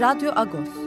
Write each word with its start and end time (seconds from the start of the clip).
Radyo 0.00 0.32
Agos. 0.32 0.79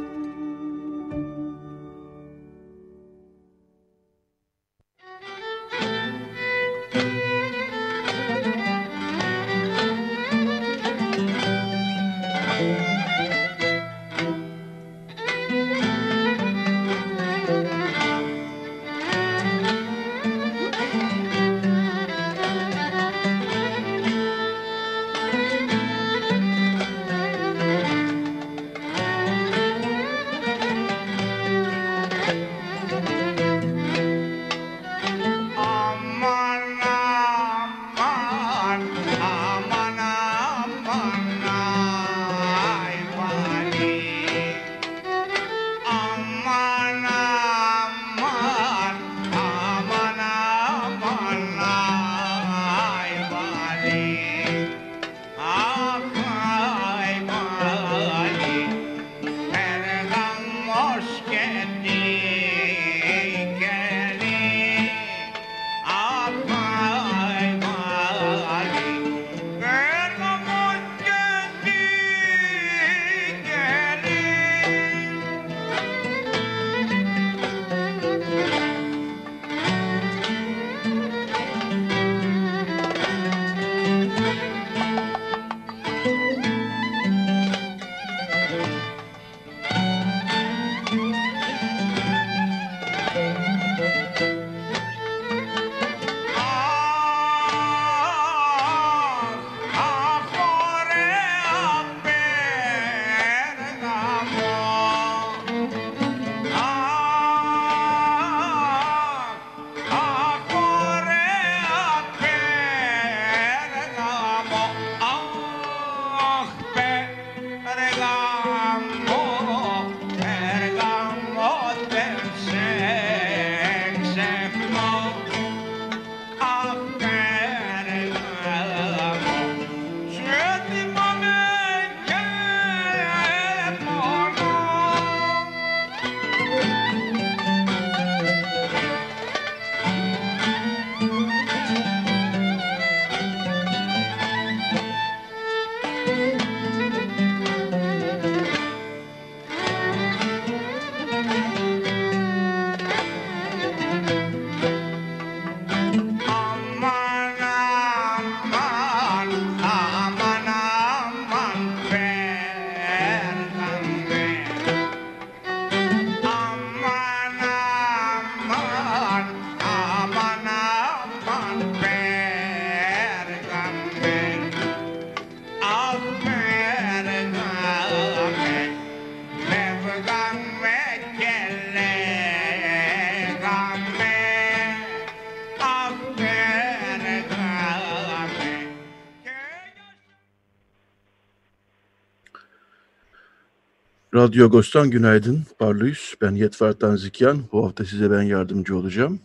Radyo 194.24 194.46
Agos'tan 194.46 194.90
günaydın. 194.90 195.44
Parlıyız. 195.60 196.16
Ben 196.22 196.32
Yetvar 196.32 196.74
Tanzikyan. 196.74 197.40
Bu 197.52 197.66
hafta 197.66 197.86
size 197.86 198.12
ben 198.12 198.22
yardımcı 198.22 198.78
olacağım. 198.78 199.20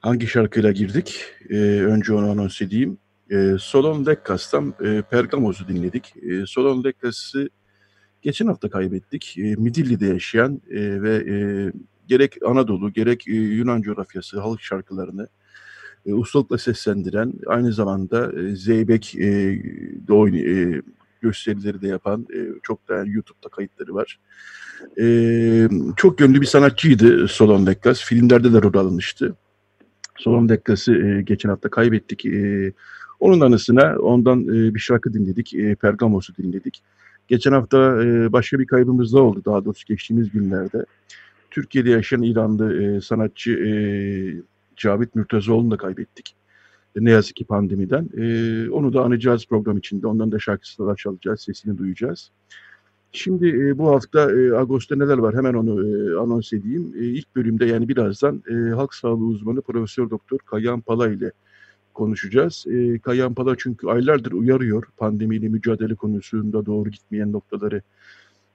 Hangi 0.00 0.26
şarkıyla 0.26 0.72
girdik? 0.72 1.24
Ee, 1.50 1.56
önce 1.64 2.12
onu 2.12 2.30
anons 2.30 2.62
edeyim. 2.62 2.98
Ee, 3.30 3.56
Solon 3.58 4.06
Lekkas'tan 4.06 4.74
e, 4.84 5.02
Pergamoz'u 5.10 5.68
dinledik. 5.68 6.14
Ee, 6.22 6.46
Solon 6.46 6.84
Lekkas'ı 6.84 7.48
geçen 8.22 8.46
hafta 8.46 8.70
kaybettik. 8.70 9.34
Ee, 9.38 9.42
Midilli'de 9.42 10.06
yaşayan 10.06 10.60
e, 10.70 11.02
ve 11.02 11.14
e, 11.16 11.36
gerek 12.08 12.36
Anadolu 12.46 12.92
gerek 12.92 13.28
e, 13.28 13.32
Yunan 13.32 13.82
coğrafyası 13.82 14.40
halk 14.40 14.60
şarkılarını 14.60 15.28
e, 16.06 16.12
ustalıkla 16.12 16.58
seslendiren, 16.58 17.32
aynı 17.46 17.72
zamanda 17.72 18.40
e, 18.40 18.56
Zeybek 18.56 19.14
e, 19.14 19.28
de 20.08 20.12
oyun, 20.12 20.34
e, 20.34 20.82
gösterileri 21.24 21.82
de 21.82 21.88
yapan 21.88 22.26
e, 22.34 22.38
çok 22.62 22.88
da 22.88 22.94
yani 22.94 23.12
YouTube'da 23.12 23.48
kayıtları 23.48 23.94
var. 23.94 24.18
E, 25.00 25.06
çok 25.96 26.20
yönlü 26.20 26.40
bir 26.40 26.46
sanatçıydı 26.46 27.28
Solon 27.28 27.66
Dekkas. 27.66 28.00
Filmlerde 28.00 28.52
de 28.52 28.62
rol 28.62 28.74
alınmıştı. 28.74 29.34
Solon 30.18 30.48
Dekkas'ı 30.48 30.94
e, 30.94 31.22
geçen 31.22 31.48
hafta 31.48 31.68
kaybettik. 31.68 32.26
E, 32.26 32.72
onun 33.20 33.40
anısına 33.40 33.98
ondan 33.98 34.42
e, 34.42 34.74
bir 34.74 34.80
şarkı 34.80 35.14
dinledik. 35.14 35.54
E, 35.54 35.74
Pergamos'u 35.74 36.36
dinledik. 36.36 36.82
Geçen 37.28 37.52
hafta 37.52 38.04
e, 38.04 38.32
başka 38.32 38.58
bir 38.58 38.66
kaybımız 38.66 39.12
da 39.12 39.22
oldu. 39.22 39.42
Daha 39.44 39.64
doğrusu 39.64 39.86
geçtiğimiz 39.86 40.30
günlerde. 40.30 40.84
Türkiye'de 41.50 41.90
yaşayan 41.90 42.22
İranlı 42.22 42.82
e, 42.82 43.00
sanatçı 43.00 43.50
e, 43.50 43.70
Cavit 44.76 45.14
Mürtezoğlu'nu 45.14 45.70
da 45.70 45.76
kaybettik 45.76 46.36
ne 46.96 47.10
yazık 47.10 47.36
ki 47.36 47.44
pandemiden. 47.44 48.08
E, 48.16 48.70
onu 48.70 48.92
da 48.92 49.04
anacağız 49.04 49.46
program 49.46 49.78
içinde. 49.78 50.06
Ondan 50.06 50.32
da 50.32 50.38
şarkısını 50.38 50.96
çalacağız, 50.96 51.40
sesini 51.40 51.78
duyacağız. 51.78 52.30
Şimdi 53.12 53.48
e, 53.48 53.78
bu 53.78 53.88
hafta 53.88 54.32
e, 54.32 54.52
Ağustos'ta 54.52 54.96
neler 54.96 55.18
var 55.18 55.34
hemen 55.34 55.54
onu 55.54 55.72
e, 55.86 56.16
anons 56.16 56.52
edeyim. 56.52 56.94
E, 56.98 57.04
ilk 57.04 57.36
bölümde 57.36 57.66
yani 57.66 57.88
birazdan 57.88 58.42
e, 58.50 58.54
halk 58.54 58.94
sağlığı 58.94 59.24
uzmanı 59.24 59.62
Profesör 59.62 60.10
Doktor 60.10 60.38
Kayan 60.38 60.80
Pala 60.80 61.08
ile 61.08 61.32
konuşacağız. 61.94 62.64
E, 62.70 62.98
Kayan 62.98 63.34
Pala 63.34 63.54
çünkü 63.58 63.86
aylardır 63.86 64.32
uyarıyor 64.32 64.84
pandemiyle 64.96 65.48
mücadele 65.48 65.94
konusunda 65.94 66.66
doğru 66.66 66.90
gitmeyen 66.90 67.32
noktaları 67.32 67.82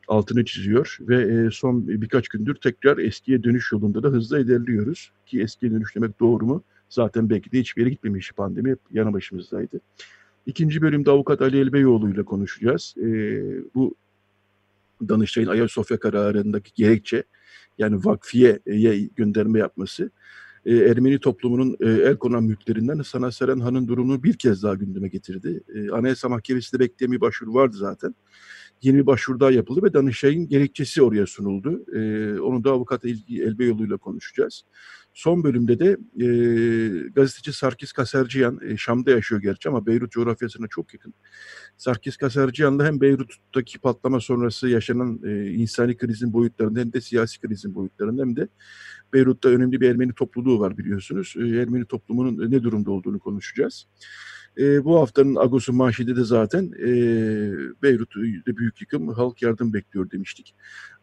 altını 0.08 0.46
çiziyor 0.46 0.98
ve 1.02 1.46
e, 1.46 1.52
son 1.52 1.88
birkaç 1.88 2.28
gündür 2.28 2.56
tekrar 2.56 2.98
eskiye 2.98 3.44
dönüş 3.44 3.72
yolunda 3.72 4.04
da 4.04 4.08
hızla 4.08 4.40
ilerliyoruz. 4.40 5.12
Ki 5.26 5.42
eskiye 5.42 5.72
dönüş 5.72 5.96
demek 5.96 6.20
doğru 6.20 6.46
mu? 6.46 6.64
Zaten 6.90 7.30
belki 7.30 7.52
de 7.52 7.60
hiçbir 7.60 7.82
yere 7.82 7.90
gitmemiş 7.90 8.32
pandemi 8.32 8.72
hep 8.72 8.80
yanı 8.92 9.14
başımızdaydı. 9.14 9.82
İkinci 10.46 10.82
bölümde 10.82 11.12
avukat 11.12 11.42
Ali 11.42 11.60
Elbeyoğlu 11.60 12.10
ile 12.10 12.24
konuşacağız. 12.24 12.96
E, 12.98 13.04
bu 13.76 13.96
Danıştay'ın 15.10 15.48
Ayasofya 15.48 16.00
kararındaki 16.00 16.72
gerekçe 16.76 17.24
yani 17.78 18.06
vakfiyeye 18.06 19.10
gönderme 19.16 19.60
yapması 19.60 20.12
e, 20.66 20.76
Ermeni 20.76 21.20
toplumunun 21.20 21.78
e, 21.80 21.90
el 21.90 22.18
konan 22.18 22.44
mülklerinden 22.44 23.02
Sana 23.02 23.32
Seren 23.32 23.60
Han'ın 23.60 23.88
durumunu 23.88 24.24
bir 24.24 24.34
kez 24.34 24.64
daha 24.64 24.76
gündeme 24.76 25.08
getirdi. 25.08 25.64
E, 25.76 25.90
Anayasa 25.90 26.30
Mahkemesi'nde 26.30 26.80
bekleyen 26.80 27.12
bir 27.12 27.22
başvuru 27.22 27.54
vardı 27.54 27.78
zaten. 27.78 28.16
Yeni 28.82 28.98
bir 28.98 29.06
başvuru 29.06 29.40
daha 29.40 29.52
yapıldı 29.52 29.84
ve 29.84 29.94
Danıştay'ın 29.94 30.48
gerekçesi 30.48 31.02
oraya 31.02 31.26
sunuldu. 31.26 31.86
E, 31.96 32.40
onu 32.40 32.64
da 32.64 32.72
avukat 32.72 33.06
El, 33.06 33.18
Elbeyoğlu 33.30 33.86
ile 33.86 33.98
konuşacağız. 33.98 34.64
Son 35.14 35.44
bölümde 35.44 35.80
de 35.80 35.98
e, 36.26 36.28
gazeteci 37.10 37.54
Sarkis 37.54 37.92
Kaserciyan, 37.92 38.60
e, 38.64 38.78
Şam'da 38.78 39.12
yaşıyor 39.12 39.42
gerçi 39.42 39.70
ama 39.70 39.86
Beyrut 39.86 40.12
coğrafyasına 40.12 40.68
çok 40.68 40.94
yakın. 40.94 41.14
Sarkis 41.78 42.18
Kaserciyan'la 42.18 42.86
hem 42.86 43.02
Beyrut'taki 43.02 43.80
patlama 43.80 44.20
sonrası 44.20 44.70
yaşanan 44.70 45.20
e, 45.26 45.52
insani 45.52 45.98
krizin 45.98 46.34
boyutlarında 46.34 46.80
hem 46.80 46.94
de 46.94 47.02
siyasi 47.02 47.40
krizin 47.40 47.76
boyutlarında 47.76 48.22
hem 48.22 48.36
de 48.36 48.48
Beyrut'ta 49.14 49.50
önemli 49.50 49.82
bir 49.82 49.90
Ermeni 49.90 50.14
topluluğu 50.14 50.60
var 50.60 50.78
biliyorsunuz. 50.78 51.34
E, 51.38 51.42
Ermeni 51.42 51.86
toplumunun 51.86 52.52
ne 52.52 52.64
durumda 52.64 52.92
olduğunu 52.92 53.20
konuşacağız. 53.20 53.88
E, 54.57 54.86
bu 54.86 55.00
haftanın 55.00 55.36
Agos'un 55.36 55.75
manşeti 55.75 56.16
de 56.16 56.24
zaten 56.24 56.72
e, 56.80 56.90
Beyrut'ta 57.84 58.57
büyük 58.57 58.81
yıkım 58.81 59.07
halk 59.07 59.42
yardım 59.42 59.74
bekliyor 59.74 60.12
demiştik. 60.12 60.56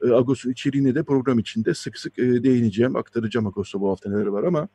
E, 0.02 0.12
Agos'un 0.12 0.50
içeriğine 0.50 0.94
de 0.94 1.02
program 1.02 1.38
içinde 1.38 1.74
sık 1.74 1.98
sık 1.98 2.18
e, 2.18 2.42
değineceğim, 2.42 2.96
aktaracağım 2.96 3.46
Agos'ta 3.46 3.80
bu 3.80 3.90
hafta 3.90 4.10
neler 4.10 4.26
var 4.26 4.44
ama 4.44 4.68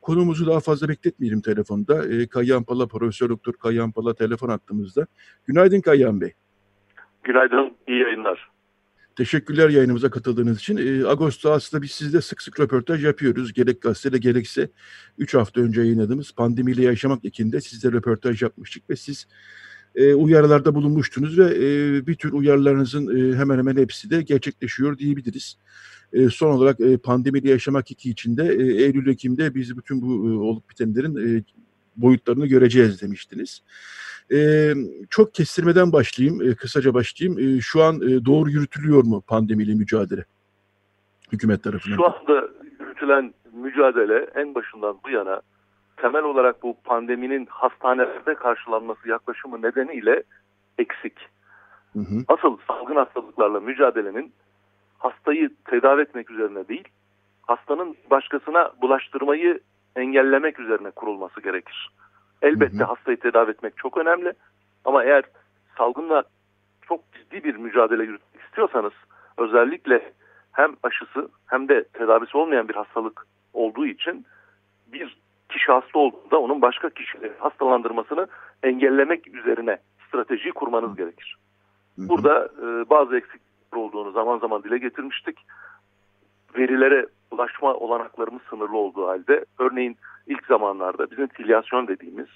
konumuzu 0.00 0.46
daha 0.46 0.60
fazla 0.60 0.88
bekletmeyelim 0.88 1.40
telefonda. 1.40 2.08
E, 2.08 2.26
Kayyan 2.26 2.64
Pala, 2.64 2.86
Profesör 2.86 3.28
Doktor 3.28 3.52
Kayyan 3.52 3.92
Pala 3.92 4.14
telefon 4.14 4.48
attığımızda. 4.48 5.06
Günaydın 5.46 5.80
Kayyan 5.80 6.20
Bey. 6.20 6.32
Günaydın, 7.24 7.76
iyi 7.88 8.00
yayınlar. 8.00 8.55
Teşekkürler 9.16 9.68
yayınımıza 9.68 10.10
katıldığınız 10.10 10.58
için. 10.58 10.76
E, 10.76 11.06
Ağustos'ta 11.06 11.52
aslında 11.52 11.82
biz 11.82 11.90
sizle 11.90 12.20
sık 12.20 12.42
sık 12.42 12.60
röportaj 12.60 13.04
yapıyoruz. 13.04 13.52
Gerek 13.52 13.82
gazetede 13.82 14.18
gerekse 14.18 14.68
3 15.18 15.34
hafta 15.34 15.60
önce 15.60 15.80
yayınladığımız 15.80 16.32
Pandemiyle 16.32 16.82
Yaşamak 16.82 17.24
ekinde 17.24 17.60
sizle 17.60 17.92
röportaj 17.92 18.42
yapmıştık 18.42 18.90
ve 18.90 18.96
siz 18.96 19.26
e, 19.94 20.14
uyarılarda 20.14 20.74
bulunmuştunuz 20.74 21.38
ve 21.38 21.44
e, 21.44 22.06
bir 22.06 22.14
tür 22.14 22.32
uyarılarınızın 22.32 23.32
e, 23.32 23.36
hemen 23.36 23.58
hemen 23.58 23.76
hepsi 23.76 24.10
de 24.10 24.22
gerçekleşiyor 24.22 24.98
diyebiliriz. 24.98 25.58
E, 26.12 26.28
son 26.28 26.50
olarak 26.50 26.80
e, 26.80 26.96
Pandemiyle 26.96 27.50
Yaşamak 27.50 27.90
2 27.90 28.10
içinde 28.10 28.44
e, 28.44 28.82
Eylül-Ekim'de 28.84 29.54
biz 29.54 29.76
bütün 29.76 30.02
bu 30.02 30.28
e, 30.28 30.32
olup 30.32 30.70
bitenlerin 30.70 31.38
e, 31.38 31.42
boyutlarını 31.96 32.46
göreceğiz 32.46 33.02
demiştiniz. 33.02 33.62
E, 34.32 34.72
çok 35.10 35.34
kestirmeden 35.34 35.92
başlayayım, 35.92 36.50
e, 36.50 36.54
kısaca 36.54 36.94
başlayayım. 36.94 37.38
E, 37.38 37.60
şu 37.60 37.82
an 37.82 37.96
e, 37.96 38.24
doğru 38.24 38.50
yürütülüyor 38.50 39.04
mu 39.04 39.22
pandemiyle 39.26 39.74
mücadele 39.74 40.24
hükümet 41.32 41.62
tarafından? 41.62 41.96
Şu 41.96 42.06
anda 42.06 42.48
yürütülen 42.80 43.34
mücadele 43.52 44.26
en 44.34 44.54
başından 44.54 44.98
bu 45.04 45.10
yana 45.10 45.40
temel 45.96 46.22
olarak 46.22 46.62
bu 46.62 46.76
pandeminin 46.84 47.46
hastanelerde 47.50 48.34
karşılanması 48.34 49.08
yaklaşımı 49.08 49.62
nedeniyle 49.62 50.22
eksik. 50.78 51.18
Hı 51.92 51.98
hı. 51.98 52.24
Asıl 52.28 52.56
salgın 52.68 52.96
hastalıklarla 52.96 53.60
mücadelenin 53.60 54.32
hastayı 54.98 55.50
tedavi 55.64 56.02
etmek 56.02 56.30
üzerine 56.30 56.68
değil, 56.68 56.88
hastanın 57.42 57.96
başkasına 58.10 58.72
bulaştırmayı 58.82 59.60
engellemek 59.96 60.60
üzerine 60.60 60.90
kurulması 60.90 61.40
gerekir. 61.40 61.90
Elbette 62.42 62.78
hı 62.78 62.84
hı. 62.84 62.84
hastayı 62.84 63.16
tedavi 63.16 63.50
etmek 63.50 63.76
çok 63.76 63.98
önemli 63.98 64.32
ama 64.84 65.04
eğer 65.04 65.24
salgınla 65.78 66.24
çok 66.82 67.00
ciddi 67.12 67.44
bir 67.44 67.56
mücadele 67.56 68.02
yürütmek 68.02 68.44
istiyorsanız 68.44 68.92
özellikle 69.38 70.12
hem 70.52 70.76
aşısı 70.82 71.28
hem 71.46 71.68
de 71.68 71.84
tedavisi 71.84 72.36
olmayan 72.36 72.68
bir 72.68 72.74
hastalık 72.74 73.26
olduğu 73.52 73.86
için 73.86 74.26
bir 74.86 75.16
kişi 75.48 75.72
hasta 75.72 75.98
olduğunda 75.98 76.40
onun 76.40 76.62
başka 76.62 76.90
kişileri 76.90 77.32
hastalandırmasını 77.38 78.26
engellemek 78.62 79.34
üzerine 79.34 79.78
strateji 80.08 80.50
kurmanız 80.50 80.96
gerekir. 80.96 81.36
Burada 81.98 82.44
e, 82.44 82.90
bazı 82.90 83.16
eksiklikler 83.16 83.78
olduğunu 83.78 84.12
zaman 84.12 84.38
zaman 84.38 84.62
dile 84.62 84.78
getirmiştik. 84.78 85.38
Verilere 86.58 87.06
ulaşma 87.30 87.74
olanaklarımız 87.74 88.42
sınırlı 88.50 88.76
olduğu 88.76 89.08
halde 89.08 89.44
örneğin 89.58 89.96
ilk 90.26 90.46
zamanlarda 90.46 91.10
bizim 91.10 91.26
filyasyon 91.26 91.88
dediğimiz 91.88 92.28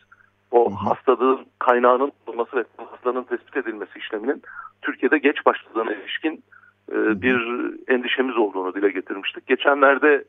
o 0.51 0.71
hastalığın 0.71 1.47
kaynağının 1.59 2.13
bulunması 2.27 2.57
ve 2.57 2.65
hastanın 2.77 3.23
tespit 3.23 3.57
edilmesi 3.57 3.99
işleminin 3.99 4.43
Türkiye'de 4.83 5.19
geç 5.19 5.47
başladığına 5.47 5.93
ilişkin 5.93 6.45
e, 6.93 7.23
bir 7.23 7.41
endişemiz 7.89 8.37
olduğunu 8.37 8.75
dile 8.75 8.91
getirmiştik. 8.91 9.47
Geçenlerde 9.47 10.25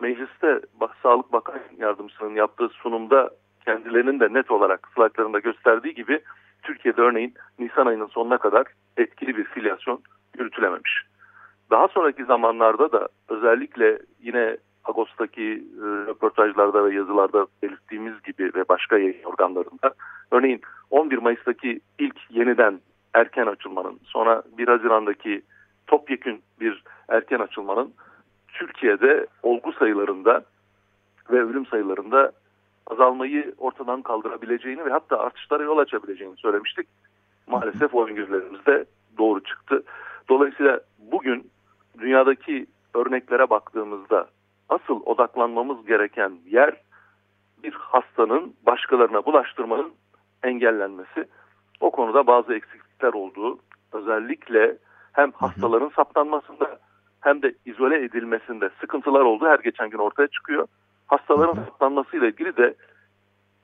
mecliste 0.00 0.60
Sağlık 1.02 1.32
Bakan 1.32 1.60
Yardımcısının 1.78 2.34
yaptığı 2.34 2.68
sunumda 2.68 3.30
kendilerinin 3.64 4.20
de 4.20 4.32
net 4.32 4.50
olarak 4.50 4.88
slaytlarında 4.94 5.38
gösterdiği 5.38 5.94
gibi 5.94 6.20
Türkiye'de 6.62 7.00
örneğin 7.00 7.34
Nisan 7.58 7.86
ayının 7.86 8.06
sonuna 8.06 8.38
kadar 8.38 8.66
etkili 8.96 9.36
bir 9.36 9.44
filyasyon 9.44 10.02
yürütülememiş. 10.38 11.02
Daha 11.70 11.88
sonraki 11.88 12.24
zamanlarda 12.24 12.92
da 12.92 13.08
özellikle 13.28 13.98
yine 14.22 14.56
Ağustos'taki 14.84 15.64
e, 15.78 15.82
röportajlarda 15.82 16.84
ve 16.84 16.94
yazılarda 16.94 17.46
belirttiğimiz 17.62 18.22
gibi 18.22 18.54
ve 18.54 18.68
başka 18.68 18.98
yayın 18.98 19.24
organlarında 19.24 19.94
örneğin 20.30 20.60
11 20.90 21.18
Mayıs'taki 21.18 21.80
ilk 21.98 22.16
yeniden 22.30 22.80
erken 23.14 23.46
açılmanın 23.46 24.00
sonra 24.04 24.42
1 24.58 24.68
Haziran'daki 24.68 25.42
topyekün 25.86 26.42
bir 26.60 26.82
erken 27.08 27.38
açılmanın 27.38 27.94
Türkiye'de 28.48 29.26
olgu 29.42 29.72
sayılarında 29.72 30.44
ve 31.30 31.42
ölüm 31.42 31.66
sayılarında 31.66 32.32
azalmayı 32.86 33.54
ortadan 33.58 34.02
kaldırabileceğini 34.02 34.84
ve 34.84 34.90
hatta 34.90 35.18
artışlara 35.18 35.62
yol 35.62 35.78
açabileceğini 35.78 36.36
söylemiştik. 36.36 36.86
Maalesef 37.46 37.94
o 37.94 38.06
öngörülerimiz 38.06 38.66
de 38.66 38.84
doğru 39.18 39.44
çıktı. 39.44 39.82
Dolayısıyla 40.28 40.80
bugün 40.98 41.50
dünyadaki 41.98 42.66
örneklere 42.94 43.50
baktığımızda 43.50 44.28
asıl 44.74 45.00
odaklanmamız 45.06 45.86
gereken 45.86 46.32
yer 46.46 46.74
bir 47.62 47.72
hastanın 47.72 48.54
başkalarına 48.66 49.26
bulaştırmanın 49.26 49.92
engellenmesi. 50.42 51.28
O 51.80 51.90
konuda 51.90 52.26
bazı 52.26 52.54
eksiklikler 52.54 53.12
olduğu 53.12 53.58
özellikle 53.92 54.76
hem 55.12 55.32
hastaların 55.32 55.90
saptanmasında 55.96 56.78
hem 57.20 57.42
de 57.42 57.54
izole 57.66 58.04
edilmesinde 58.04 58.70
sıkıntılar 58.80 59.20
olduğu 59.20 59.46
her 59.46 59.58
geçen 59.58 59.90
gün 59.90 59.98
ortaya 59.98 60.28
çıkıyor. 60.28 60.66
Hastaların 61.06 61.54
saptanmasıyla 61.54 62.26
ilgili 62.26 62.56
de 62.56 62.74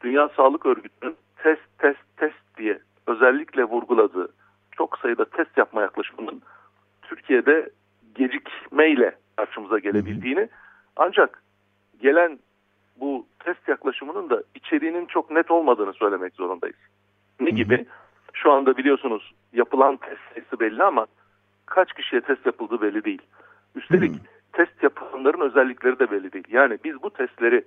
Dünya 0.00 0.29
Sağlık 0.29 0.67
Örgütü'nün 0.67 1.17
test 1.37 1.79
test 1.79 2.17
test 2.17 2.57
diye 2.59 2.79
özellikle 3.07 3.64
vurguladığı 3.64 4.29
çok 4.76 4.99
sayıda 4.99 5.25
test 5.25 5.57
yapma 5.57 5.81
yaklaşımının 5.83 6.43
Türkiye'de 7.02 7.71
gecikmeyle 8.14 9.17
karşımıza 9.37 9.79
gelebildiğini 9.79 10.49
ancak 10.97 11.43
gelen 12.01 12.39
bu 13.01 13.27
test 13.39 13.69
yaklaşımının 13.69 14.31
da 14.31 14.43
içeriğinin 14.55 15.07
çok 15.07 15.31
net 15.31 15.51
olmadığını 15.51 15.93
söylemek 15.93 16.35
zorundayız. 16.35 16.77
Ne 17.41 17.51
gibi? 17.51 17.87
Şu 18.33 18.53
anda 18.53 18.77
biliyorsunuz 18.77 19.35
yapılan 19.53 19.97
test 19.97 20.21
sayısı 20.35 20.61
belli 20.61 20.83
ama 20.83 21.07
kaç 21.67 21.93
kişiye 21.93 22.21
test 22.21 22.47
yapıldığı 22.47 22.81
belli 22.81 23.05
değil. 23.05 23.23
Üstelik 23.75 24.13
hmm. 24.13 24.21
test 24.53 24.83
yapılanların 24.83 25.41
özellikleri 25.41 25.99
de 25.99 26.11
belli 26.11 26.33
değil. 26.33 26.45
Yani 26.51 26.79
biz 26.85 27.03
bu 27.03 27.11
testleri 27.11 27.65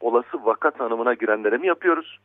olası 0.00 0.44
vaka 0.44 0.70
tanımına 0.70 1.14
girenlere 1.14 1.56
mi 1.56 1.66
yapıyoruz? 1.66 2.18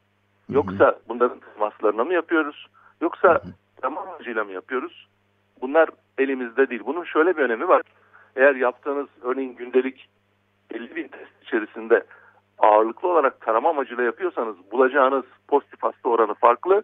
Yoksa 0.50 1.00
bunların 1.10 1.40
temaslarına 1.40 2.04
mı 2.04 2.14
yapıyoruz? 2.14 2.68
Yoksa 3.02 3.42
tamam 3.82 4.08
amacıyla 4.08 4.44
mı 4.44 4.52
yapıyoruz? 4.52 5.08
Bunlar 5.62 5.90
elimizde 6.18 6.70
değil. 6.70 6.82
Bunun 6.86 7.04
şöyle 7.04 7.38
bir 7.38 7.42
önemi 7.42 7.68
var. 7.68 7.82
Eğer 8.36 8.56
yaptığınız 8.56 9.08
örneğin 9.22 9.56
gündelik 9.56 10.10
50 10.74 10.96
bin 10.96 11.08
test 11.08 11.44
içerisinde 11.44 12.04
ağırlıklı 12.58 13.08
olarak 13.08 13.42
tarama 13.42 13.70
amacıyla 13.70 14.04
yapıyorsanız 14.04 14.56
bulacağınız 14.72 15.26
pozitif 15.48 15.84
hasta 15.84 16.10
oranı 16.10 16.34
farklı. 16.34 16.84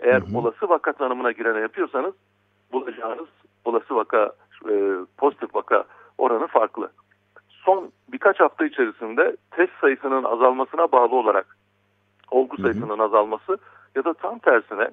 Eğer 0.00 0.20
hı 0.20 0.26
hı. 0.26 0.38
olası 0.38 0.68
vaka 0.68 0.92
tanımına 0.92 1.32
girene 1.32 1.60
yapıyorsanız 1.60 2.14
bulacağınız 2.72 3.28
olası 3.64 3.96
vaka 3.96 4.32
e, 4.70 4.74
pozitif 5.16 5.54
vaka 5.54 5.84
oranı 6.18 6.46
farklı. 6.46 6.90
Son 7.48 7.92
birkaç 8.12 8.40
hafta 8.40 8.66
içerisinde 8.66 9.36
test 9.50 9.72
sayısının 9.80 10.24
azalmasına 10.24 10.92
bağlı 10.92 11.14
olarak 11.14 11.56
olgu 12.30 12.62
sayısının 12.62 12.98
hı 12.98 13.02
hı. 13.02 13.06
azalması 13.06 13.58
ya 13.94 14.04
da 14.04 14.14
tam 14.14 14.38
tersine 14.38 14.90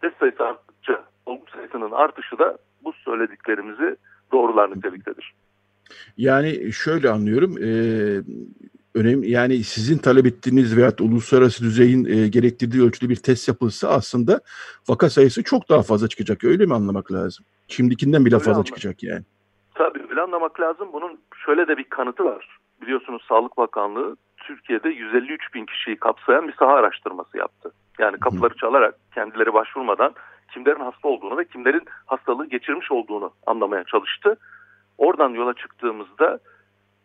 test 0.00 0.18
sayısı 0.18 0.46
arttıkça 0.46 1.04
olgu 1.26 1.44
sayısının 1.54 1.90
artışı 1.90 2.38
da 2.38 2.58
bu 2.84 2.92
söylediklerimizi 2.92 3.96
doğrular 4.32 4.70
niteliktedir. 4.70 5.34
Yani 6.16 6.72
şöyle 6.72 7.10
anlıyorum, 7.10 7.58
e, 7.58 7.70
önemli 8.94 9.30
yani 9.30 9.64
sizin 9.64 9.98
talep 9.98 10.26
ettiğiniz 10.26 10.76
veya 10.76 10.92
uluslararası 11.00 11.64
düzeyin 11.64 12.04
e, 12.04 12.28
gerektirdiği 12.28 12.82
ölçüde 12.82 13.08
bir 13.08 13.16
test 13.16 13.48
yapılsa 13.48 13.88
aslında 13.88 14.40
vaka 14.88 15.10
sayısı 15.10 15.42
çok 15.42 15.68
daha 15.68 15.82
fazla 15.82 16.08
çıkacak. 16.08 16.44
Öyle 16.44 16.66
mi 16.66 16.74
anlamak 16.74 17.12
lazım? 17.12 17.44
Şimdikinden 17.68 18.24
bile 18.24 18.34
öyle 18.34 18.44
fazla 18.44 18.50
anlamak. 18.50 18.66
çıkacak 18.66 19.02
yani. 19.02 19.22
Tabii 19.74 20.02
öyle 20.10 20.20
anlamak 20.20 20.60
lazım. 20.60 20.88
Bunun 20.92 21.18
şöyle 21.44 21.68
de 21.68 21.76
bir 21.76 21.84
kanıtı 21.84 22.24
var. 22.24 22.58
Biliyorsunuz 22.82 23.22
Sağlık 23.28 23.56
Bakanlığı 23.56 24.16
Türkiye'de 24.36 24.88
153 24.88 25.54
bin 25.54 25.66
kişiyi 25.66 25.96
kapsayan 25.96 26.48
bir 26.48 26.52
saha 26.52 26.72
araştırması 26.72 27.38
yaptı. 27.38 27.72
Yani 27.98 28.20
kapıları 28.20 28.54
çalarak 28.56 28.94
kendileri 29.14 29.54
başvurmadan 29.54 30.14
kimlerin 30.52 30.80
hasta 30.80 31.08
olduğunu 31.08 31.38
ve 31.38 31.44
kimlerin 31.44 31.84
hastalığı 32.06 32.46
geçirmiş 32.46 32.92
olduğunu 32.92 33.30
anlamaya 33.46 33.84
çalıştı. 33.84 34.36
Oradan 34.98 35.30
yola 35.30 35.54
çıktığımızda 35.54 36.38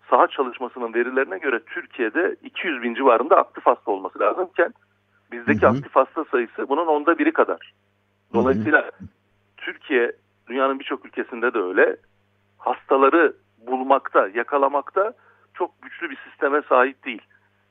saha 0.09 0.27
çalışmasının 0.27 0.93
verilerine 0.93 1.37
göre 1.37 1.59
Türkiye'de 1.59 2.35
200 2.43 2.83
bin 2.83 2.95
civarında 2.95 3.37
aktif 3.37 3.65
hasta 3.65 3.91
olması 3.91 4.19
lazımken 4.19 4.73
bizdeki 5.31 5.61
hı 5.61 5.69
hı. 5.69 5.71
aktif 5.71 5.95
hasta 5.95 6.25
sayısı 6.31 6.69
bunun 6.69 6.87
onda 6.87 7.19
biri 7.19 7.33
kadar. 7.33 7.73
Dolayısıyla 8.33 8.81
hı 8.81 8.85
hı. 8.85 9.05
Türkiye 9.57 10.11
dünyanın 10.47 10.79
birçok 10.79 11.05
ülkesinde 11.05 11.53
de 11.53 11.59
öyle 11.59 11.95
hastaları 12.57 13.33
bulmakta, 13.67 14.27
yakalamakta 14.33 15.13
çok 15.53 15.81
güçlü 15.81 16.09
bir 16.09 16.17
sisteme 16.29 16.61
sahip 16.69 17.05
değil. 17.05 17.21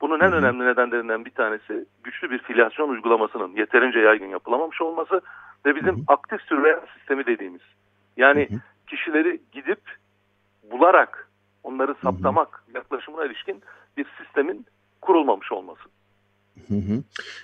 Bunun 0.01 0.19
en 0.19 0.33
önemli 0.33 0.65
nedenlerinden 0.65 1.25
bir 1.25 1.31
tanesi 1.31 1.85
güçlü 2.03 2.31
bir 2.31 2.39
filyasyon 2.39 2.89
uygulamasının 2.89 3.55
yeterince 3.55 3.99
yaygın 3.99 4.27
yapılamamış 4.27 4.81
olması 4.81 5.21
ve 5.65 5.75
bizim 5.75 6.03
aktif 6.07 6.41
sürveillans 6.41 6.89
sistemi 6.97 7.25
dediğimiz. 7.25 7.61
Yani 8.17 8.47
kişileri 8.87 9.41
gidip 9.51 9.79
bularak 10.73 11.29
onları 11.63 11.95
saptamak 12.03 12.63
hı 12.65 12.71
hı. 12.71 12.77
yaklaşımına 12.77 13.25
ilişkin 13.25 13.61
bir 13.97 14.05
sistemin 14.23 14.65
kurulmamış 15.01 15.51
olması. 15.51 15.81
Hı 16.67 16.75
hı. 16.75 17.03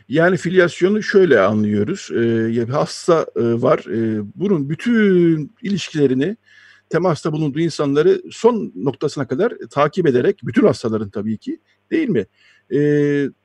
Yani 0.09 0.38
filyasyonu 0.38 1.03
şöyle 1.03 1.39
anlıyoruz. 1.39 2.09
Ee, 2.12 2.71
hasta 2.71 3.25
e, 3.36 3.62
var. 3.62 3.79
E, 3.79 4.21
bunun 4.36 4.69
bütün 4.69 5.51
ilişkilerini 5.62 6.38
temasta 6.89 7.31
bulunduğu 7.31 7.59
insanları 7.59 8.21
son 8.31 8.71
noktasına 8.75 9.27
kadar 9.27 9.53
takip 9.71 10.07
ederek 10.07 10.39
bütün 10.43 10.67
hastaların 10.67 11.09
tabii 11.09 11.38
ki 11.38 11.59
değil 11.91 12.09
mi? 12.09 12.25
E, 12.74 12.79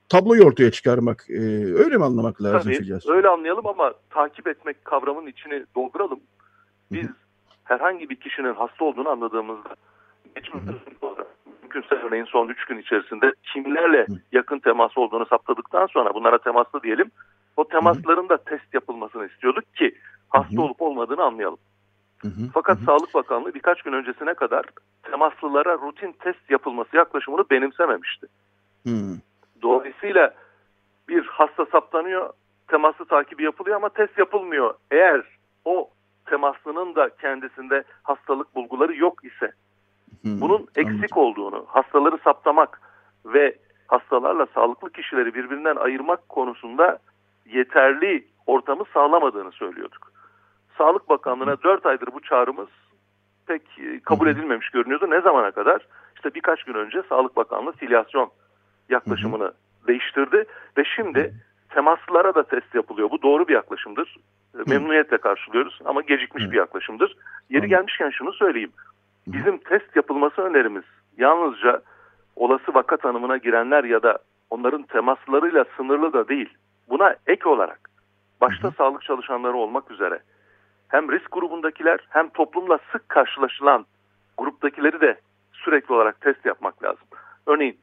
tabloyu 0.08 0.44
ortaya 0.44 0.70
çıkarmak. 0.70 1.26
E, 1.30 1.40
öyle 1.74 1.96
mi 1.96 2.04
anlamak 2.04 2.42
lazım 2.42 2.72
tabii, 2.72 2.78
filyasyon? 2.78 3.16
Öyle 3.16 3.28
anlayalım 3.28 3.66
ama 3.66 3.94
takip 4.10 4.48
etmek 4.48 4.84
kavramının 4.84 5.26
içini 5.26 5.64
dolduralım. 5.76 6.20
Biz 6.92 7.02
Hı-hı. 7.02 7.23
Herhangi 7.64 8.10
bir 8.10 8.16
kişinin 8.16 8.54
hasta 8.54 8.84
olduğunu 8.84 9.08
anladığımızda 9.08 9.76
mümkünse 11.74 11.94
örneğin 11.94 12.24
son 12.24 12.48
3 12.48 12.64
gün 12.64 12.78
içerisinde 12.78 13.32
kimlerle 13.52 14.06
yakın 14.32 14.58
temas 14.58 14.98
olduğunu 14.98 15.26
saptadıktan 15.26 15.86
sonra 15.86 16.14
bunlara 16.14 16.38
temaslı 16.38 16.82
diyelim. 16.82 17.10
O 17.56 17.68
temasların 17.68 18.28
da 18.28 18.36
test 18.36 18.74
yapılmasını 18.74 19.26
istiyorduk 19.26 19.76
ki 19.76 19.94
hasta 20.28 20.62
olup 20.62 20.82
olmadığını 20.82 21.22
anlayalım. 21.22 21.58
Fakat 22.54 22.78
Sağlık 22.78 23.14
Bakanlığı 23.14 23.54
birkaç 23.54 23.82
gün 23.82 23.92
öncesine 23.92 24.34
kadar 24.34 24.64
temaslılara 25.02 25.72
rutin 25.74 26.12
test 26.12 26.50
yapılması 26.50 26.96
yaklaşımını 26.96 27.44
benimsememişti. 27.50 28.26
Dolayısıyla 29.62 30.34
bir 31.08 31.26
hasta 31.26 31.66
saptanıyor, 31.66 32.30
temaslı 32.68 33.04
takibi 33.04 33.42
yapılıyor 33.42 33.76
ama 33.76 33.88
test 33.88 34.18
yapılmıyor. 34.18 34.74
Eğer 34.90 35.22
o 35.64 35.90
temaslının 36.24 36.94
da 36.94 37.10
kendisinde 37.20 37.84
hastalık 38.02 38.54
bulguları 38.54 38.96
yok 38.96 39.24
ise 39.24 39.52
Hmm, 40.22 40.40
Bunun 40.40 40.66
eksik 40.76 41.16
olduğunu, 41.16 41.64
hastaları 41.68 42.18
saptamak 42.24 42.80
ve 43.26 43.56
hastalarla 43.86 44.46
sağlıklı 44.54 44.90
kişileri 44.92 45.34
birbirinden 45.34 45.76
ayırmak 45.76 46.28
konusunda 46.28 46.98
yeterli 47.46 48.26
ortamı 48.46 48.84
sağlamadığını 48.94 49.52
söylüyorduk. 49.52 50.12
Sağlık 50.78 51.08
Bakanlığı'na 51.08 51.62
4 51.62 51.86
aydır 51.86 52.08
bu 52.14 52.20
çağrımız 52.20 52.68
pek 53.46 53.62
e, 53.78 54.00
kabul 54.00 54.26
edilmemiş 54.26 54.70
görünüyordu. 54.70 55.10
Ne 55.10 55.20
zamana 55.20 55.50
kadar? 55.50 55.86
İşte 56.14 56.34
birkaç 56.34 56.64
gün 56.64 56.74
önce 56.74 57.02
Sağlık 57.08 57.36
Bakanlığı 57.36 57.72
filyasyon 57.72 58.30
yaklaşımını 58.88 59.52
değiştirdi 59.86 60.44
ve 60.78 60.84
şimdi 60.96 61.34
temaslara 61.74 62.34
da 62.34 62.42
test 62.42 62.74
yapılıyor. 62.74 63.10
Bu 63.10 63.22
doğru 63.22 63.48
bir 63.48 63.54
yaklaşımdır. 63.54 64.16
Memnuniyetle 64.66 65.18
karşılıyoruz 65.18 65.78
ama 65.84 66.00
gecikmiş 66.00 66.50
bir 66.50 66.56
yaklaşımdır. 66.56 67.16
Yeri 67.50 67.68
gelmişken 67.68 68.10
şunu 68.10 68.32
söyleyeyim. 68.32 68.72
Bizim 69.26 69.58
test 69.58 69.96
yapılması 69.96 70.42
önerimiz 70.42 70.84
yalnızca 71.18 71.82
olası 72.36 72.74
vaka 72.74 72.96
tanımına 72.96 73.36
girenler 73.36 73.84
ya 73.84 74.02
da 74.02 74.18
onların 74.50 74.82
temaslarıyla 74.82 75.64
sınırlı 75.76 76.12
da 76.12 76.28
değil. 76.28 76.54
Buna 76.88 77.16
ek 77.26 77.48
olarak 77.48 77.90
başta 78.40 78.70
sağlık 78.70 79.02
çalışanları 79.02 79.56
olmak 79.56 79.90
üzere 79.90 80.20
hem 80.88 81.12
risk 81.12 81.32
grubundakiler 81.32 81.98
hem 82.08 82.28
toplumla 82.28 82.78
sık 82.92 83.08
karşılaşılan 83.08 83.86
gruptakileri 84.38 85.00
de 85.00 85.20
sürekli 85.52 85.94
olarak 85.94 86.20
test 86.20 86.46
yapmak 86.46 86.84
lazım. 86.84 87.06
Örneğin 87.46 87.78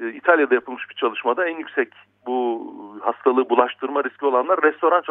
e, 0.00 0.08
İtalya'da 0.08 0.54
yapılmış 0.54 0.90
bir 0.90 0.94
çalışmada 0.94 1.48
en 1.48 1.58
yüksek 1.58 1.88
bu 2.26 2.74
hastalığı 3.02 3.50
bulaştırma 3.50 4.04
riski 4.04 4.26
olanlar 4.26 4.62
restoran 4.62 5.02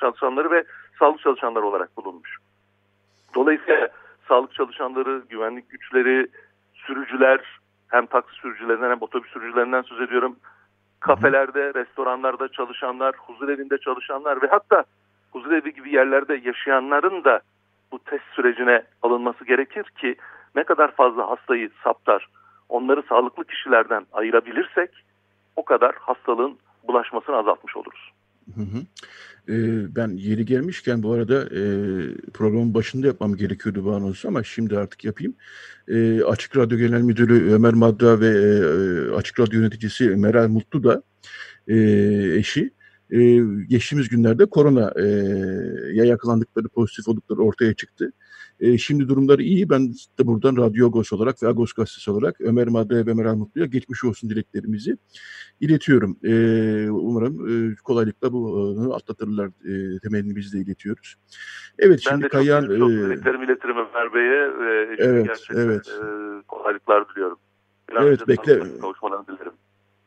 çalışanları 0.00 0.50
ve 0.50 0.64
sağlık 0.98 1.20
çalışanları 1.20 1.66
olarak 1.66 1.96
bulunmuş. 1.96 2.36
Dolayısıyla 3.34 3.88
sağlık 4.28 4.54
çalışanları, 4.54 5.22
güvenlik 5.30 5.70
güçleri, 5.70 6.26
sürücüler, 6.74 7.40
hem 7.88 8.06
taksi 8.06 8.34
sürücülerinden 8.34 8.90
hem 8.90 9.02
otobüs 9.02 9.32
sürücülerinden 9.32 9.82
söz 9.82 10.00
ediyorum. 10.00 10.36
Kafelerde, 11.00 11.74
restoranlarda 11.74 12.48
çalışanlar, 12.48 13.14
huzur 13.16 13.48
evinde 13.48 13.78
çalışanlar 13.78 14.42
ve 14.42 14.46
hatta 14.46 14.84
huzur 15.32 15.52
evi 15.52 15.74
gibi 15.74 15.94
yerlerde 15.94 16.40
yaşayanların 16.44 17.24
da 17.24 17.40
bu 17.92 17.98
test 17.98 18.24
sürecine 18.32 18.82
alınması 19.02 19.44
gerekir 19.44 19.84
ki 19.84 20.16
ne 20.56 20.64
kadar 20.64 20.92
fazla 20.92 21.30
hastayı 21.30 21.70
saptar, 21.84 22.28
onları 22.68 23.02
sağlıklı 23.08 23.44
kişilerden 23.44 24.06
ayırabilirsek 24.12 24.90
o 25.56 25.64
kadar 25.64 25.94
hastalığın 25.94 26.58
bulaşmasını 26.88 27.36
azaltmış 27.36 27.76
oluruz. 27.76 28.12
Hı 28.54 28.60
hı. 28.60 28.78
Ee, 29.48 29.96
ben 29.96 30.08
yeri 30.08 30.44
gelmişken 30.44 31.02
bu 31.02 31.12
arada 31.12 31.42
e, 31.42 31.62
programın 32.34 32.74
başında 32.74 33.06
yapmam 33.06 33.36
gerekiyordu 33.36 33.84
bu 33.84 33.92
anonsu 33.92 34.28
ama 34.28 34.42
şimdi 34.42 34.78
artık 34.78 35.04
yapayım. 35.04 35.34
E, 35.88 36.22
Açık 36.22 36.56
Radyo 36.56 36.78
Genel 36.78 37.02
Müdürü 37.02 37.52
Ömer 37.52 37.74
Madra 37.74 38.20
ve 38.20 38.28
e, 38.28 39.14
Açık 39.14 39.40
Radyo 39.40 39.60
yöneticisi 39.60 40.04
Meral 40.08 40.48
Mutlu 40.48 40.84
da 40.84 41.02
e, 41.68 41.76
eşi 42.38 42.70
e, 43.10 43.38
geçtiğimiz 43.68 44.08
günlerde 44.08 44.46
korona 44.46 44.92
e, 44.96 45.04
ya 45.92 46.04
yakalandıkları 46.04 46.68
pozitif 46.68 47.08
oldukları 47.08 47.40
ortaya 47.40 47.74
çıktı. 47.74 48.12
Şimdi 48.78 49.08
durumları 49.08 49.42
iyi. 49.42 49.70
Ben 49.70 49.92
de 50.18 50.26
buradan 50.26 50.56
Radyo 50.56 50.86
Agos 50.86 51.12
olarak 51.12 51.42
ve 51.42 51.48
Agos 51.48 51.72
Gazetesi 51.72 52.10
olarak 52.10 52.40
Ömer 52.40 52.68
Madre 52.68 53.06
ve 53.06 53.14
Meral 53.14 53.34
Mutlu'ya 53.34 53.66
geçmiş 53.66 54.04
olsun 54.04 54.30
dileklerimizi 54.30 54.96
iletiyorum. 55.60 56.16
E, 56.24 56.32
umarım 56.90 57.48
e, 57.48 57.74
kolaylıkla 57.84 58.32
bunu 58.32 58.94
atlatırlar 58.94 59.46
e, 59.46 59.98
temelini 59.98 60.36
biz 60.36 60.54
de 60.54 60.58
iletiyoruz. 60.58 61.14
Evet 61.78 62.02
ben 62.06 62.10
şimdi 62.10 62.24
de 62.24 62.28
Kayan... 62.28 62.60
çok, 62.60 62.78
çok 62.78 62.90
e, 62.90 62.94
dileklerimi 62.94 63.44
iletirim 63.44 63.76
Ömer 63.76 64.14
Bey'e 64.14 64.58
ve 64.58 64.96
evet, 64.98 65.26
gerçekten 65.26 65.56
evet. 65.56 65.88
E, 65.88 66.02
kolaylıklar 66.48 67.08
diliyorum. 67.08 67.38
Biraz 67.90 68.04
evet 68.04 68.28
bekle. 68.28 68.60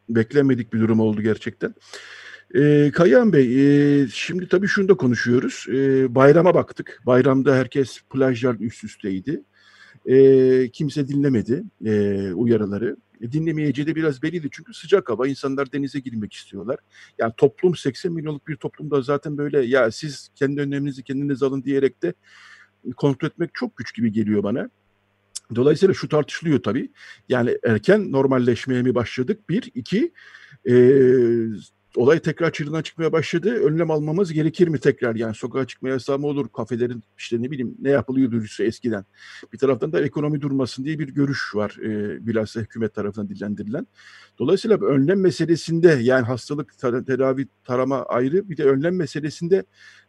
Beklenmedik 0.10 0.74
bir 0.74 0.80
durum 0.80 1.00
oldu 1.00 1.22
gerçekten. 1.22 1.74
E, 2.56 2.92
Kayan 2.94 3.34
Bey, 3.34 4.02
e, 4.02 4.08
şimdi 4.08 4.48
tabii 4.48 4.68
şunu 4.68 4.90
da 4.90 4.94
konuşuyoruz. 4.94 5.66
E, 5.70 6.16
bayrama 6.16 6.54
baktık. 6.54 7.02
Bayramda 7.06 7.56
herkes 7.56 8.02
plajlar 8.10 8.56
üst 8.60 8.84
üsteydi. 8.84 9.44
E, 10.06 10.70
kimse 10.70 11.08
dinlemedi 11.08 11.64
e, 11.86 12.20
uyarıları. 12.34 12.98
E, 13.22 13.32
dinlemeyeceği 13.32 13.88
de 13.88 13.96
biraz 13.96 14.24
belliydi 14.24 14.50
çünkü 14.52 14.74
sıcak 14.74 15.10
hava. 15.10 15.28
insanlar 15.28 15.72
denize 15.72 16.00
girmek 16.00 16.34
istiyorlar. 16.34 16.78
Yani 17.18 17.34
toplum 17.38 17.76
80 17.76 18.12
milyonluk 18.12 18.48
bir 18.48 18.56
toplumda 18.56 19.02
zaten 19.02 19.38
böyle 19.38 19.62
ya 19.62 19.92
siz 19.92 20.30
kendi 20.36 20.62
önleminizi 20.62 21.04
kendiniz 21.04 21.44
alın 21.44 21.64
diyerek 21.64 22.02
de 22.02 22.14
kontrol 22.98 23.28
etmek 23.28 23.50
çok 23.54 23.78
güç 23.78 23.96
gibi 23.96 24.12
geliyor 24.12 24.44
bana. 24.44 24.70
Dolayısıyla 25.56 25.94
şu 25.94 26.10
tartışılıyor 26.10 26.64
tabii. 26.64 26.92
Yani 27.30 27.58
erken 27.64 28.12
normalleşmeye 28.12 28.82
mi 28.82 28.96
başladık? 28.96 29.50
Bir, 29.50 29.72
iki, 29.76 30.12
e, 30.70 30.74
olay 31.96 32.20
tekrar 32.20 32.52
çığırından 32.52 32.82
çıkmaya 32.82 33.12
başladı. 33.12 33.64
Önlem 33.64 33.92
almamız 33.92 34.34
gerekir 34.34 34.68
mi 34.68 34.80
tekrar? 34.80 35.16
Yani 35.16 35.34
sokağa 35.34 35.68
çıkma 35.68 35.90
yasağı 35.90 36.20
mı 36.20 36.28
olur? 36.28 36.48
Kafelerin 36.56 37.04
işte 37.18 37.42
ne 37.42 37.52
bileyim 37.52 37.76
ne 37.80 37.90
yapılıyordu 37.90 38.44
eskiden. 38.60 39.06
Bir 39.54 39.58
taraftan 39.58 39.94
da 39.94 40.02
ekonomi 40.02 40.42
durmasın 40.42 40.84
diye 40.84 41.00
bir 41.00 41.08
görüş 41.08 41.56
var. 41.56 41.78
E, 41.84 42.28
bilhassa 42.28 42.60
hükümet 42.60 42.94
tarafından 42.94 43.30
dillendirilen. 43.30 43.88
Dolayısıyla 44.40 44.78
önlem 44.78 45.22
meselesinde 45.22 45.98
yani 46.02 46.26
hastalık 46.26 46.80
tedavi 47.08 47.48
tarama 47.64 48.04
ayrı 48.04 48.50
bir 48.50 48.58
de 48.58 48.64
önlem 48.64 48.98
meselesinde 48.98 49.64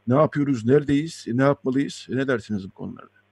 ne 0.06 0.14
yapıyoruz, 0.14 0.66
neredeyiz, 0.66 1.26
ne 1.32 1.42
yapmalıyız? 1.42 2.06
Ne 2.10 2.28
dersiniz 2.28 2.70
bu 2.70 2.74
konularda? 2.74 3.22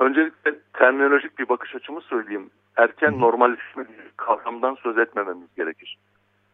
Öncelikle 0.00 0.58
terminolojik 0.72 1.38
bir 1.38 1.48
bakış 1.48 1.74
açımı 1.74 2.00
söyleyeyim. 2.00 2.50
Erken 2.76 3.20
normalleşme 3.20 3.86
kavramdan 4.16 4.76
söz 4.82 4.98
etmememiz 4.98 5.48
gerekir. 5.56 5.98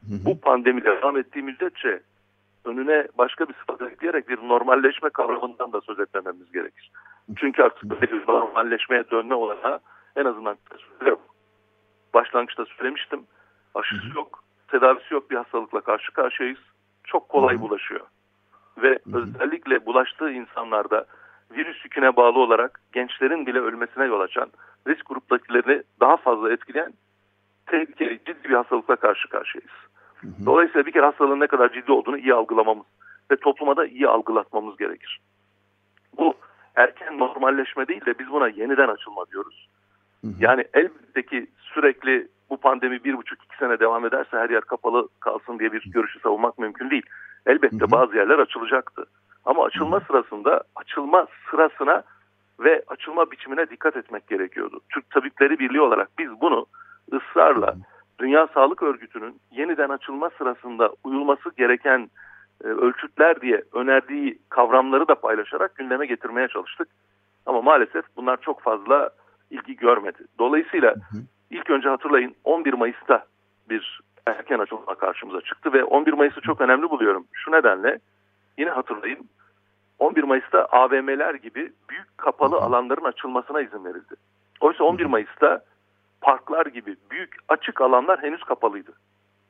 Bu 0.07 0.41
pandemi 0.41 0.85
devam 0.85 1.17
ettiği 1.17 1.43
müddetçe 1.43 2.03
önüne 2.65 3.09
başka 3.19 3.49
bir 3.49 3.55
sıfat 3.55 3.83
ekleyerek 3.83 4.29
bir 4.29 4.39
normalleşme 4.39 5.11
kavramından 5.11 5.73
da 5.73 5.81
söz 5.81 6.01
etmememiz 6.01 6.53
gerekir. 6.53 6.91
Çünkü 7.37 7.63
artık 7.63 7.85
böyle 7.85 8.13
bir 8.13 8.29
normalleşmeye 8.29 9.11
dönme 9.11 9.35
olana 9.35 9.81
en 10.17 10.25
azından 10.25 10.57
başlangıçta 12.15 12.65
söylemiştim. 12.65 13.21
Aşısı 13.75 14.09
yok, 14.17 14.45
tedavisi 14.69 15.15
yok 15.15 15.31
bir 15.31 15.37
hastalıkla 15.37 15.81
karşı 15.81 16.13
karşıyayız. 16.13 16.59
Çok 17.05 17.29
kolay 17.29 17.61
bulaşıyor. 17.61 18.07
Ve 18.83 18.99
özellikle 19.13 19.87
bulaştığı 19.87 20.31
insanlarda 20.31 21.07
virüs 21.51 21.85
yüküne 21.85 22.17
bağlı 22.17 22.39
olarak 22.39 22.81
gençlerin 22.93 23.47
bile 23.47 23.61
ölmesine 23.61 24.05
yol 24.05 24.21
açan, 24.21 24.51
risk 24.87 25.09
gruptakilerini 25.09 25.83
daha 26.01 26.17
fazla 26.17 26.53
etkileyen 26.53 26.93
tehlikeli 27.67 28.19
ciddi 28.19 28.49
bir 28.49 28.55
hastalıkla 28.55 28.97
karşı 28.97 29.29
karşıyayız. 29.29 29.73
Dolayısıyla 30.47 30.87
bir 30.87 30.93
kere 30.93 31.05
hastalığın 31.05 31.41
ne 31.41 31.47
kadar 31.47 31.73
ciddi 31.73 31.93
olduğunu 31.93 32.19
iyi 32.19 32.35
algılamamız 32.35 32.87
ve 33.31 33.37
topluma 33.37 33.77
da 33.77 33.87
iyi 33.87 34.09
algılatmamız 34.09 34.77
gerekir. 34.77 35.21
Bu 36.19 36.35
erken 36.77 37.19
normalleşme 37.19 37.89
değil 37.89 38.07
de 38.07 38.19
biz 38.19 38.31
buna 38.31 38.49
yeniden 38.49 38.89
açılma 38.89 39.27
diyoruz. 39.33 39.69
Yani 40.39 40.65
elbette 40.75 41.23
ki 41.23 41.47
sürekli 41.59 42.29
bu 42.51 42.57
pandemi 42.57 43.05
bir 43.05 43.17
buçuk 43.17 43.45
iki 43.45 43.57
sene 43.57 43.81
devam 43.81 44.07
ederse 44.07 44.37
her 44.37 44.51
yer 44.51 44.61
kapalı 44.61 45.09
kalsın 45.21 45.59
diye 45.59 45.73
bir 45.73 45.91
görüşü 45.91 46.21
savunmak 46.21 46.59
mümkün 46.59 46.91
değil. 46.91 47.07
Elbette 47.47 47.91
bazı 47.91 48.17
yerler 48.17 48.39
açılacaktı. 48.39 49.07
Ama 49.45 49.65
açılma 49.65 50.01
sırasında 50.01 50.63
açılma 50.77 51.27
sırasına 51.51 52.03
ve 52.61 52.83
açılma 52.87 53.31
biçimine 53.31 53.71
dikkat 53.71 53.97
etmek 53.97 54.29
gerekiyordu. 54.29 54.81
Türk 54.89 55.11
Tabipleri 55.11 55.59
Birliği 55.59 55.81
olarak 55.81 56.09
biz 56.19 56.41
bunu 56.41 56.67
ısrarla 57.13 57.77
Dünya 58.19 58.47
Sağlık 58.55 58.83
Örgütü'nün 58.83 59.41
yeniden 59.51 59.89
açılma 59.89 60.31
sırasında 60.39 60.91
uyulması 61.05 61.51
gereken 61.57 62.11
e, 62.65 62.67
ölçütler 62.67 63.41
diye 63.41 63.63
önerdiği 63.73 64.39
kavramları 64.49 65.09
da 65.09 65.15
paylaşarak 65.15 65.75
gündeme 65.75 66.07
getirmeye 66.07 66.49
çalıştık. 66.49 66.89
Ama 67.47 67.63
maalesef 67.63 68.05
bunlar 68.17 68.37
çok 68.41 68.61
fazla 68.61 69.11
ilgi 69.51 69.77
görmedi. 69.77 70.19
Dolayısıyla 70.39 70.91
hı 70.91 70.95
hı. 70.95 71.23
ilk 71.51 71.71
önce 71.71 71.89
hatırlayın 71.89 72.35
11 72.45 72.73
Mayıs'ta 72.73 73.25
bir 73.71 74.01
erken 74.27 74.59
açılma 74.59 74.95
karşımıza 74.95 75.41
çıktı 75.41 75.73
ve 75.73 75.85
11 75.85 76.13
Mayıs'ı 76.13 76.41
çok 76.41 76.61
önemli 76.61 76.91
buluyorum. 76.91 77.25
Şu 77.33 77.53
nedenle 77.53 77.99
yine 78.59 78.71
hatırlayın 78.71 79.29
11 79.99 80.23
Mayıs'ta 80.23 80.65
AVM'ler 80.65 81.35
gibi 81.35 81.73
büyük 81.89 82.19
kapalı 82.19 82.57
alanların 82.57 83.05
açılmasına 83.05 83.61
izin 83.61 83.85
verildi. 83.85 84.15
Oysa 84.61 84.85
11 84.85 85.07
Mayıs'ta 85.07 85.61
parklar 86.27 86.67
gibi 86.67 86.97
büyük 87.11 87.37
açık 87.49 87.81
alanlar 87.81 88.23
henüz 88.23 88.45
kapalıydı. 88.45 88.93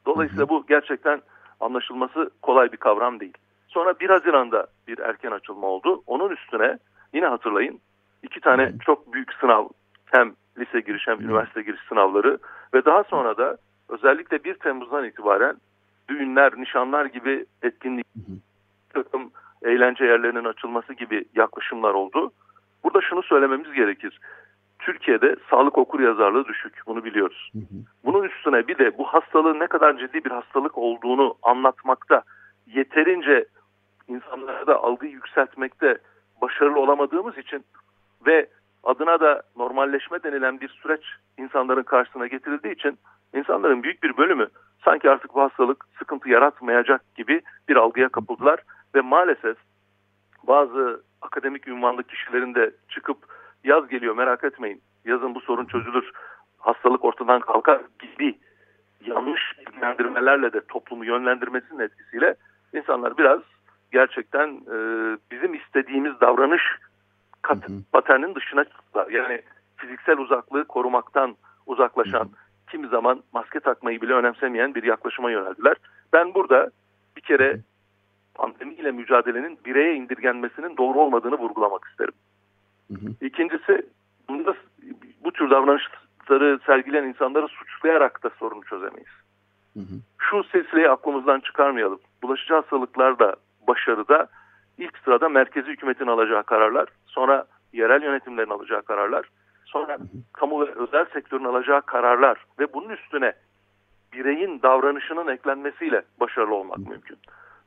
Dolayısıyla 0.06 0.48
bu 0.48 0.66
gerçekten 0.68 1.20
anlaşılması 1.60 2.30
kolay 2.42 2.72
bir 2.72 2.76
kavram 2.76 3.20
değil. 3.20 3.32
Sonra 3.68 4.00
1 4.00 4.10
Haziran'da 4.10 4.66
bir 4.88 4.98
erken 4.98 5.30
açılma 5.30 5.66
oldu. 5.66 6.02
Onun 6.06 6.30
üstüne 6.30 6.78
yine 7.12 7.26
hatırlayın 7.26 7.80
iki 8.22 8.40
tane 8.40 8.72
çok 8.84 9.12
büyük 9.12 9.32
sınav 9.32 9.68
hem 10.06 10.32
lise 10.58 10.80
giriş 10.80 11.06
hem 11.06 11.20
üniversite 11.20 11.62
giriş 11.62 11.80
sınavları 11.88 12.38
ve 12.74 12.84
daha 12.84 13.04
sonra 13.04 13.36
da 13.36 13.56
özellikle 13.88 14.44
1 14.44 14.54
Temmuz'dan 14.54 15.04
itibaren 15.04 15.56
düğünler, 16.08 16.52
nişanlar 16.56 17.04
gibi 17.04 17.46
etkinlik, 17.62 18.06
takım 18.94 19.30
eğlence 19.62 20.04
yerlerinin 20.04 20.44
açılması 20.44 20.94
gibi 20.94 21.24
yaklaşımlar 21.34 21.94
oldu. 21.94 22.32
Burada 22.84 23.00
şunu 23.00 23.22
söylememiz 23.22 23.72
gerekir. 23.72 24.20
Türkiye'de 24.78 25.36
sağlık 25.50 25.78
okur 25.78 26.00
yazarlığı 26.00 26.44
düşük. 26.44 26.80
Bunu 26.86 27.04
biliyoruz. 27.04 27.50
Bunun 28.04 28.22
üstüne 28.22 28.68
bir 28.68 28.78
de 28.78 28.98
bu 28.98 29.04
hastalığın 29.04 29.60
ne 29.60 29.66
kadar 29.66 29.98
ciddi 29.98 30.24
bir 30.24 30.30
hastalık 30.30 30.78
olduğunu 30.78 31.34
anlatmakta 31.42 32.22
yeterince 32.66 33.44
insanlara 34.08 34.66
da 34.66 34.82
algıyı 34.82 35.12
yükseltmekte 35.12 35.98
başarılı 36.42 36.80
olamadığımız 36.80 37.38
için 37.38 37.64
ve 38.26 38.46
adına 38.84 39.20
da 39.20 39.42
normalleşme 39.56 40.22
denilen 40.22 40.60
bir 40.60 40.68
süreç 40.68 41.02
insanların 41.38 41.82
karşısına 41.82 42.26
getirildiği 42.26 42.74
için 42.74 42.98
insanların 43.34 43.82
büyük 43.82 44.02
bir 44.02 44.16
bölümü 44.16 44.48
sanki 44.84 45.10
artık 45.10 45.34
bu 45.34 45.40
hastalık 45.40 45.84
sıkıntı 45.98 46.28
yaratmayacak 46.28 47.14
gibi 47.14 47.42
bir 47.68 47.76
algıya 47.76 48.08
kapıldılar 48.08 48.60
ve 48.94 49.00
maalesef 49.00 49.56
bazı 50.46 51.02
akademik 51.22 51.68
ünvanlı 51.68 52.02
kişilerin 52.02 52.54
de 52.54 52.70
çıkıp 52.88 53.18
yaz 53.64 53.88
geliyor 53.88 54.16
merak 54.16 54.44
etmeyin 54.44 54.82
yazın 55.04 55.34
bu 55.34 55.40
sorun 55.40 55.64
çözülür 55.64 56.10
hastalık 56.58 57.04
ortadan 57.04 57.40
kalkar 57.40 57.80
gibi 58.00 58.38
yanlış 59.06 59.42
bilgilendirmelerle 59.58 60.52
de 60.52 60.60
toplumu 60.60 61.04
yönlendirmesinin 61.04 61.78
etkisiyle 61.78 62.34
insanlar 62.72 63.18
biraz 63.18 63.40
gerçekten 63.92 64.48
e, 64.48 64.76
bizim 65.30 65.54
istediğimiz 65.54 66.20
davranış 66.20 66.62
kat, 67.42 67.58
paternin 67.92 68.34
dışına 68.34 68.64
çıktılar. 68.64 69.10
Yani 69.10 69.42
fiziksel 69.76 70.18
uzaklığı 70.18 70.64
korumaktan 70.64 71.36
uzaklaşan, 71.66 72.20
hı 72.20 72.24
hı. 72.24 72.70
kimi 72.70 72.88
zaman 72.88 73.22
maske 73.32 73.60
takmayı 73.60 74.00
bile 74.00 74.12
önemsemeyen 74.12 74.74
bir 74.74 74.82
yaklaşıma 74.82 75.30
yöneldiler. 75.30 75.76
Ben 76.12 76.34
burada 76.34 76.70
bir 77.16 77.20
kere 77.20 77.60
pandemiyle 78.34 78.90
mücadelenin 78.90 79.58
bireye 79.64 79.94
indirgenmesinin 79.94 80.76
doğru 80.76 81.00
olmadığını 81.00 81.38
vurgulamak 81.38 81.84
isterim. 81.90 82.14
Hı 82.88 82.94
hı. 82.94 83.26
İkincisi 83.26 83.86
bunda 84.28 84.54
bu 85.24 85.32
tür 85.32 85.50
davranışları 85.50 86.58
sergileyen 86.66 87.04
insanları 87.04 87.48
suçlayarak 87.48 88.24
da 88.24 88.30
sorunu 88.30 88.64
çözemeyiz. 88.64 89.12
Hı 89.74 89.80
hı. 89.80 89.94
Şu 90.18 90.44
silsileyi 90.44 90.90
aklımızdan 90.90 91.40
çıkarmayalım. 91.40 92.00
Bulaşıcı 92.22 92.54
hastalıklarda 92.54 93.36
başarıda 93.68 94.26
ilk 94.78 94.98
sırada 94.98 95.28
merkezi 95.28 95.68
hükümetin 95.68 96.06
alacağı 96.06 96.42
kararlar, 96.42 96.88
sonra 97.06 97.46
yerel 97.72 98.02
yönetimlerin 98.02 98.50
alacağı 98.50 98.82
kararlar, 98.82 99.28
sonra 99.64 99.94
hı 99.94 100.02
hı. 100.02 100.06
kamu 100.32 100.66
ve 100.66 100.74
özel 100.74 101.04
sektörün 101.04 101.44
alacağı 101.44 101.82
kararlar 101.82 102.44
ve 102.58 102.72
bunun 102.72 102.88
üstüne 102.88 103.32
bireyin 104.12 104.62
davranışının 104.62 105.28
eklenmesiyle 105.28 106.02
başarılı 106.20 106.54
olmak 106.54 106.78
mümkün. 106.78 107.18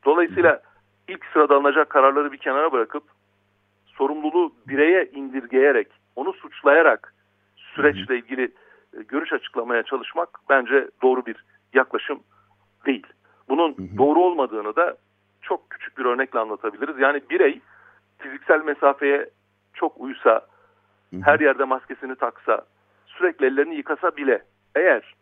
Dolayısıyla 0.06 0.62
ilk 1.08 1.26
sırada 1.34 1.56
alınacak 1.56 1.90
kararları 1.90 2.32
bir 2.32 2.38
kenara 2.38 2.72
bırakıp 2.72 3.04
sorumluluğu 4.00 4.54
bireye 4.68 5.06
indirgeyerek, 5.06 5.88
onu 6.16 6.34
suçlayarak 6.34 7.14
süreçle 7.56 8.18
ilgili 8.18 8.44
e, 8.98 9.04
görüş 9.08 9.34
açıklamaya 9.34 9.84
çalışmak 9.84 10.30
bence 10.50 10.88
doğru 11.02 11.26
bir 11.26 11.46
yaklaşım 11.74 12.20
değil. 12.86 13.08
Bunun 13.50 13.76
doğru 13.98 14.20
olmadığını 14.20 14.76
da 14.76 14.98
çok 15.42 15.70
küçük 15.70 15.98
bir 15.98 16.06
örnekle 16.06 16.40
anlatabiliriz. 16.40 17.00
Yani 17.00 17.22
birey 17.30 17.62
fiziksel 18.18 18.62
mesafeye 18.64 19.30
çok 19.74 20.02
uysa, 20.02 20.42
her 21.22 21.40
yerde 21.40 21.64
maskesini 21.64 22.16
taksa, 22.16 22.62
sürekli 23.06 23.46
ellerini 23.46 23.76
yıkasa 23.76 24.18
bile 24.18 24.44
eğer 24.76 25.16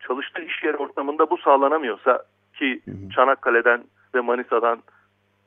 çalıştığı 0.00 0.42
iş 0.42 0.64
yeri 0.64 0.76
ortamında 0.76 1.30
bu 1.30 1.38
sağlanamıyorsa 1.38 2.22
ki 2.54 2.82
Çanakkale'den 3.14 3.84
ve 4.14 4.20
Manisa'dan 4.20 4.82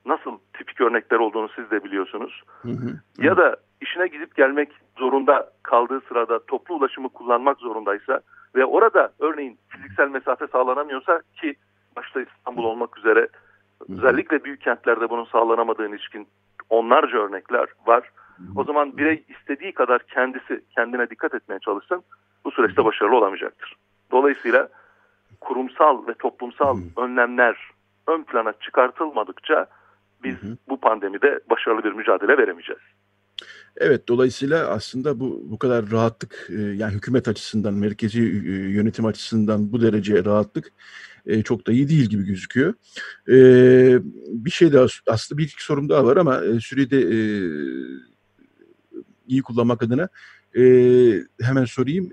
nasıl 0.05 0.37
tipik 0.53 0.81
örnekler 0.81 1.17
olduğunu 1.17 1.49
siz 1.55 1.71
de 1.71 1.83
biliyorsunuz. 1.83 2.43
Hı 2.61 2.69
hı. 2.69 2.99
Ya 3.17 3.37
da 3.37 3.55
işine 3.81 4.07
gidip 4.07 4.35
gelmek 4.35 4.69
zorunda 4.97 5.51
kaldığı 5.63 6.01
sırada 6.07 6.45
toplu 6.45 6.75
ulaşımı 6.75 7.09
kullanmak 7.09 7.57
zorundaysa 7.57 8.19
ve 8.55 8.65
orada 8.65 9.13
örneğin 9.19 9.57
fiziksel 9.69 10.09
mesafe 10.09 10.47
sağlanamıyorsa 10.47 11.21
ki 11.41 11.55
başta 11.95 12.21
İstanbul 12.21 12.63
olmak 12.63 12.97
üzere 12.97 13.27
özellikle 13.89 14.43
büyük 14.43 14.61
kentlerde 14.61 15.09
bunun 15.09 15.25
sağlanamadığı 15.25 15.89
ilişkin 15.89 16.27
onlarca 16.69 17.17
örnekler 17.17 17.67
var. 17.85 18.11
O 18.55 18.63
zaman 18.63 18.97
birey 18.97 19.23
istediği 19.27 19.71
kadar 19.71 20.03
kendisi 20.03 20.63
kendine 20.75 21.09
dikkat 21.09 21.33
etmeye 21.33 21.59
çalışsın 21.59 22.03
bu 22.45 22.51
süreçte 22.51 22.85
başarılı 22.85 23.15
olamayacaktır. 23.15 23.75
Dolayısıyla 24.11 24.69
kurumsal 25.41 26.07
ve 26.07 26.13
toplumsal 26.13 26.77
önlemler 26.97 27.71
ön 28.07 28.23
plana 28.23 28.53
çıkartılmadıkça 28.53 29.67
biz 30.25 30.35
hı 30.35 30.47
hı. 30.47 30.57
bu 30.69 30.79
pandemide 30.79 31.39
başarılı 31.49 31.83
bir 31.83 31.91
mücadele 31.91 32.37
veremeyeceğiz. 32.37 32.81
Evet, 33.77 34.07
dolayısıyla 34.07 34.67
aslında 34.67 35.19
bu 35.19 35.41
bu 35.51 35.59
kadar 35.59 35.91
rahatlık, 35.91 36.47
e, 36.49 36.61
yani 36.61 36.93
hükümet 36.93 37.27
açısından, 37.27 37.73
merkezi 37.73 38.21
e, 38.21 38.51
yönetim 38.51 39.05
açısından 39.05 39.71
bu 39.71 39.81
derece 39.81 40.25
rahatlık 40.25 40.71
e, 41.25 41.43
çok 41.43 41.67
da 41.67 41.71
iyi 41.71 41.89
değil 41.89 42.05
gibi 42.05 42.25
gözüküyor. 42.25 42.73
Bir 44.27 44.49
şey 44.49 44.73
daha, 44.73 44.87
aslında 45.07 45.37
bir 45.37 45.43
iki 45.43 45.63
sorum 45.63 45.89
daha 45.89 46.05
var 46.05 46.17
ama 46.17 46.41
süreyi 46.61 46.91
de 46.91 46.99
iyi 49.27 49.41
kullanmak 49.41 49.83
adına 49.83 50.07
hemen 51.41 51.65
sorayım. 51.65 52.09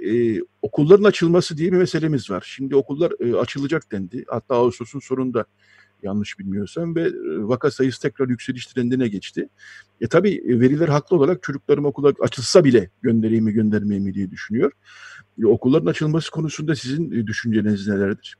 Okulların 0.63 1.05
açılması 1.05 1.57
diye 1.57 1.73
bir 1.73 1.77
meselemiz 1.77 2.31
var. 2.31 2.45
Şimdi 2.47 2.77
okullar 2.77 3.13
açılacak 3.41 3.93
dendi. 3.93 4.25
Hatta 4.29 4.55
Ağustos'un 4.55 5.01
sonunda 5.01 5.45
yanlış 6.03 6.39
bilmiyorsam 6.39 6.97
ve 6.97 7.11
vaka 7.49 7.71
sayısı 7.71 8.03
tekrar 8.03 8.29
yükseliş 8.29 8.67
trendine 8.67 9.09
geçti. 9.09 9.49
E 10.01 10.09
tabii 10.09 10.43
veriler 10.47 10.89
haklı 10.89 11.17
olarak 11.17 11.43
çocuklarım 11.43 11.85
okula 11.85 12.13
açılsa 12.21 12.65
bile 12.65 12.91
göndereyim 13.03 13.45
mi 13.45 13.53
göndermeyeyim 13.53 14.05
mi 14.05 14.15
diye 14.15 14.31
düşünüyor. 14.31 14.73
E, 15.43 15.47
okulların 15.47 15.87
açılması 15.87 16.31
konusunda 16.31 16.75
sizin 16.75 17.27
düşünceleriniz 17.27 17.89
nelerdir? 17.89 18.37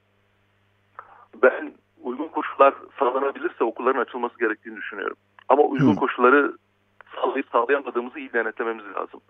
Ben 1.43 1.73
uygun 2.03 2.29
koşullar 2.29 2.75
sağlanabilirse 2.99 3.65
okulların 3.65 4.01
açılması 4.01 4.39
gerektiğini 4.39 4.77
düşünüyorum. 4.77 5.17
Ama 5.49 5.63
uygun 5.63 5.93
Hı. 5.93 5.97
koşulları 5.97 6.57
sağlayıp 7.15 7.47
sağlayamadığımızı 7.53 8.19
iyi 8.19 8.33
denetlememiz 8.33 8.85
lazım. 8.85 9.21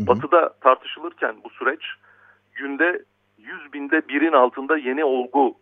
Hı. 0.00 0.06
Batı'da 0.06 0.54
tartışılırken 0.60 1.36
bu 1.44 1.50
süreç 1.50 1.82
günde 2.52 3.04
100 3.38 3.72
binde 3.72 4.08
birin 4.08 4.32
altında 4.32 4.76
yeni 4.76 5.04
olgu 5.04 5.54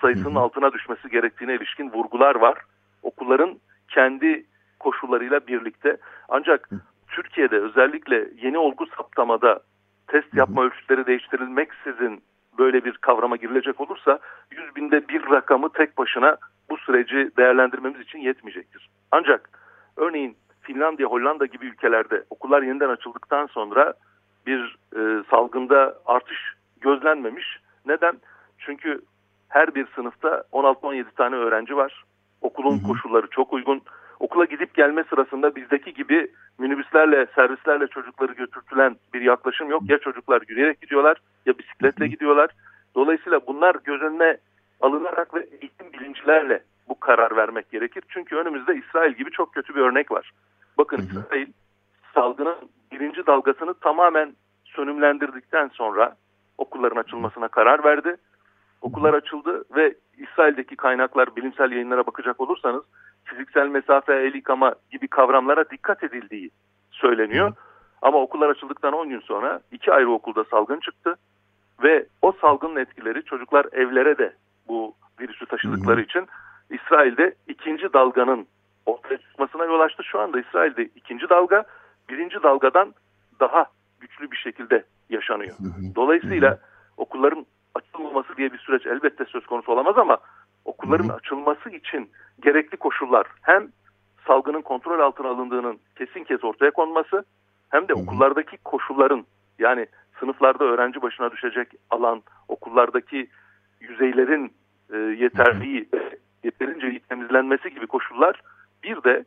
sayısının 0.00 0.34
altına 0.34 0.72
düşmesi 0.72 1.08
gerektiğine 1.08 1.54
ilişkin 1.54 1.92
vurgular 1.92 2.34
var. 2.34 2.58
Okulların 3.02 3.58
kendi 3.88 4.44
koşullarıyla 4.80 5.46
birlikte. 5.46 5.96
Ancak 6.28 6.68
Türkiye'de 7.08 7.58
özellikle 7.58 8.28
yeni 8.42 8.58
olgu 8.58 8.86
saptamada 8.86 9.60
test 10.06 10.34
yapma 10.34 10.64
ölçütleri 10.64 11.06
değiştirilmeksizin 11.06 12.22
böyle 12.58 12.84
bir 12.84 12.92
kavrama 12.92 13.36
girilecek 13.36 13.80
olursa 13.80 14.18
100 14.50 14.76
binde 14.76 15.08
bir 15.08 15.30
rakamı 15.30 15.72
tek 15.72 15.98
başına 15.98 16.36
bu 16.70 16.76
süreci 16.76 17.30
değerlendirmemiz 17.36 18.00
için 18.00 18.18
yetmeyecektir. 18.18 18.90
Ancak 19.12 19.50
örneğin 19.96 20.36
Finlandiya, 20.62 21.08
Hollanda 21.08 21.46
gibi 21.46 21.66
ülkelerde 21.66 22.24
okullar 22.30 22.62
yeniden 22.62 22.88
açıldıktan 22.88 23.46
sonra 23.46 23.94
bir 24.46 24.76
e, 24.96 25.22
salgında 25.30 25.98
artış 26.06 26.38
gözlenmemiş. 26.80 27.58
Neden? 27.86 28.16
Çünkü 28.58 29.00
her 29.52 29.74
bir 29.74 29.86
sınıfta 29.94 30.44
16-17 30.52 31.04
tane 31.16 31.36
öğrenci 31.36 31.76
var. 31.76 32.04
Okulun 32.40 32.78
hı 32.78 32.82
hı. 32.82 32.86
koşulları 32.86 33.26
çok 33.30 33.52
uygun. 33.52 33.82
Okula 34.20 34.44
gidip 34.44 34.74
gelme 34.74 35.04
sırasında 35.10 35.56
bizdeki 35.56 35.94
gibi 35.94 36.30
minibüslerle, 36.58 37.26
servislerle 37.34 37.86
çocukları 37.86 38.32
götürtülen 38.32 38.96
bir 39.14 39.20
yaklaşım 39.20 39.70
yok. 39.70 39.82
Ya 39.88 39.98
çocuklar 39.98 40.42
yürüyerek 40.48 40.80
gidiyorlar 40.80 41.16
ya 41.46 41.58
bisikletle 41.58 42.08
gidiyorlar. 42.08 42.50
Dolayısıyla 42.94 43.40
bunlar 43.46 43.76
göz 43.84 44.02
önüne 44.02 44.36
alınarak 44.80 45.34
ve 45.34 45.48
eğitim 45.60 45.92
bilincilerle 45.92 46.62
bu 46.88 47.00
karar 47.00 47.36
vermek 47.36 47.70
gerekir. 47.70 48.02
Çünkü 48.08 48.36
önümüzde 48.36 48.74
İsrail 48.76 49.12
gibi 49.12 49.30
çok 49.30 49.54
kötü 49.54 49.74
bir 49.74 49.80
örnek 49.80 50.10
var. 50.10 50.30
Bakın 50.78 50.98
hı 50.98 51.02
hı. 51.02 51.20
İsrail 51.20 51.46
salgının 52.14 52.56
birinci 52.92 53.26
dalgasını 53.26 53.74
tamamen 53.74 54.32
sönümlendirdikten 54.64 55.68
sonra 55.68 56.16
okulların 56.58 57.00
açılmasına 57.00 57.48
karar 57.48 57.84
verdi 57.84 58.16
Okullar 58.82 59.14
açıldı 59.14 59.64
ve 59.76 59.94
İsrail'deki 60.18 60.76
kaynaklar 60.76 61.36
bilimsel 61.36 61.72
yayınlara 61.72 62.06
bakacak 62.06 62.40
olursanız 62.40 62.82
fiziksel 63.24 63.68
mesafe, 63.68 64.12
el 64.12 64.34
yıkama 64.34 64.74
gibi 64.90 65.08
kavramlara 65.08 65.70
dikkat 65.70 66.04
edildiği 66.04 66.50
söyleniyor. 66.90 67.50
Hı. 67.50 67.54
Ama 68.02 68.18
okullar 68.18 68.48
açıldıktan 68.48 68.92
10 68.92 69.08
gün 69.08 69.20
sonra 69.20 69.60
iki 69.72 69.92
ayrı 69.92 70.10
okulda 70.10 70.44
salgın 70.44 70.80
çıktı 70.80 71.16
ve 71.82 72.06
o 72.22 72.32
salgının 72.32 72.76
etkileri 72.76 73.24
çocuklar 73.24 73.66
evlere 73.72 74.18
de 74.18 74.32
bu 74.68 74.94
virüsü 75.20 75.46
taşıdıkları 75.46 76.00
Hı. 76.00 76.04
için 76.04 76.26
İsrail'de 76.70 77.34
ikinci 77.48 77.92
dalganın 77.92 78.46
ortaya 78.86 79.18
çıkmasına 79.18 79.64
yol 79.64 79.80
açtı. 79.80 80.04
Şu 80.04 80.20
anda 80.20 80.40
İsrail'de 80.40 80.84
ikinci 80.84 81.28
dalga 81.28 81.64
birinci 82.08 82.42
dalgadan 82.42 82.94
daha 83.40 83.66
güçlü 84.00 84.30
bir 84.30 84.36
şekilde 84.36 84.84
yaşanıyor. 85.10 85.56
Dolayısıyla 85.96 86.58
okulların 86.96 87.46
açılmaması 87.74 88.36
diye 88.36 88.52
bir 88.52 88.58
süreç 88.58 88.86
elbette 88.86 89.24
söz 89.24 89.46
konusu 89.46 89.72
olamaz 89.72 89.98
ama 89.98 90.18
okulların 90.64 91.08
Hı. 91.08 91.12
açılması 91.12 91.70
için 91.70 92.10
gerekli 92.42 92.76
koşullar 92.76 93.26
hem 93.42 93.68
salgının 94.26 94.62
kontrol 94.62 95.00
altına 95.00 95.28
alındığının 95.28 95.78
kesin 95.96 96.24
kez 96.24 96.44
ortaya 96.44 96.70
konması 96.70 97.24
hem 97.70 97.88
de 97.88 97.92
Hı. 97.92 97.98
okullardaki 97.98 98.56
koşulların 98.56 99.26
yani 99.58 99.86
sınıflarda 100.20 100.64
öğrenci 100.64 101.02
başına 101.02 101.32
düşecek 101.32 101.68
alan, 101.90 102.22
okullardaki 102.48 103.28
yüzeylerin 103.80 104.52
e, 104.92 104.96
yeterliği, 104.96 105.88
yeterince 106.44 107.00
temizlenmesi 107.08 107.70
gibi 107.70 107.86
koşullar 107.86 108.40
bir 108.82 109.02
de 109.02 109.24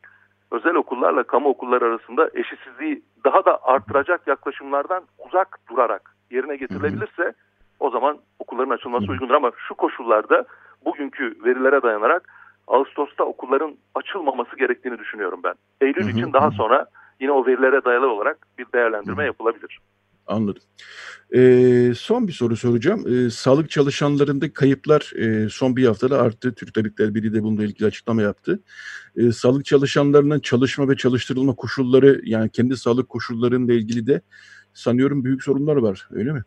özel 0.51 0.75
okullarla 0.75 1.23
kamu 1.23 1.49
okulları 1.49 1.85
arasında 1.85 2.29
eşitsizliği 2.33 3.01
daha 3.25 3.45
da 3.45 3.63
artıracak 3.63 4.27
yaklaşımlardan 4.27 5.03
uzak 5.27 5.59
durarak 5.69 6.15
yerine 6.31 6.55
getirilebilirse 6.55 7.33
o 7.79 7.89
zaman 7.89 8.19
okulların 8.39 8.69
açılması 8.69 9.11
uygundur 9.11 9.33
ama 9.33 9.51
şu 9.67 9.75
koşullarda 9.75 10.45
bugünkü 10.85 11.37
verilere 11.45 11.81
dayanarak 11.81 12.29
Ağustos'ta 12.67 13.23
okulların 13.23 13.75
açılmaması 13.95 14.55
gerektiğini 14.57 14.99
düşünüyorum 14.99 15.39
ben. 15.43 15.53
Eylül 15.81 16.09
için 16.09 16.33
daha 16.33 16.51
sonra 16.51 16.85
yine 17.19 17.31
o 17.31 17.45
verilere 17.45 17.85
dayalı 17.85 18.07
olarak 18.07 18.37
bir 18.57 18.65
değerlendirme 18.73 19.25
yapılabilir. 19.25 19.79
Anladım. 20.27 20.61
Ee, 21.35 21.93
son 21.95 22.27
bir 22.27 22.33
soru 22.33 22.55
soracağım. 22.55 23.03
Ee, 23.07 23.29
sağlık 23.29 23.69
çalışanlarında 23.69 24.53
kayıplar 24.53 25.11
e, 25.15 25.49
son 25.49 25.75
bir 25.75 25.85
haftada 25.85 26.21
arttı. 26.21 26.55
Türk 26.55 26.73
Tabipler 26.73 27.15
Birliği 27.15 27.33
de 27.33 27.43
bununla 27.43 27.63
ilgili 27.63 27.87
açıklama 27.87 28.21
yaptı. 28.21 28.59
Ee, 29.17 29.31
sağlık 29.31 29.65
çalışanlarının 29.65 30.39
çalışma 30.39 30.89
ve 30.89 30.95
çalıştırılma 30.95 31.55
koşulları 31.55 32.21
yani 32.23 32.49
kendi 32.49 32.77
sağlık 32.77 33.09
koşullarıyla 33.09 33.73
ilgili 33.73 34.07
de 34.07 34.21
sanıyorum 34.73 35.23
büyük 35.23 35.43
sorunlar 35.43 35.75
var. 35.75 36.07
Öyle 36.11 36.31
mi? 36.31 36.43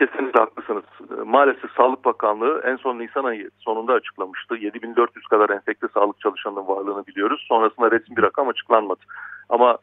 Kesinlikle 0.00 0.40
haklısınız. 0.40 0.84
Maalesef 1.26 1.70
Sağlık 1.76 2.04
Bakanlığı 2.04 2.62
en 2.64 2.76
son 2.76 2.98
Nisan 2.98 3.24
ayı 3.24 3.50
sonunda 3.58 3.92
açıklamıştı. 3.92 4.54
7400 4.54 5.26
kadar 5.26 5.50
enfekte 5.50 5.86
sağlık 5.94 6.20
çalışanının 6.20 6.66
varlığını 6.66 7.06
biliyoruz. 7.06 7.44
Sonrasında 7.48 7.90
resmi 7.90 8.16
bir 8.16 8.22
rakam 8.22 8.48
açıklanmadı. 8.48 9.00
Ama 9.48 9.78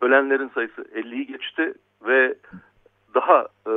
ölenlerin 0.00 0.50
sayısı 0.54 0.82
50'yi 0.82 1.26
geçti 1.26 1.74
ve 2.06 2.34
daha 3.14 3.40
e, 3.66 3.72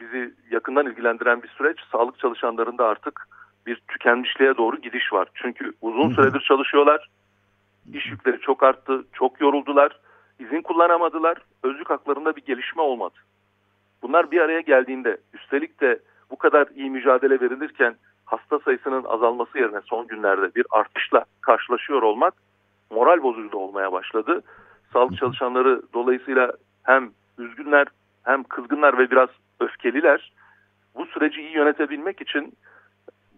bizi 0.00 0.34
yakından 0.50 0.86
ilgilendiren 0.86 1.42
bir 1.42 1.48
süreç 1.48 1.78
sağlık 1.92 2.18
çalışanlarında 2.18 2.86
artık 2.86 3.28
bir 3.66 3.82
tükenmişliğe 3.88 4.56
doğru 4.56 4.76
gidiş 4.76 5.12
var. 5.12 5.28
Çünkü 5.34 5.72
uzun 5.80 6.10
süredir 6.10 6.40
çalışıyorlar. 6.40 7.10
İş 7.92 8.10
yükleri 8.10 8.40
çok 8.40 8.62
arttı, 8.62 9.04
çok 9.12 9.40
yoruldular. 9.40 10.00
izin 10.38 10.62
kullanamadılar. 10.62 11.38
Özlük 11.62 11.90
haklarında 11.90 12.36
bir 12.36 12.42
gelişme 12.42 12.82
olmadı. 12.82 13.14
Bunlar 14.02 14.30
bir 14.30 14.40
araya 14.40 14.60
geldiğinde 14.60 15.16
üstelik 15.34 15.80
de 15.80 15.98
bu 16.30 16.36
kadar 16.36 16.66
iyi 16.76 16.90
mücadele 16.90 17.40
verilirken 17.40 17.94
hasta 18.24 18.58
sayısının 18.58 19.04
azalması 19.04 19.58
yerine 19.58 19.80
son 19.84 20.06
günlerde 20.06 20.54
bir 20.54 20.66
artışla 20.70 21.24
karşılaşıyor 21.40 22.02
olmak 22.02 22.34
moral 22.90 23.22
bozucu 23.22 23.52
da 23.52 23.56
olmaya 23.56 23.92
başladı. 23.92 24.42
Sağlık 24.92 25.16
çalışanları 25.16 25.82
dolayısıyla 25.94 26.52
hem 26.82 27.10
üzgünler 27.38 27.86
hem 28.24 28.44
kızgınlar 28.44 28.98
ve 28.98 29.10
biraz 29.10 29.28
öfkeliler. 29.60 30.32
Bu 30.94 31.06
süreci 31.06 31.40
iyi 31.40 31.52
yönetebilmek 31.52 32.20
için 32.20 32.52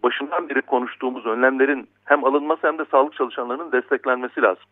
başından 0.02 0.48
beri 0.48 0.62
konuştuğumuz 0.62 1.26
önlemlerin 1.26 1.88
hem 2.04 2.24
alınması 2.24 2.66
hem 2.66 2.78
de 2.78 2.84
sağlık 2.90 3.14
çalışanlarının 3.14 3.72
desteklenmesi 3.72 4.42
lazım. 4.42 4.64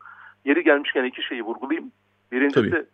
Yeri 0.44 0.64
gelmişken 0.64 1.04
iki 1.04 1.22
şeyi 1.22 1.42
vurgulayayım. 1.42 1.92
Birincisi 2.32 2.70
Tabii. 2.70 2.86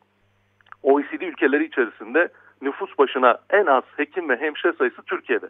OECD 0.83 1.21
ülkeleri 1.21 1.65
içerisinde 1.65 2.29
nüfus 2.63 2.99
başına 2.99 3.39
en 3.51 3.67
az 3.67 3.85
hekim 3.97 4.29
ve 4.29 4.37
hemşire 4.37 4.73
sayısı 4.73 5.03
Türkiye'de. 5.03 5.49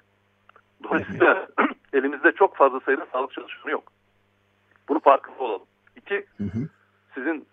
Dolayısıyla 0.85 1.47
elimizde 1.93 2.33
çok 2.33 2.57
fazla 2.57 2.81
sayıda 2.81 3.07
sağlık 3.13 3.33
çalışanı 3.33 3.71
yok. 3.71 3.93
Bunu 4.89 5.01
farkında 5.01 5.39
olalım. 5.39 5.67
İki, 5.97 6.27
hı 6.37 6.45
hı. 6.45 6.69
sizin 7.15 7.47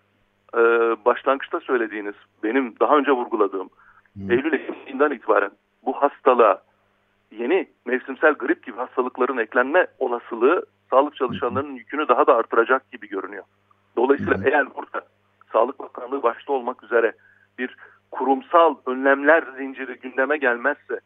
e, 0.54 0.60
başlangıçta 1.04 1.60
söylediğiniz, 1.60 2.14
benim 2.42 2.74
daha 2.80 2.96
önce 2.96 3.12
vurguladığım 3.12 3.70
hı. 4.18 4.32
Eylül 4.32 4.60
ayından 4.86 5.12
itibaren 5.12 5.50
bu 5.86 5.92
hastalığa 5.92 6.62
yeni 7.30 7.68
mevsimsel 7.86 8.32
grip 8.32 8.66
gibi 8.66 8.76
hastalıkların 8.76 9.38
eklenme 9.38 9.86
olasılığı 9.98 10.66
sağlık 10.90 11.16
çalışanlarının 11.16 11.74
yükünü 11.74 12.08
daha 12.08 12.26
da 12.26 12.36
artıracak 12.36 12.92
gibi 12.92 13.08
görünüyor. 13.08 13.44
Dolayısıyla 13.96 14.40
eğer 14.44 14.74
burada 14.74 15.06
Sağlık 15.52 15.78
Bakanlığı 15.78 16.22
başta 16.22 16.52
olmak 16.52 16.84
üzere 16.84 17.12
bir 17.58 17.76
kurumsal 18.14 18.74
önlemler 18.86 19.44
zinciri 19.58 19.98
gündeme 20.02 20.36
gelmezse, 20.36 21.00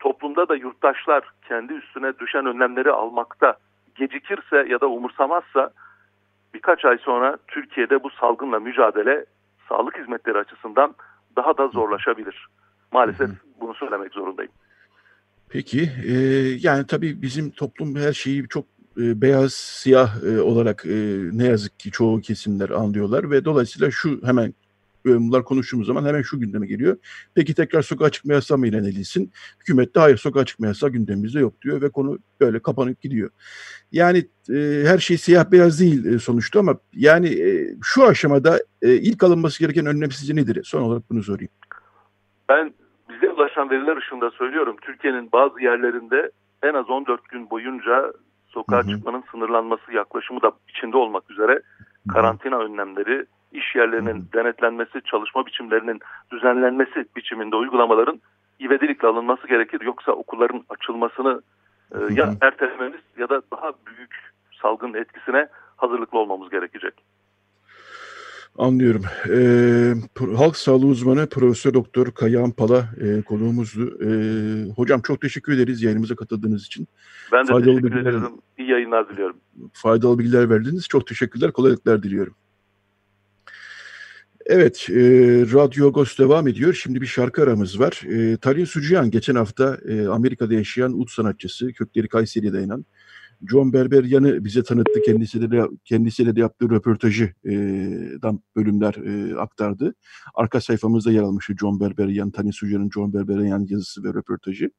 toplumda 0.00 0.48
da 0.48 0.56
yurttaşlar 0.56 1.24
kendi 1.48 1.72
üstüne 1.72 2.18
düşen 2.18 2.46
önlemleri 2.46 2.90
almakta 2.90 3.56
gecikirse 3.94 4.56
ya 4.68 4.80
da 4.80 4.86
umursamazsa 4.86 5.70
birkaç 6.54 6.84
ay 6.84 6.98
sonra 6.98 7.38
Türkiye'de 7.48 8.02
bu 8.02 8.10
salgınla 8.10 8.60
mücadele 8.60 9.24
sağlık 9.68 9.98
hizmetleri 9.98 10.38
açısından 10.38 10.94
daha 11.36 11.58
da 11.58 11.68
zorlaşabilir. 11.68 12.46
Maalesef 12.92 13.30
bunu 13.60 13.74
söylemek 13.74 14.12
zorundayım. 14.12 14.52
Peki, 15.48 15.90
e, 16.08 16.12
yani 16.60 16.86
tabii 16.86 17.22
bizim 17.22 17.50
toplum 17.50 17.96
her 17.96 18.12
şeyi 18.12 18.48
çok 18.48 18.64
e, 18.96 19.20
beyaz, 19.20 19.52
siyah 19.52 20.22
e, 20.22 20.40
olarak 20.40 20.86
e, 20.86 20.96
ne 21.32 21.44
yazık 21.46 21.78
ki 21.78 21.90
çoğu 21.90 22.20
kesimler 22.20 22.70
anlıyorlar 22.70 23.30
ve 23.30 23.44
dolayısıyla 23.44 23.90
şu 23.90 24.20
hemen 24.24 24.54
bunlar 25.04 25.44
konuştuğumuz 25.44 25.86
zaman 25.86 26.04
hemen 26.04 26.22
şu 26.22 26.40
gündeme 26.40 26.66
geliyor. 26.66 26.96
Peki 27.34 27.54
tekrar 27.54 27.82
sokağa 27.82 28.10
çıkma 28.10 28.32
yasağı 28.32 28.58
mı 28.58 28.66
ilan 28.66 28.84
edilsin? 28.84 29.32
Hükümet 29.60 29.94
de 29.94 30.00
hayır 30.00 30.16
sokağa 30.16 30.44
çıkma 30.44 30.66
yasağı 30.66 30.90
gündemimizde 30.90 31.40
yok 31.40 31.62
diyor 31.62 31.82
ve 31.82 31.90
konu 31.90 32.18
böyle 32.40 32.58
kapanıp 32.58 33.00
gidiyor. 33.00 33.30
Yani 33.92 34.18
e, 34.50 34.82
her 34.86 34.98
şey 34.98 35.18
siyah 35.18 35.50
beyaz 35.52 35.80
değil 35.80 36.04
e, 36.04 36.18
sonuçta 36.18 36.60
ama 36.60 36.78
yani 36.92 37.28
e, 37.28 37.76
şu 37.82 38.04
aşamada 38.04 38.58
e, 38.82 38.94
ilk 38.94 39.22
alınması 39.22 39.58
gereken 39.60 39.86
önlem 39.86 40.10
sizce 40.10 40.36
nedir? 40.36 40.64
Son 40.64 40.82
olarak 40.82 41.02
bunu 41.10 41.22
sorayım. 41.22 41.50
Ben 42.48 42.74
bize 43.08 43.30
ulaşan 43.30 43.70
veriler 43.70 43.96
ışığında 43.96 44.30
söylüyorum. 44.30 44.76
Türkiye'nin 44.82 45.32
bazı 45.32 45.60
yerlerinde 45.60 46.30
en 46.62 46.74
az 46.74 46.90
14 46.90 47.28
gün 47.28 47.50
boyunca 47.50 48.12
sokağa 48.46 48.82
hı 48.82 48.86
hı. 48.86 48.90
çıkmanın 48.90 49.24
sınırlanması 49.30 49.92
yaklaşımı 49.92 50.42
da 50.42 50.52
içinde 50.68 50.96
olmak 50.96 51.30
üzere 51.30 51.62
karantina 52.12 52.58
önlemleri, 52.58 53.26
iş 53.54 53.74
yerlerinin 53.74 54.20
hı. 54.20 54.32
denetlenmesi, 54.32 55.00
çalışma 55.04 55.46
biçimlerinin 55.46 56.00
düzenlenmesi 56.32 57.04
biçiminde 57.16 57.56
uygulamaların 57.56 58.20
ivedilikle 58.60 59.08
alınması 59.08 59.48
gerekir. 59.48 59.80
Yoksa 59.80 60.12
okulların 60.12 60.64
açılmasını 60.68 61.42
e, 61.94 62.14
ya 62.14 62.34
ertelememiz 62.40 63.00
ya 63.18 63.28
da 63.28 63.42
daha 63.52 63.72
büyük 63.86 64.32
salgın 64.62 64.94
etkisine 64.94 65.48
hazırlıklı 65.76 66.18
olmamız 66.18 66.50
gerekecek. 66.50 66.94
Anlıyorum. 68.58 69.02
Ee, 69.30 69.94
halk 70.36 70.56
sağlığı 70.56 70.86
uzmanı 70.86 71.28
Profesör 71.28 71.74
Doktor 71.74 72.10
Kayahan 72.10 72.50
Pala 72.50 72.88
e, 73.00 73.22
konuğumuzdu. 73.22 73.98
E, 74.04 74.10
hocam 74.76 75.00
çok 75.00 75.20
teşekkür 75.20 75.52
ederiz 75.52 75.82
yayınımıza 75.82 76.16
katıldığınız 76.16 76.66
için. 76.66 76.88
Ben 77.32 77.46
de 77.46 77.52
faydalı 77.52 77.70
teşekkür 77.70 77.84
bilgiler, 77.84 78.10
ederim. 78.10 78.32
İyi 78.58 78.70
yayınlar 78.70 79.08
diliyorum. 79.08 79.36
Faydalı 79.72 80.18
bilgiler 80.18 80.50
verdiniz. 80.50 80.88
Çok 80.88 81.06
teşekkürler. 81.06 81.52
Kolaylıklar 81.52 82.02
diliyorum. 82.02 82.34
Evet, 84.46 84.86
e, 84.90 84.94
Radyo 85.52 85.86
Agos 85.88 86.18
devam 86.18 86.48
ediyor. 86.48 86.74
Şimdi 86.74 87.00
bir 87.00 87.06
şarkı 87.06 87.42
aramız 87.42 87.80
var. 87.80 88.02
E, 88.08 88.36
Tarin 88.36 88.64
Sucuyan 88.64 89.10
geçen 89.10 89.34
hafta 89.34 89.78
e, 89.88 90.06
Amerika'da 90.06 90.54
yaşayan 90.54 91.00
ut 91.00 91.10
sanatçısı, 91.10 91.72
kökleri 91.72 92.08
Kayseri'ye 92.08 92.52
dayanan 92.52 92.84
John 93.50 93.72
Berberyan'ı 93.72 94.44
bize 94.44 94.62
tanıttı. 94.62 95.02
Kendisiyle 95.06 95.50
de, 95.50 95.62
kendisiyle 95.84 96.36
de 96.36 96.40
yaptığı 96.40 96.70
röportajıdan 96.70 98.40
bölümler 98.56 98.94
e, 98.94 99.36
aktardı. 99.36 99.94
Arka 100.34 100.60
sayfamızda 100.60 101.12
yer 101.12 101.22
almıştı 101.22 101.54
John 101.60 101.80
Berberyan, 101.80 102.30
Tani 102.30 102.52
Sucuyan'ın 102.52 102.90
John 102.90 103.14
Berberyan 103.14 103.66
yazısı 103.68 104.04
ve 104.04 104.08
röportajı. 104.08 104.70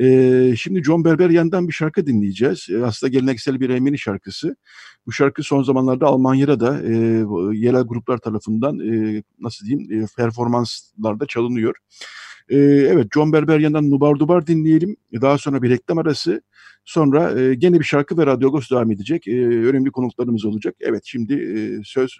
E, 0.00 0.56
şimdi 0.56 0.82
John 0.82 1.04
Berberyan'dan 1.04 1.68
bir 1.68 1.72
şarkı 1.72 2.06
dinleyeceğiz. 2.06 2.66
E, 2.70 2.84
aslında 2.84 3.10
geleneksel 3.10 3.60
bir 3.60 3.70
Ermeni 3.70 3.98
şarkısı. 3.98 4.56
Bu 5.06 5.12
şarkı 5.12 5.42
son 5.42 5.62
zamanlarda 5.62 6.06
Almanya'da 6.06 6.60
da 6.60 6.82
e, 6.82 6.94
yerel 7.58 7.82
gruplar 7.82 8.18
tarafından 8.18 8.78
e, 8.78 9.22
nasıl 9.40 9.66
diyeyim 9.66 10.02
e, 10.02 10.06
performanslarda 10.16 11.26
çalınıyor. 11.26 11.74
E, 12.48 12.56
evet 12.58 13.06
John 13.14 13.32
Berberyan'dan 13.32 13.90
Nubar 13.90 14.18
Dubar 14.18 14.46
dinleyelim. 14.46 14.96
Daha 15.20 15.38
sonra 15.38 15.62
bir 15.62 15.70
reklam 15.70 15.98
arası. 15.98 16.42
Sonra 16.84 17.40
e, 17.40 17.54
gene 17.54 17.78
bir 17.78 17.84
şarkı 17.84 18.18
ve 18.18 18.26
Radyo 18.26 18.48
Agos 18.48 18.70
devam 18.70 18.92
edecek. 18.92 19.28
E, 19.28 19.46
önemli 19.46 19.90
konuklarımız 19.90 20.44
olacak. 20.44 20.74
Evet 20.80 21.02
şimdi 21.04 21.34
e, 21.34 21.82
söz 21.84 22.18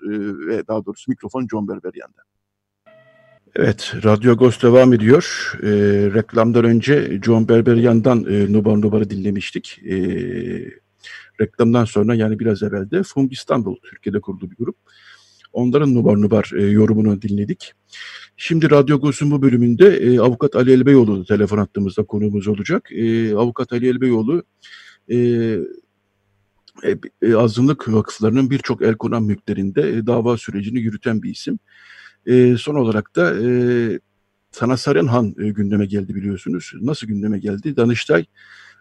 ve 0.49 0.67
daha 0.67 0.85
doğrusu 0.85 1.11
mikrofon 1.11 1.49
John 1.51 1.69
Berberyan'da. 1.69 2.30
Evet, 3.57 3.93
Radyo 4.05 4.33
Agos 4.33 4.63
devam 4.63 4.93
ediyor. 4.93 5.53
E, 5.63 5.69
reklamdan 6.15 6.65
önce 6.65 7.21
John 7.25 7.49
Berberyan'dan 7.49 8.25
e, 8.25 8.53
Nubar 8.53 8.81
Nubar'ı 8.81 9.11
dinlemiştik. 9.11 9.79
E, 9.85 9.97
reklamdan 11.41 11.85
sonra 11.85 12.15
yani 12.15 12.39
biraz 12.39 12.63
evvel 12.63 12.91
de 12.91 13.03
Fung 13.03 13.33
İstanbul, 13.33 13.77
Türkiye'de 13.91 14.21
kurduğu 14.21 14.51
bir 14.51 14.57
grup. 14.57 14.77
Onların 15.53 15.95
Nubar 15.95 16.21
Nubar 16.21 16.51
e, 16.59 16.63
yorumunu 16.63 17.23
dinledik. 17.23 17.73
Şimdi 18.37 18.71
Radyo 18.71 19.01
Gos'un 19.01 19.31
bu 19.31 19.43
bölümünde 19.43 19.97
e, 19.97 20.19
Avukat 20.19 20.57
Ali 20.57 20.73
Elbeyoğlu 20.73 21.25
telefon 21.25 21.59
attığımızda 21.59 22.05
konuğumuz 22.05 22.49
olacak. 22.49 22.93
E, 22.93 23.35
Avukat 23.35 23.73
Ali 23.73 23.89
Elbeyoğlu 23.89 24.43
e, 25.09 25.17
e, 26.85 26.97
e, 27.23 27.35
azınlık 27.35 27.93
vakıflarının 27.93 28.51
birçok 28.51 28.83
el 28.83 28.95
konan 28.95 29.23
mülklerinde 29.23 29.89
e, 29.89 30.07
dava 30.07 30.37
sürecini 30.37 30.81
yürüten 30.81 31.23
bir 31.23 31.31
isim. 31.31 31.59
E, 32.31 32.57
son 32.57 32.75
olarak 32.75 33.17
da 33.17 33.41
e, 33.41 33.49
Sanasaran 34.51 35.07
Han 35.07 35.35
e, 35.39 35.49
gündeme 35.49 35.87
geldi 35.87 36.15
biliyorsunuz. 36.15 36.73
Nasıl 36.81 37.07
gündeme 37.07 37.39
geldi? 37.39 37.77
Danıştay 37.77 38.25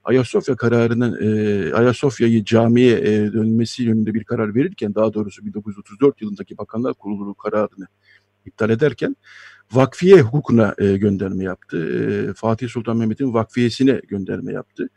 Ayasofya 0.04 0.56
kararının 0.56 1.18
e, 1.22 1.74
Ayasofya'yı 1.74 2.46
camiye 2.46 2.98
e, 2.98 3.34
dönmesi 3.34 3.84
yönünde 3.84 4.14
bir 4.14 4.24
karar 4.24 4.56
verirken 4.56 4.96
daha 4.96 5.14
doğrusu 5.14 5.46
1934 5.46 6.22
yılındaki 6.22 6.58
Bakanlar 6.58 6.94
Kurulu 6.94 7.34
kararını 7.34 7.88
iptal 8.46 8.70
ederken 8.70 9.16
vakfiye 9.72 10.22
hukukuna 10.22 10.76
e, 10.78 10.98
gönderme 10.98 11.44
yaptı. 11.44 11.78
E, 12.30 12.34
Fatih 12.34 12.70
Sultan 12.70 12.98
Mehmet'in 12.98 13.34
vakfiyesine 13.34 14.02
gönderme 14.08 14.54
yaptı. 14.54 14.90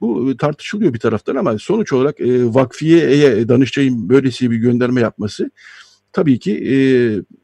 Bu 0.00 0.30
e, 0.30 0.36
tartışılıyor 0.36 0.94
bir 0.94 0.98
taraftan 0.98 1.36
ama 1.36 1.58
sonuç 1.58 1.92
olarak 1.92 2.20
e, 2.20 2.54
vakfiyeye 2.54 3.48
Danıştay'ın 3.48 4.08
böylesi 4.08 4.50
bir 4.50 4.56
gönderme 4.56 5.00
yapması 5.00 5.50
tabii 6.12 6.38
ki 6.38 6.52
e, 6.52 6.76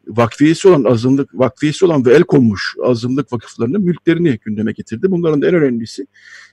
vakfiyesi 0.07 0.69
olan 0.69 0.85
azınlık, 0.85 1.31
vakfiyesi 1.35 1.85
olan 1.85 2.05
ve 2.05 2.15
el 2.15 2.23
konmuş 2.23 2.75
azınlık 2.85 3.33
vakıflarının 3.33 3.81
mülklerini 3.81 4.39
gündeme 4.45 4.73
getirdi. 4.73 5.11
Bunların 5.11 5.43
en 5.43 5.55
önemlisi 5.55 6.07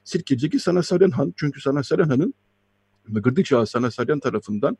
Sirkeci'deki 0.03 0.59
Sanasaryan 0.59 1.11
Han. 1.11 1.33
Çünkü 1.37 1.61
Sanasaryan 1.61 2.09
Han'ın 2.09 2.33
Gırdıçağı 3.07 3.67
Sanasaryan 3.67 4.19
tarafından 4.19 4.77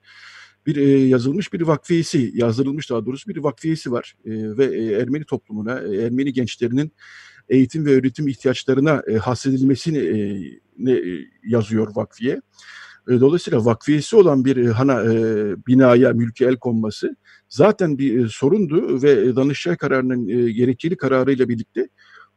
bir 0.65 0.75
e, 0.75 1.07
yazılmış 1.07 1.53
bir 1.53 1.61
vakfiyesi, 1.61 2.31
yazdırılmış 2.33 2.89
daha 2.89 3.05
doğrusu 3.05 3.29
bir 3.29 3.37
vakfiyesi 3.37 3.91
var. 3.91 4.15
E, 4.25 4.31
ve 4.57 4.65
e, 4.65 5.01
Ermeni 5.01 5.25
toplumuna, 5.25 5.79
e, 5.79 5.95
Ermeni 5.95 6.33
gençlerinin 6.33 6.91
eğitim 7.49 7.85
ve 7.85 7.91
öğretim 7.91 8.27
ihtiyaçlarına 8.27 9.03
e, 9.07 9.15
hasredilmesini 9.15 9.97
e, 9.97 10.41
ne, 10.77 10.91
e, 10.91 11.25
yazıyor 11.43 11.95
vakfiye. 11.95 12.41
E, 13.09 13.19
dolayısıyla 13.19 13.65
vakfiyesi 13.65 14.15
olan 14.15 14.45
bir 14.45 14.57
e, 14.57 14.67
hana 14.67 15.03
e, 15.03 15.55
binaya, 15.67 16.13
mülke 16.13 16.45
el 16.45 16.57
konması 16.57 17.15
zaten 17.49 17.97
bir 17.97 18.27
sorundu 18.27 19.03
ve 19.03 19.35
Danıştay 19.35 19.77
kararının 19.77 20.27
e, 20.27 20.51
gerekçeli 20.51 20.97
kararıyla 20.97 21.49
birlikte 21.49 21.89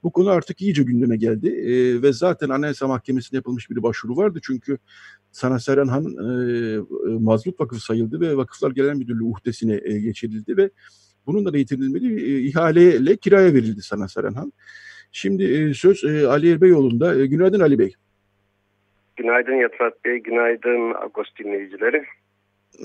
bu 0.03 0.13
konu 0.13 0.31
artık 0.31 0.61
iyice 0.61 0.83
gündeme 0.83 1.17
geldi 1.17 1.53
ve 2.03 2.13
zaten 2.13 2.49
Anayasa 2.49 2.89
Mahkemesi'ne 2.89 3.37
yapılmış 3.37 3.71
bir 3.71 3.83
başvuru 3.83 4.17
vardı 4.17 4.41
çünkü 4.43 4.79
Sana 5.33 5.59
Seren 5.59 5.89
Han 5.89 6.05
e, 6.05 6.79
mazlut 7.21 7.61
vakıf 7.61 7.83
sayıldı 7.83 8.21
ve 8.21 8.37
Vakıflar 8.37 8.71
Genel 8.71 8.95
Müdürlüğü 8.95 9.25
uhdesine 9.25 9.77
geçirildi 9.99 10.57
ve 10.57 10.71
bununla 11.27 11.53
da 11.53 11.59
yitirilmeli 11.59 12.35
e, 12.35 12.41
ihaleyle 12.41 13.17
kiraya 13.17 13.55
verildi 13.55 13.83
Sana 13.83 14.09
Seren 14.09 14.35
Han. 14.35 14.53
Şimdi 15.13 15.73
söz 15.75 16.05
Ali 16.05 16.51
Erbeyoğlu'nda. 16.51 17.15
E, 17.21 17.27
günaydın 17.27 17.61
Ali 17.61 17.79
Bey. 17.79 17.95
Günaydın 19.19 19.55
Yatrat 19.55 20.05
Bey, 20.05 20.19
günaydın 20.19 20.95
Agos 21.05 21.27
dinleyicileri. 21.39 22.05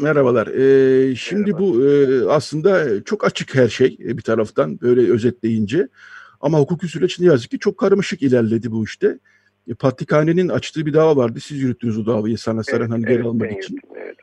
Merhabalar. 0.02 0.48
Ee, 0.48 1.16
şimdi 1.16 1.52
Merhaba. 1.52 1.60
bu 1.60 1.90
e, 1.90 2.26
aslında 2.30 3.04
çok 3.04 3.26
açık 3.26 3.56
her 3.56 3.68
şey 3.68 3.98
e, 4.06 4.18
bir 4.18 4.22
taraftan 4.22 4.82
böyle 4.82 5.12
özetleyince. 5.12 5.88
Ama 6.42 6.60
hukuki 6.60 6.88
süreç 6.88 7.20
ne 7.20 7.26
yazık 7.26 7.52
ki 7.52 7.60
çok 7.60 7.78
karmaşık 7.78 8.22
ilerledi 8.22 8.72
bu 8.72 8.84
işte. 8.84 9.20
E, 9.68 9.74
Patrikhane'nin 9.74 10.50
açtığı 10.50 10.86
bir 10.86 10.94
dava 10.94 11.16
vardı. 11.16 11.40
Siz 11.40 11.62
yürüttünüz 11.62 11.98
o 11.98 12.06
davayı 12.06 12.38
sana 12.38 12.64
Saran 12.64 12.92
evet, 12.92 13.08
geri 13.08 13.14
evet, 13.14 13.26
almak 13.26 13.52
için. 13.52 13.80
evet. 13.96 14.18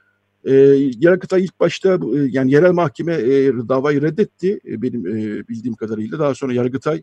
E, 0.44 0.54
Yargıtay 0.98 1.44
ilk 1.44 1.60
başta 1.60 1.88
e, 1.88 2.18
yani 2.30 2.52
yerel 2.52 2.72
mahkeme 2.72 3.14
e, 3.14 3.52
davayı 3.68 4.02
reddetti 4.02 4.60
e, 4.68 4.82
benim 4.82 5.06
e, 5.06 5.48
bildiğim 5.48 5.74
kadarıyla. 5.74 6.18
Daha 6.18 6.34
sonra 6.34 6.52
Yargıtay 6.52 7.02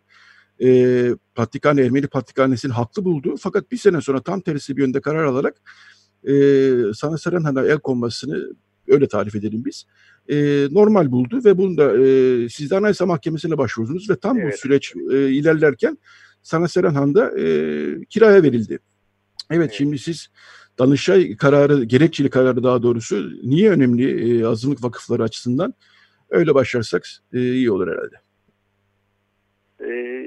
e, 0.61 1.09
Patrikhane, 1.35 1.81
Ermeni 1.81 2.07
Patrikhanesi'ni 2.07 2.71
haklı 2.71 3.05
buldu. 3.05 3.35
Fakat 3.39 3.71
bir 3.71 3.77
sene 3.77 4.01
sonra 4.01 4.21
tam 4.21 4.41
tersi 4.41 4.77
bir 4.77 4.81
yönde 4.81 5.01
karar 5.01 5.23
alarak 5.23 5.55
e, 6.23 6.33
Sana 6.95 7.17
Saranhan'a 7.17 7.65
el 7.65 7.79
konmasını 7.79 8.53
öyle 8.87 9.07
tarif 9.07 9.35
edelim 9.35 9.65
biz 9.65 9.85
e, 10.29 10.67
normal 10.71 11.11
buldu 11.11 11.41
ve 11.45 11.57
bunu 11.57 11.77
da 11.77 11.97
e, 11.97 12.49
siz 12.49 12.71
de 12.71 12.77
Anayasa 12.77 13.05
Mahkemesi'ne 13.05 13.57
başvurdunuz 13.57 14.09
ve 14.09 14.15
tam 14.15 14.39
evet. 14.39 14.53
bu 14.53 14.57
süreç 14.57 14.93
e, 15.11 15.29
ilerlerken 15.29 15.97
Sana 16.43 16.67
Serenhan'da 16.67 17.39
e, 17.39 17.45
kiraya 18.09 18.43
verildi. 18.43 18.79
Evet, 19.49 19.61
evet 19.61 19.73
şimdi 19.73 19.99
siz 19.99 20.27
Danıştay 20.79 21.37
kararı, 21.37 21.83
gerekçeli 21.83 22.29
kararı 22.29 22.63
daha 22.63 22.83
doğrusu 22.83 23.31
niye 23.43 23.71
önemli 23.71 24.39
e, 24.41 24.45
azınlık 24.45 24.83
vakıfları 24.83 25.23
açısından 25.23 25.73
öyle 26.29 26.55
başlarsak 26.55 27.07
e, 27.33 27.53
iyi 27.53 27.71
olur 27.71 27.87
herhalde. 27.87 28.15
Ee, 29.81 30.26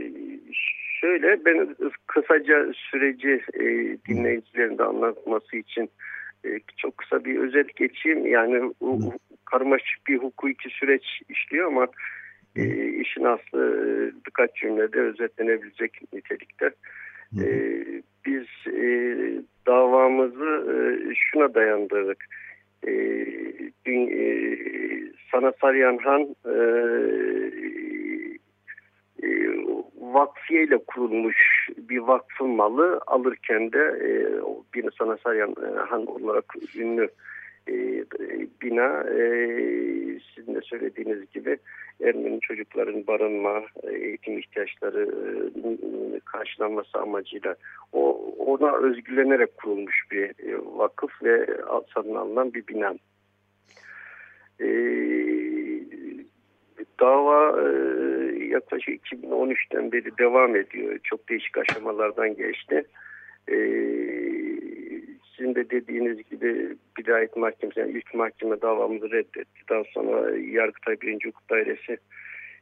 şöyle 1.01 1.45
ben 1.45 1.77
kısaca 2.07 2.73
süreci 2.75 3.43
e, 3.55 3.65
dinleyicilerin 4.09 4.79
de 4.79 4.85
anlatması 4.85 5.57
için 5.57 5.91
E, 6.45 6.51
çok 6.77 6.99
kısa 6.99 7.25
bir 7.25 7.39
özet 7.39 7.77
geçeyim. 7.77 8.27
Yani 8.27 8.73
o, 8.81 8.99
karmaşık 9.45 10.07
bir 10.09 10.19
hukuki 10.19 10.71
süreç 10.71 11.23
işliyor 11.29 11.67
ama 11.67 11.87
e, 12.57 12.89
işin 12.89 13.25
aslı 13.25 13.77
e, 13.77 13.87
birkaç 14.27 14.55
cümlede 14.55 15.01
özetlenebilecek 15.01 16.01
nitelikte. 16.13 16.71
E, 17.41 17.47
biz 18.27 18.75
e, 18.75 19.17
davamızı 19.67 20.73
e, 20.73 20.75
şuna 21.15 21.55
dayandırdık. 21.55 22.25
E, 22.87 22.93
dün, 23.87 24.09
e, 24.09 24.59
Sana 25.33 25.53
Saryanhan 25.61 26.37
e, 26.47 26.57
e, 29.23 29.57
vakfiye 30.01 30.65
ile 30.65 30.79
kurulmuş 30.87 31.69
bir 31.77 31.99
vakfın 31.99 32.49
malı 32.49 33.01
alırken 33.07 33.73
de 33.73 33.79
e, 33.79 34.11
bir 34.75 34.91
Sana 34.99 35.17
Saryanhan 35.17 36.07
olarak 36.07 36.45
ünlü 36.77 37.09
e, 37.69 38.05
bina 38.63 39.03
e, 39.03 39.21
sizin 40.35 40.55
de 40.55 40.61
söylediğiniz 40.61 41.31
gibi 41.31 41.59
Ermeni 42.05 42.41
çocukların 42.41 43.07
barınma, 43.07 43.63
eğitim 43.83 44.39
ihtiyaçları 44.39 45.09
e, 45.57 46.21
karşılanması 46.25 46.99
amacıyla 46.99 47.55
o 47.93 48.13
ona 48.39 48.77
özgürlenerek 48.77 49.57
kurulmuş 49.57 50.05
bir 50.11 50.25
e, 50.25 50.59
vakıf 50.77 51.23
ve 51.23 51.47
satın 51.95 52.15
alınan 52.15 52.55
bir 52.55 52.67
bina. 52.67 52.95
E, 54.61 54.69
dava 57.01 57.61
e, 57.61 57.71
yaklaşık 58.51 59.07
2013'ten 59.07 59.93
beri 59.93 60.19
devam 60.19 60.57
ediyor. 60.57 60.99
Çok 61.05 61.29
değişik 61.29 61.59
aşamalardan 61.59 62.37
geçti. 62.37 62.85
E, 63.49 63.57
sizin 65.37 65.55
de 65.55 65.71
dediğiniz 65.71 66.31
gibi 66.31 66.77
Bidayet 66.99 67.37
Mahkemesi, 67.37 67.81
yani 67.81 67.93
ilk 67.93 68.15
mahkeme 68.15 68.61
davamızı 68.61 69.11
reddetti. 69.11 69.61
Daha 69.71 69.83
sonra 69.85 70.37
Yargıtay 70.39 71.01
1. 71.01 71.15
Hukuk 71.15 71.51
Dairesi 71.51 71.99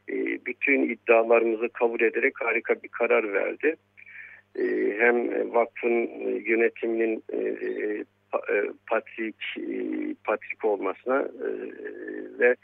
e, 0.08 0.14
bütün 0.46 0.82
iddialarımızı 0.82 1.68
kabul 1.68 2.00
ederek 2.00 2.34
harika 2.40 2.82
bir 2.82 2.88
karar 2.88 3.32
verdi. 3.32 3.76
E, 4.58 4.94
hem 4.98 5.28
vakfın 5.54 6.08
yönetiminin 6.46 7.24
e, 7.32 7.64
patrik, 8.86 9.36
patrik 10.24 10.64
olmasına 10.64 11.28
ve 12.38 12.56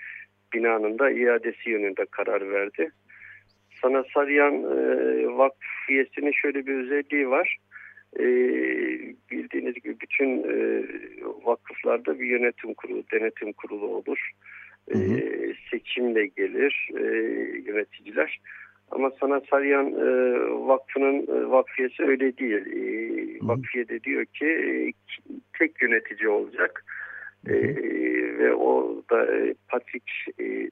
binanın 0.53 0.99
da 0.99 1.11
iadesi 1.11 1.71
yönünde 1.71 2.05
karar 2.11 2.51
verdi. 2.51 2.91
Sana 3.85 4.05
Saryan 4.15 4.65
Vakfiyesi'nin 5.39 6.33
şöyle 6.33 6.67
bir 6.67 6.75
özelliği 6.75 7.31
var 7.31 7.59
e, 8.19 8.25
bildiğiniz 9.31 9.75
gibi 9.75 9.97
bütün 10.01 10.43
e, 10.43 10.85
vakıflarda 11.45 12.21
bir 12.21 12.27
yönetim 12.27 12.75
kurulu, 12.75 13.03
denetim 13.13 13.53
kurulu 13.53 13.87
olur. 13.87 14.31
E, 14.95 14.97
seçimle 15.71 16.27
gelir 16.27 16.89
e, 16.97 17.03
yöneticiler. 17.71 18.41
Ama 18.91 19.11
Sana 19.21 19.41
Saryan 19.51 19.87
e, 19.87 20.07
Vakfı'nın 20.67 21.23
e, 21.23 21.51
vakfiyesi 21.51 22.03
öyle 22.03 22.39
değil. 22.39 22.67
E, 22.67 23.39
vakfiye 23.49 23.89
de 23.89 24.03
diyor 24.03 24.25
ki 24.25 24.47
e, 24.47 24.93
tek 25.59 25.83
yönetici 25.83 26.29
olacak. 26.29 26.85
E, 27.47 27.55
ve 28.39 28.55
o 28.55 29.03
da 29.11 29.37
e, 29.37 29.55
Patrik 29.69 30.11
e, 30.41 30.69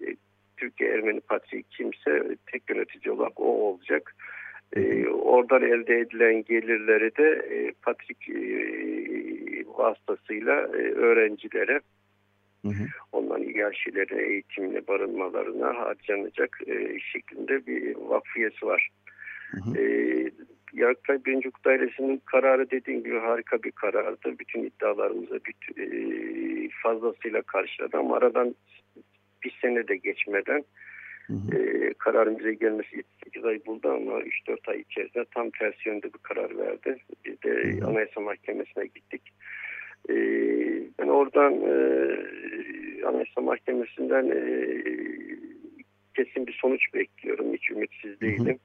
Türkiye 0.62 0.90
Ermeni 0.90 1.20
Patrik 1.20 1.70
kimse 1.70 2.36
tek 2.52 2.70
yönetici 2.70 3.12
olarak 3.14 3.40
o 3.40 3.44
olacak. 3.44 4.16
E, 4.76 5.08
oradan 5.08 5.62
elde 5.62 5.98
edilen 5.98 6.44
gelirleri 6.44 7.16
de 7.16 7.28
e, 7.50 7.72
Patrik 7.82 8.28
e, 8.28 8.42
vasıtasıyla 9.66 10.54
e, 10.54 10.92
öğrencilere 10.92 11.80
hı 12.62 12.68
hı. 12.68 12.84
onların 13.12 13.58
yaşilerine, 13.58 14.22
eğitimine, 14.22 14.86
barınmalarına 14.86 15.78
harcanacak 15.78 16.58
e, 16.66 17.00
şeklinde 17.00 17.66
bir 17.66 17.96
vakfiyesi 17.96 18.66
var. 18.66 18.88
Hı 19.50 19.70
hı. 19.70 19.78
E, 19.78 20.30
Yargıtay 20.72 21.24
1. 21.24 21.36
Hukuk 21.36 21.64
Dairesi'nin 21.64 22.22
kararı 22.24 22.70
dediğim 22.70 23.04
gibi 23.04 23.18
harika 23.18 23.62
bir 23.62 23.70
karardı. 23.70 24.38
Bütün 24.38 24.62
iddialarımızı 24.64 25.40
bütün, 25.44 25.82
e, 25.82 26.68
fazlasıyla 26.82 27.42
karşıladı 27.42 27.96
ama 27.96 28.16
aradan 28.16 28.54
bir 29.44 29.58
sene 29.62 29.88
de 29.88 29.96
geçmeden 29.96 30.64
Hı 31.26 31.56
E, 31.56 31.92
kararın 31.98 32.38
bize 32.38 32.54
gelmesi 32.54 33.02
8 33.24 33.44
ay 33.44 33.60
buldu 33.66 33.88
ama 33.88 34.20
3-4 34.20 34.70
ay 34.70 34.80
içerisinde 34.80 35.24
tam 35.34 35.50
tersi 35.50 35.88
yönde 35.88 36.06
bir 36.06 36.18
karar 36.22 36.58
verdi. 36.58 36.96
Biz 37.24 37.42
de 37.42 37.50
hı 37.50 37.86
Anayasa 37.86 38.20
Mahkemesi'ne 38.20 38.86
gittik. 38.86 39.22
E, 40.10 40.14
ben 40.98 41.08
oradan 41.08 41.52
e, 41.52 41.74
Anayasa 43.06 43.40
Mahkemesi'nden 43.40 44.30
e, 44.30 44.42
kesin 46.16 46.46
bir 46.46 46.58
sonuç 46.62 46.94
bekliyorum. 46.94 47.52
Hiç 47.52 47.70
ümitsiz 47.70 48.20
değilim. 48.20 48.58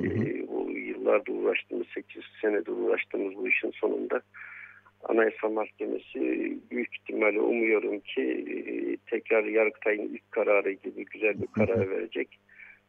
Hı 0.00 0.06
hı. 0.08 0.24
E, 0.24 0.48
bu 0.48 0.70
yıllarda 0.70 1.32
uğraştığımız, 1.32 1.86
8 1.94 2.22
senedir 2.40 2.72
uğraştığımız 2.72 3.36
bu 3.36 3.48
işin 3.48 3.70
sonunda 3.70 4.22
Anayasa 5.08 5.48
Mahkemesi 5.48 6.52
büyük 6.70 6.94
ihtimalle 6.96 7.40
umuyorum 7.40 8.00
ki 8.00 8.22
e, 8.22 8.54
tekrar 9.10 9.44
Yargıtay'ın 9.44 10.14
ilk 10.14 10.32
kararı 10.32 10.72
gibi 10.72 11.04
güzel 11.04 11.42
bir 11.42 11.46
karar 11.46 11.90
verecek. 11.90 12.38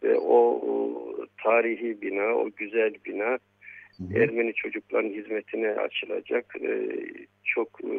Ve 0.04 0.16
o, 0.16 0.38
o 0.38 1.06
tarihi 1.44 2.02
bina, 2.02 2.36
o 2.36 2.50
güzel 2.58 2.94
bina 3.06 3.40
Ermeni 4.16 4.54
çocukların 4.54 5.10
hizmetine 5.10 5.70
açılacak. 5.70 6.56
E, 6.62 6.90
çok 7.44 7.80
e, 7.84 7.94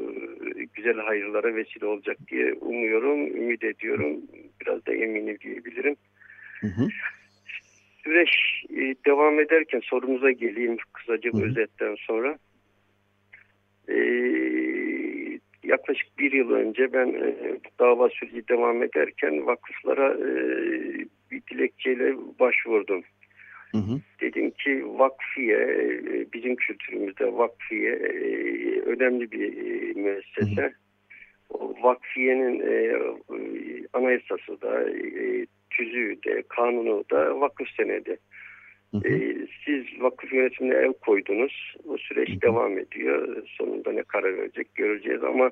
güzel 0.75 0.97
hayırlara 0.97 1.55
vesile 1.55 1.87
olacak 1.87 2.17
diye 2.31 2.53
umuyorum, 2.55 3.27
ümit 3.27 3.65
ediyorum. 3.65 4.21
Biraz 4.61 4.87
da 4.87 4.95
eminim 4.95 5.39
diyebilirim. 5.41 5.97
Hı 6.61 6.67
hı. 6.67 6.89
Süreç 8.05 8.31
devam 9.07 9.41
ederken 9.41 9.81
sorumuza 9.85 10.31
geleyim 10.31 10.77
kısaca 10.93 11.33
bir 11.33 11.43
özetten 11.43 11.95
sonra 11.95 12.39
e, 13.89 13.99
yaklaşık 15.65 16.19
bir 16.19 16.33
yıl 16.33 16.51
önce 16.51 16.93
ben 16.93 17.09
e, 17.09 17.59
dava 17.79 18.09
süreci 18.09 18.49
devam 18.49 18.83
ederken 18.83 19.47
vakıflara 19.47 20.15
e, 20.15 20.31
bir 21.31 21.43
dilekçeyle 21.51 22.17
başvurdum. 22.41 23.03
Hı 23.73 23.79
hı. 23.79 24.01
Dedim 24.21 24.51
ki 24.51 24.85
vakfiye, 24.87 25.59
e, 25.59 26.27
bizim 26.33 26.57
kültürümüzde 26.57 27.33
vakfiye 27.33 27.93
e, 27.93 28.21
önemli 28.81 29.33
bir 29.33 29.57
e, 29.57 30.01
müessese. 30.01 30.63
Hı 30.63 30.67
hı. 30.67 30.73
O 31.51 31.75
vakfiyenin 31.83 32.61
e, 32.61 32.97
anayasası 33.93 34.61
da, 34.63 34.85
tüzüğü 35.71 36.19
de, 36.27 36.43
kanunu 36.49 37.05
da 37.11 37.41
vakıf 37.41 37.69
senedi. 37.77 38.17
E, 38.95 39.11
siz 39.65 39.85
vakıf 40.01 40.33
yönetimine 40.33 40.75
el 40.75 40.93
koydunuz. 40.93 41.75
Bu 41.85 41.99
süreç 41.99 42.29
hı 42.29 42.33
hı. 42.33 42.43
devam 42.43 42.79
ediyor. 42.79 43.43
Sonunda 43.47 43.93
ne 43.93 44.03
karar 44.03 44.37
verecek 44.37 44.75
göreceğiz 44.75 45.25
ama 45.25 45.51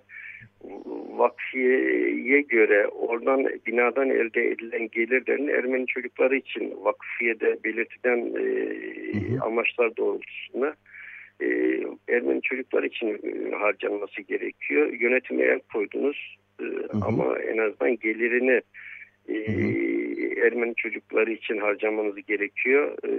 vakfiyeye 1.16 2.40
göre 2.40 2.86
oradan 2.86 3.46
binadan 3.66 4.10
elde 4.10 4.50
edilen 4.50 4.88
gelirlerin 4.88 5.48
Ermeni 5.48 5.86
çocukları 5.86 6.36
için 6.36 6.74
vakfiyede 6.82 7.58
belirtilen 7.64 8.18
e, 8.18 9.40
amaçlar 9.40 9.96
doğrultusunda 9.96 10.74
e, 11.40 11.46
Ermeni 12.08 12.42
çocuklar 12.42 12.82
için 12.82 13.08
e, 13.08 13.54
harcanması 13.54 14.22
gerekiyor. 14.22 14.92
Yönetime 14.92 15.42
el 15.42 15.60
koydunuz 15.72 16.36
e, 16.60 16.64
ama 17.02 17.38
en 17.38 17.58
azından 17.58 17.96
gelirini 17.96 18.60
e, 19.28 19.34
Ermeni 20.46 20.74
çocukları 20.74 21.32
için 21.32 21.58
harcamanız 21.58 22.26
gerekiyor 22.26 22.96
e, 23.04 23.12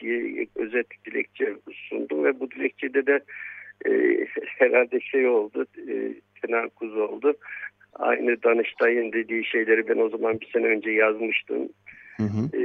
diye 0.00 0.46
özet 0.54 0.86
dilekçe 1.06 1.54
sundum 1.88 2.24
ve 2.24 2.40
bu 2.40 2.50
dilekçede 2.50 3.06
de 3.06 3.20
e, 3.86 3.90
herhalde 4.46 5.00
şey 5.00 5.28
oldu, 5.28 5.66
e, 5.88 6.14
tenakuz 6.42 6.96
oldu. 6.96 7.34
Aynı 7.94 8.42
Danıştay'ın 8.42 9.12
dediği 9.12 9.44
şeyleri 9.44 9.88
ben 9.88 9.98
o 9.98 10.08
zaman 10.08 10.40
bir 10.40 10.50
sene 10.52 10.66
önce 10.66 10.90
yazmıştım. 10.90 11.68
Hı 12.16 12.22
hı. 12.22 12.58
E, 12.58 12.64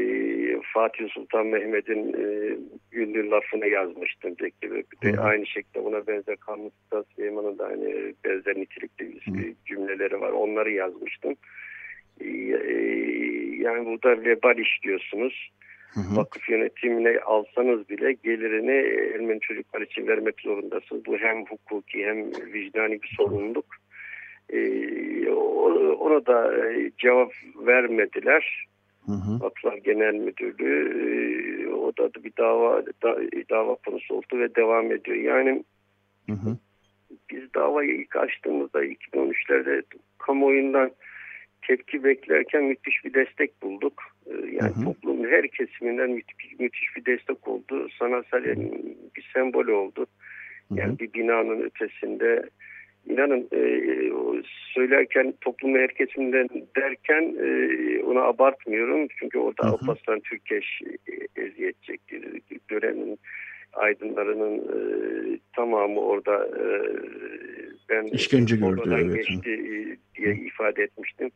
Fatih 0.73 1.09
Sultan 1.09 1.47
Mehmet'in 1.47 2.13
e, 2.13 2.57
ünlü 2.91 3.29
lafını 3.29 3.67
yazmıştım. 3.67 4.35
Peki. 4.39 4.83
Bir 5.03 5.13
de 5.13 5.19
aynı 5.19 5.47
şekilde 5.47 5.83
buna 5.85 6.07
benzer 6.07 6.37
Kanuni 6.37 6.71
Sultan 6.71 7.05
Süleyman'ın 7.15 7.57
da 7.57 7.65
aynı 7.65 8.13
benzer 8.25 8.55
nitelikli 8.55 9.55
cümleleri 9.65 10.21
var. 10.21 10.31
Onları 10.31 10.71
yazmıştım. 10.71 11.35
E, 12.21 12.29
yani 13.57 13.85
burada 13.85 14.23
vebal 14.23 14.57
işliyorsunuz. 14.57 15.49
Hı 15.93 15.99
hı. 15.99 16.17
Vakıf 16.17 16.49
yönetimine 16.49 17.19
alsanız 17.19 17.89
bile 17.89 18.13
gelirini 18.13 18.77
Ermeni 19.15 19.39
çocuklar 19.39 19.81
için 19.81 20.07
vermek 20.07 20.41
zorundasınız. 20.41 21.05
Bu 21.05 21.17
hem 21.17 21.45
hukuki 21.45 22.05
hem 22.05 22.31
vicdani 22.53 23.01
bir 23.01 23.13
sorumluluk. 23.17 23.65
Ee, 24.53 25.29
ona 25.99 26.25
da 26.25 26.67
e, 26.67 26.91
cevap 26.97 27.31
vermediler. 27.55 28.67
Hı 29.05 29.11
hı. 29.11 29.39
Vakıflar 29.43 29.77
Genel 29.77 30.13
Müdürlüğü 30.13 31.63
e, 31.63 31.73
o 31.73 31.97
da 31.97 32.23
bir 32.23 32.33
dava 32.37 32.85
da, 32.85 33.17
dava 33.49 33.75
konusu 33.75 34.15
oldu 34.15 34.39
ve 34.39 34.55
devam 34.55 34.91
ediyor. 34.91 35.17
Yani 35.17 35.63
hı 36.25 36.33
hı. 36.33 36.57
biz 37.31 37.53
davayı 37.53 37.89
ilk 37.89 38.15
açtığımızda 38.15 38.85
2013'lerde 38.85 39.83
kamuoyundan 40.17 40.91
tepki 41.67 42.03
beklerken 42.03 42.63
müthiş 42.63 43.05
bir 43.05 43.13
destek 43.13 43.61
bulduk. 43.61 44.03
Ee, 44.27 44.31
yani 44.31 44.75
hı 44.75 44.79
hı. 44.79 44.83
toplumun 44.83 45.27
her 45.29 45.47
kesiminden 45.47 46.09
müthiş, 46.09 46.59
müthiş 46.59 46.95
bir 46.95 47.05
destek 47.05 47.47
oldu. 47.47 47.89
Sanatsal 47.99 48.43
bir 49.15 49.29
sembol 49.33 49.67
oldu. 49.67 50.05
Yani 50.75 50.89
hı 50.89 50.93
hı. 50.93 50.99
bir 50.99 51.13
binanın 51.13 51.61
ötesinde 51.61 52.49
inanın 53.09 53.49
e, 53.53 53.61
söylerken 54.73 55.33
toplumun 55.41 55.79
her 55.79 55.93
kesiminden 55.93 56.47
derken 56.77 57.35
e, 57.39 58.03
onu 58.03 58.19
abartmıyorum. 58.19 59.07
Çünkü 59.19 59.37
orada 59.37 59.63
Alparslan 59.63 60.19
Türkeş 60.19 60.81
e, 60.81 61.41
eziyet 61.41 61.83
çekti. 61.83 62.21
Dönemin 62.71 63.19
aydınlarının 63.73 64.57
e, 64.57 64.79
tamamı 65.55 65.99
orada 65.99 66.45
e, 66.45 66.65
ben 67.89 68.03
işkence 68.03 68.55
gördü 68.55 68.81
evet. 68.87 69.15
geçti 69.15 69.51
e, 69.51 69.77
diye 70.15 70.35
ifade 70.35 70.83
etmiştim. 70.83 71.31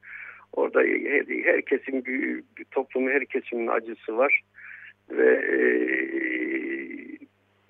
Orada 0.54 0.80
her, 0.82 1.44
herkesin 1.46 2.06
bir, 2.06 2.44
bir 2.58 2.66
toplumun 2.72 3.12
her 3.12 3.26
kesimin 3.26 3.68
acısı 3.68 4.18
var 4.18 4.42
ve 5.10 5.36
e, 5.36 5.60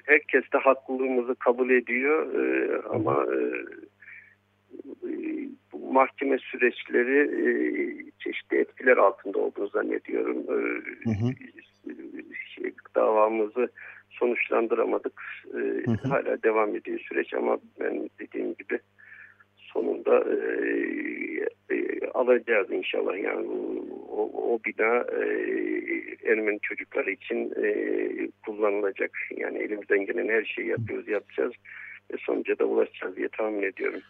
herkes 0.04 0.44
de 0.54 0.58
haklılığımızı 0.58 1.36
kabul 1.36 1.70
ediyor 1.70 2.34
e, 2.36 2.82
ama 2.90 3.26
e, 3.34 3.38
mahkeme 5.92 6.38
süreçleri 6.38 7.20
e, 7.20 7.52
çeşitli 8.20 8.58
etkiler 8.58 8.98
altında 8.98 9.40
olduğunu 9.40 9.68
zannediyorum. 9.68 10.38
E, 10.38 10.56
hı 11.10 11.10
hı. 11.10 11.34
Şey, 12.56 12.74
davamızı 12.96 13.70
sonuçlandıramadık. 14.20 15.22
E, 15.54 15.58
hı 15.58 15.92
hı. 15.92 16.08
Hala 16.08 16.44
devam 16.44 16.76
ediyor 16.76 17.00
süreç 17.00 17.34
ama 17.34 17.58
ben 17.80 18.10
dediğim 18.20 18.54
gibi 18.54 18.80
sonunda 19.58 20.20
e, 20.20 20.38
e, 21.76 22.08
alacağız 22.14 22.72
inşallah. 22.72 23.24
Yani 23.24 23.48
o, 24.10 24.54
o 24.54 24.60
bina 24.66 24.98
e, 24.98 25.24
Ermeni 26.32 26.60
çocukları 26.62 27.12
için 27.12 27.54
e, 27.64 27.68
kullanılacak. 28.46 29.12
Yani 29.38 29.58
elimizden 29.58 30.06
gelen 30.06 30.28
her 30.28 30.44
şeyi 30.44 30.68
yapıyoruz, 30.68 31.08
yapacağız 31.08 31.54
ve 32.14 32.18
sonuca 32.20 32.60
da 32.60 32.66
ulaşacağız 32.66 33.16
diye 33.16 33.30
tahmin 33.30 33.64
ediyorum. 33.64 34.02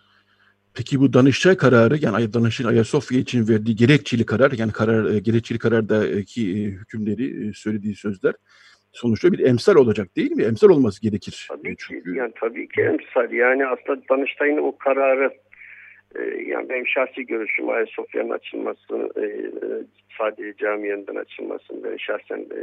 Peki 0.73 0.99
bu 0.99 1.13
Danıştay 1.13 1.57
kararı 1.57 1.97
yani 1.97 2.33
Danıştay 2.33 2.67
Ayasofya 2.67 3.19
için 3.19 3.47
verdiği 3.47 3.75
gerekçeli 3.75 4.25
karar 4.25 4.51
yani 4.51 4.71
karar 4.71 5.13
e, 5.13 5.19
gerekçeli 5.19 5.59
karardaki 5.59 6.51
e, 6.51 6.63
hükümleri 6.63 7.47
e, 7.47 7.53
söylediği 7.53 7.95
sözler 7.95 8.33
sonuçta 8.93 9.31
bir 9.31 9.39
emsal 9.39 9.75
olacak 9.75 10.15
değil 10.15 10.31
mi? 10.31 10.43
Emsal 10.43 10.69
olması 10.69 11.01
gerekir. 11.01 11.47
Tabii 11.49 11.75
Çünkü... 11.77 12.03
ki 12.03 12.17
yani 12.17 12.31
tabii 12.39 12.67
ki 12.67 12.81
emsal. 12.81 13.31
Yani 13.31 13.67
aslında 13.67 14.01
Danıştay'ın 14.09 14.57
o 14.57 14.77
kararı 14.77 15.31
yani 16.47 16.69
benim 16.69 16.87
şahsi 16.87 17.25
görüşüm 17.25 17.69
Ayasofya'nın 17.69 18.29
açılması 18.29 19.09
sadece 20.17 20.53
cami 20.57 20.87
yanından 20.87 21.15
açılmasını 21.15 21.83
ben 21.83 21.97
şahsen 21.97 22.37
e, 22.37 22.59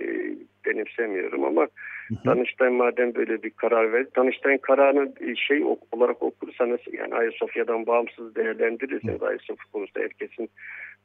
e, 0.00 0.34
benimsemiyorum 0.66 1.44
ama 1.44 1.62
hı 2.08 2.14
hı. 2.14 2.24
Danıştay 2.26 2.68
madem 2.70 3.14
böyle 3.14 3.42
bir 3.42 3.50
karar 3.50 3.92
verdi, 3.92 4.10
Danıştay'ın 4.16 4.58
kararını 4.58 5.36
şey 5.36 5.64
olarak 5.92 6.22
okursanız 6.22 6.80
yani 6.92 7.14
Ayasofya'dan 7.14 7.86
bağımsız 7.86 8.34
değerlendirirseniz 8.34 9.22
Ayasofya 9.22 9.66
konusunda 9.72 10.04
herkesin 10.04 10.50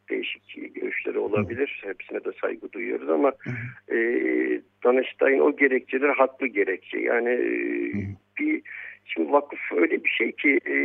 değişik 0.09 0.75
görüşleri 0.75 1.19
olabilir. 1.19 1.81
Hı. 1.83 1.89
Hepsine 1.89 2.23
de 2.23 2.31
saygı 2.41 2.71
duyuyoruz 2.71 3.09
ama 3.09 3.31
hı. 3.39 3.95
e, 3.95 3.99
Danıştay'ın 4.83 5.39
o 5.39 5.55
gerekçeler 5.55 6.09
haklı 6.09 6.47
gerekçe. 6.47 6.99
Yani 6.99 7.29
e, 7.29 7.93
bir 8.39 8.61
Şimdi 9.07 9.31
vakıf 9.31 9.59
öyle 9.75 10.03
bir 10.03 10.09
şey 10.09 10.31
ki 10.31 10.59
e, 10.65 10.75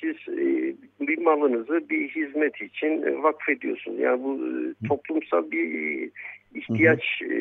siz 0.00 0.16
e, 0.38 0.74
bir 1.00 1.18
malınızı 1.18 1.90
bir 1.90 2.08
hizmet 2.08 2.62
için 2.62 3.02
e, 3.02 3.22
vakfediyorsunuz. 3.22 4.00
Yani 4.00 4.22
bu 4.22 4.34
e, 4.36 4.88
toplumsal 4.88 5.50
bir 5.50 5.74
e, 5.74 6.10
ihtiyaç 6.54 7.22
e, 7.22 7.40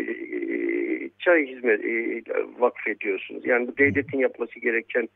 çay 1.20 1.48
hizmet 1.48 1.86
e, 1.86 2.24
vakfediyorsunuz. 2.60 3.46
Yani 3.46 3.68
bu 3.68 3.78
devletin 3.78 4.20
yapması 4.20 4.60
gereken 4.60 5.10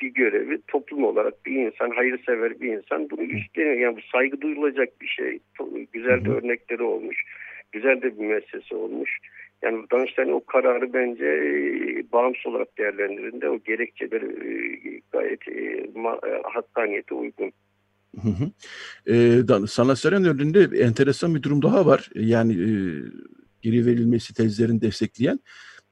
bir 0.00 0.08
görevi 0.08 0.58
toplum 0.68 1.04
olarak 1.04 1.46
bir 1.46 1.66
insan, 1.66 1.90
hayırsever 1.90 2.60
bir 2.60 2.72
insan 2.72 3.10
bunu 3.10 3.22
üstleniyor. 3.22 3.76
Yani 3.76 3.96
bu 3.96 4.00
saygı 4.12 4.40
duyulacak 4.40 5.00
bir 5.00 5.06
şey. 5.06 5.38
Güzel 5.92 6.24
de 6.24 6.30
örnekleri 6.30 6.82
olmuş. 6.82 7.16
Güzel 7.72 8.02
de 8.02 8.18
bir 8.18 8.26
meselesi 8.26 8.74
olmuş. 8.74 9.18
Yani 9.62 9.84
Danıştay'ın 9.92 10.32
o 10.32 10.44
kararı 10.44 10.92
bence 10.92 11.24
e, 11.24 12.12
bağımsız 12.12 12.46
olarak 12.46 12.78
değerlendirinde 12.78 13.48
o 13.48 13.58
gerekçeleri 13.58 14.26
e, 14.26 15.00
gayet 15.12 15.48
e, 15.48 15.52
e, 15.52 16.42
hakkaniyete 16.44 17.14
uygun. 17.14 17.52
Hı 18.22 18.28
hı. 18.28 18.50
Ee, 19.12 19.66
Sanatsar'ın 19.66 20.24
önünde 20.24 20.78
enteresan 20.82 21.34
bir 21.34 21.42
durum 21.42 21.62
daha 21.62 21.86
var. 21.86 22.10
Yani 22.14 22.52
e, 22.52 22.70
geri 23.62 23.86
verilmesi 23.86 24.34
tezlerini 24.34 24.80
destekleyen 24.80 25.38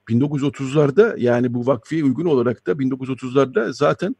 1930'larda 0.08 1.20
yani 1.20 1.54
bu 1.54 1.66
vakfiye 1.66 2.04
uygun 2.04 2.24
olarak 2.24 2.66
da 2.66 2.72
1930'larda 2.72 3.72
zaten 3.72 4.16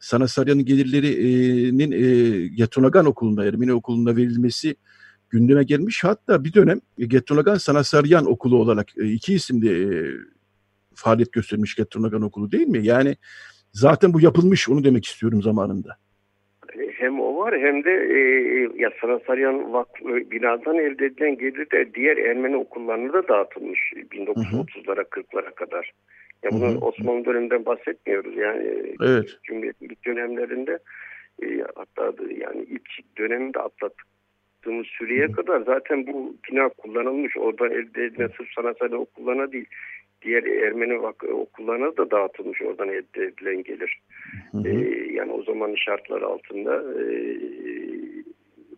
Sanasarya'nın 0.00 0.64
gelirlerinin 0.64 1.92
e, 1.92 2.06
Yatonagan 2.56 3.06
Okulu'nda 3.06 3.44
Ermeni 3.44 3.72
Okulu'nda 3.72 4.16
verilmesi 4.16 4.76
gündeme 5.30 5.64
gelmiş. 5.64 6.04
Hatta 6.04 6.44
bir 6.44 6.52
dönem 6.52 6.80
Gettonagan 6.98 7.58
Sanasaryan 7.58 8.26
Okulu 8.26 8.56
olarak 8.56 8.88
iki 8.96 9.34
isimde 9.34 9.82
e, 9.82 10.12
faaliyet 10.94 11.32
göstermiş 11.32 11.74
Gettonagan 11.74 12.22
Okulu 12.22 12.52
değil 12.52 12.66
mi? 12.66 12.86
Yani 12.86 13.16
zaten 13.72 14.12
bu 14.12 14.20
yapılmış 14.20 14.68
onu 14.68 14.84
demek 14.84 15.04
istiyorum 15.04 15.42
zamanında. 15.42 15.96
Var 17.46 17.60
hem 17.60 17.84
de 17.84 17.90
e, 17.90 18.18
ya 18.82 18.90
Sanasaryan 19.00 19.72
Vakfı 19.72 20.30
binadan 20.30 20.78
elde 20.78 21.06
edilen 21.06 21.38
gelir 21.38 21.70
de 21.70 21.94
diğer 21.94 22.16
Ermeni 22.16 22.56
okullarına 22.56 23.12
da 23.12 23.28
dağıtılmış 23.28 23.92
1930'lara 23.92 25.02
40'lara 25.02 25.54
kadar. 25.54 25.92
Ya 26.42 26.50
bunu 26.50 26.68
hı 26.68 26.74
hı. 26.74 26.78
Osmanlı 26.78 27.24
döneminden 27.24 27.66
bahsetmiyoruz 27.66 28.36
yani 28.36 28.94
evet. 29.02 29.38
Cumhuriyetlik 29.42 30.06
dönemlerinde 30.06 30.78
e, 31.42 31.46
hatta 31.74 32.12
yani 32.30 32.62
ilk 32.62 33.18
döneminde 33.18 33.58
atlattık 33.58 34.06
baktığımız 34.66 34.86
süreye 34.86 35.32
kadar 35.32 35.60
zaten 35.60 36.06
bu 36.06 36.36
bina 36.50 36.68
kullanılmış. 36.68 37.36
Oradan 37.36 37.70
elde 37.70 38.04
edilen 38.04 38.30
sırf 38.36 38.48
sanatsal 38.54 38.92
okullarına 38.92 39.52
değil 39.52 39.66
diğer 40.26 40.42
Ermeni 40.42 40.98
okullarına 41.32 41.96
da 41.96 42.10
dağıtılmış 42.10 42.62
oradan 42.62 42.88
elde 42.88 43.24
edilen 43.24 43.62
gelir. 43.62 44.00
Hı 44.52 44.58
hı. 44.58 44.68
Ee, 44.68 45.12
yani 45.12 45.32
o 45.32 45.42
zaman 45.42 45.74
şartlar 45.74 46.22
altında 46.22 46.74
e, 46.74 47.04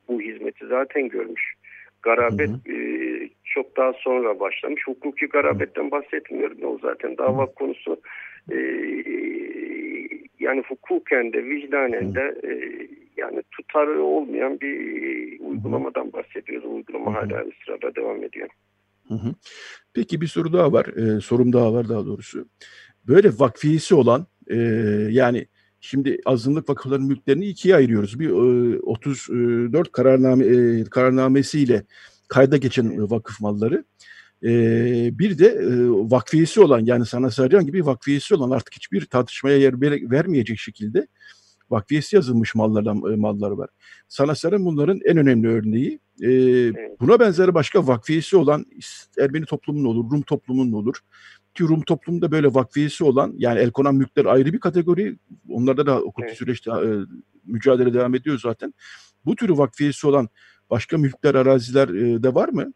bu 0.09 0.21
hizmeti 0.21 0.67
zaten 0.67 1.09
görmüş. 1.09 1.55
Garabet 2.03 2.49
hı 2.49 2.73
hı. 2.73 2.73
E, 2.73 3.29
çok 3.45 3.77
daha 3.77 3.93
sonra 3.93 4.41
başlamış. 4.41 4.83
Hukuki 4.87 5.27
garabetten 5.27 5.91
bahsetmiyorum. 5.91 6.59
O 6.63 6.79
zaten 6.83 7.19
dava 7.19 7.43
hı. 7.43 7.55
konusu 7.55 8.01
e, 8.53 8.57
yani 10.41 10.63
hukuken 10.69 11.33
de 11.33 11.45
vicdanen 11.45 12.15
de 12.15 12.35
e, 12.45 12.53
yani 13.17 13.43
tutarı 13.51 14.03
olmayan 14.03 14.61
bir 14.61 14.79
uygulamadan 15.41 16.13
bahsediyoruz. 16.13 16.71
Uygulama 16.71 17.15
hala 17.15 17.45
ısrarla 17.45 17.95
devam 17.95 18.25
ediyor. 18.25 18.49
Hı 19.09 19.15
hı. 19.15 19.35
Peki 19.95 20.21
bir 20.21 20.27
soru 20.27 20.53
daha 20.53 20.73
var. 20.73 20.87
Ee, 20.87 21.21
sorum 21.21 21.53
daha 21.53 21.73
var 21.73 21.89
daha 21.89 22.07
doğrusu. 22.07 22.49
Böyle 23.09 23.39
vakfiyesi 23.39 23.95
olan 23.95 24.27
e, 24.47 24.57
yani 25.11 25.47
şimdi 25.81 26.21
azınlık 26.27 26.69
vakıfların 26.69 27.07
mülklerini 27.07 27.47
ikiye 27.47 27.77
ayırıyoruz. 27.77 28.21
Bir 28.21 28.29
e, 28.29 28.79
34 28.81 29.93
kararname 29.93 30.47
e, 30.47 30.85
kararnamesiyle 30.85 31.85
kayda 32.29 32.57
geçen 32.57 33.11
vakıf 33.11 33.41
malları. 33.41 33.85
E, 34.45 34.51
bir 35.19 35.39
de 35.39 35.47
e, 35.47 35.89
vakfiyesi 35.89 36.61
olan 36.61 36.81
yani 36.85 37.07
sana 37.07 37.31
Sarıyan 37.31 37.67
gibi 37.67 37.87
vakfiyesi 37.87 38.35
olan 38.35 38.51
artık 38.51 38.75
hiçbir 38.75 39.07
tartışmaya 39.07 39.59
yer 39.59 39.81
vermeyecek 40.11 40.59
şekilde 40.59 41.07
vakfiyesi 41.71 42.17
yazılmış 42.17 42.55
mallardan, 42.55 43.13
e, 43.13 43.17
malları 43.17 43.59
var. 43.59 43.69
Sanatçıların 44.09 44.65
bunların 44.65 45.01
en 45.05 45.17
önemli 45.17 45.49
örneği. 45.49 45.99
E, 46.23 46.29
buna 47.01 47.21
benzer 47.21 47.55
başka 47.55 47.87
vakfiyesi 47.87 48.37
olan 48.37 48.65
Ermeni 49.21 49.45
toplumunun 49.45 49.85
olur, 49.85 50.11
Rum 50.11 50.23
toplumunun 50.23 50.73
olur. 50.73 50.95
Ki 51.55 51.65
Rum 51.65 51.83
toplumunda 51.83 52.31
böyle 52.33 52.47
vakfiyesi 52.47 53.05
olan 53.05 53.35
yani 53.39 53.61
el 53.61 53.71
konan 53.71 53.95
mülkler 53.95 54.25
ayrı 54.25 54.53
bir 54.53 54.61
kategori. 54.61 55.17
Onlarda 55.49 55.87
da 55.87 55.97
hukuki 55.97 56.27
evet. 56.29 56.37
süreçte 56.37 56.71
e, 56.71 56.91
mücadele 57.45 57.95
devam 57.95 58.15
ediyor 58.15 58.39
zaten. 58.43 58.75
Bu 59.25 59.37
türü 59.37 59.59
vakfiyesi 59.59 60.07
olan 60.07 60.29
başka 60.71 60.99
mülkler, 60.99 61.35
araziler 61.35 61.89
e, 61.89 62.23
de 62.23 62.35
var 62.35 62.49
mı? 62.49 62.73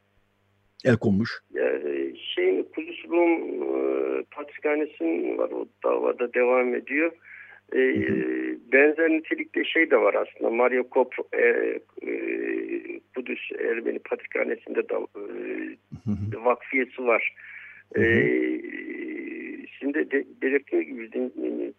El 0.84 0.96
konmuş. 0.96 1.40
Yani 1.54 2.14
şeyin 2.34 2.68
Kudüs 2.74 3.04
Rum 3.08 3.62
e, 3.62 4.24
Patrikhanesi'nin 4.36 5.38
var 5.38 5.50
o 5.50 5.66
davada 5.84 6.34
devam 6.34 6.74
ediyor. 6.74 7.12
E, 7.74 7.82
benzer 8.72 9.10
nitelikte 9.10 9.64
şey 9.64 9.90
de 9.90 9.96
var 9.96 10.14
aslında. 10.14 10.50
Mario 10.50 10.88
Kop 10.88 11.14
e, 11.32 11.46
e, 12.02 12.12
Kudüs 13.14 13.52
Ermeni 13.58 13.98
Patrikhanesi'nde 13.98 14.88
de 14.88 14.94
e, 14.94 16.44
vakfiyesi 16.44 17.04
var. 17.04 17.34
E, 17.96 18.02
şimdi 19.78 20.10
de, 20.10 20.24
belirttiğim 20.42 20.84
gibi 20.84 21.30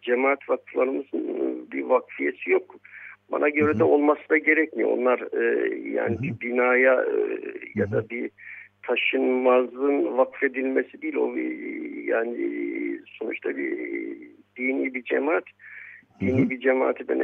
cemaat 0.02 0.48
vakıflarımızın 0.48 1.24
bir 1.72 1.82
vakfiyesi 1.82 2.50
yok. 2.50 2.76
Bana 3.32 3.48
göre 3.48 3.70
Hı 3.72 3.74
-hı. 3.74 3.78
de 3.78 3.84
olması 3.84 4.28
da 4.30 4.38
gerekmiyor. 4.38 4.90
Onlar 4.90 5.18
e, 5.42 5.74
yani 5.88 6.16
Hı 6.16 6.22
bir 6.22 6.40
binaya 6.40 6.94
e, 6.94 7.38
ya 7.74 7.90
da 7.90 8.10
bir 8.10 8.30
taşınmazın 8.82 10.16
vakfedilmesi 10.16 11.02
değil 11.02 11.16
o 11.16 11.36
yani 12.12 12.36
sonuçta 13.06 13.56
bir 13.56 13.72
dini 14.56 14.94
bir 14.94 15.02
cemaat 15.02 15.44
Hı 15.44 15.64
-hı. 16.20 16.50
bir 16.50 16.60
cemaati 16.60 17.08
ben 17.08 17.18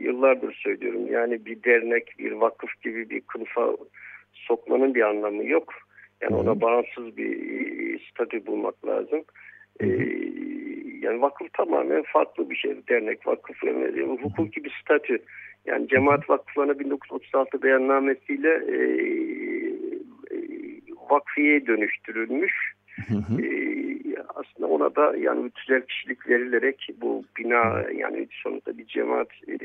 yıllardır 0.00 0.52
söylüyorum 0.54 1.06
yani 1.10 1.46
bir 1.46 1.62
dernek 1.62 2.14
bir 2.18 2.32
vakıf 2.32 2.82
gibi 2.82 3.10
bir 3.10 3.20
kılıfa 3.20 3.76
sokmanın 4.32 4.94
bir 4.94 5.02
anlamı 5.02 5.44
yok 5.44 5.74
yani 6.20 6.32
Hı 6.32 6.36
-hı. 6.36 6.40
ona 6.40 6.60
bağımsız 6.60 7.16
bir 7.16 8.10
statü 8.10 8.46
bulmak 8.46 8.86
lazım 8.86 9.24
Hı. 9.80 9.86
Ee, 9.86 10.42
yani 11.00 11.22
vakıf 11.22 11.52
tamamen 11.52 12.02
farklı 12.12 12.50
bir 12.50 12.56
şey 12.56 12.76
dernek 12.88 13.26
vakıf 13.26 13.64
yani 13.64 14.18
hukuki 14.22 14.64
bir 14.64 14.78
statü 14.82 15.18
yani 15.66 15.88
cemaat 15.88 16.30
vakıflarına 16.30 16.78
1936 16.78 17.62
beyannamesiyle 17.62 18.48
e, 18.48 18.78
vakfiye 21.10 21.66
dönüştürülmüş. 21.66 22.52
Hı 23.08 23.14
hı. 23.14 23.42
Ee, 23.42 23.71
aslında 24.28 24.66
ona 24.66 24.94
da 24.94 25.16
yani 25.16 25.50
tüzel 25.50 25.82
kişilik 25.82 26.28
verilerek 26.28 26.88
bu 27.00 27.24
bina 27.38 27.84
yani 27.94 28.28
sonunda 28.30 28.78
bir 28.78 28.86
cemaat 28.86 29.28
e, 29.48 29.58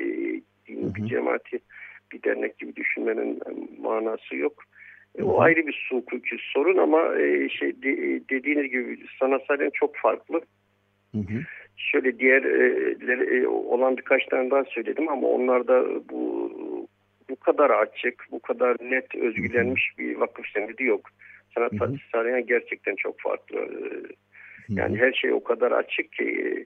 dini 0.67 0.95
bir 0.95 1.05
cemaati 1.05 1.59
bir 2.11 2.23
dernek 2.23 2.57
gibi 2.57 2.75
düşünmenin 2.75 3.39
manası 3.81 4.35
yok. 4.35 4.63
E, 5.17 5.23
o 5.23 5.41
ayrı 5.41 5.67
bir 5.67 5.89
hukuki 5.91 6.37
sorun 6.53 6.77
ama 6.77 7.15
e, 7.15 7.49
şey 7.49 7.81
de, 7.81 8.21
dediğiniz 8.29 8.71
gibi 8.71 8.99
sanatsal 9.19 9.69
çok 9.73 9.95
farklı. 9.95 10.41
Hı 11.11 11.17
hı. 11.17 11.41
Şöyle 11.77 12.19
diğer 12.19 12.43
e, 12.43 13.37
e, 13.37 13.47
olan 13.47 13.97
birkaç 13.97 14.25
tane 14.25 14.51
daha 14.51 14.63
söyledim 14.63 15.09
ama 15.09 15.27
onlar 15.27 15.67
da 15.67 15.85
bu 16.09 16.51
bu 17.29 17.35
kadar 17.35 17.69
açık, 17.69 18.27
bu 18.31 18.39
kadar 18.39 18.77
net 18.81 19.15
özgülenmiş 19.15 19.91
bir 19.97 20.15
vakıf 20.15 20.45
senedi 20.53 20.83
yok. 20.83 21.09
Sanat 21.55 21.71
Fatih 21.77 22.47
gerçekten 22.47 22.95
çok 22.95 23.19
farklı. 23.19 23.67
Yani 24.69 24.97
her 24.97 25.13
şey 25.13 25.33
o 25.33 25.43
kadar 25.43 25.71
açık 25.71 26.11
ki 26.11 26.65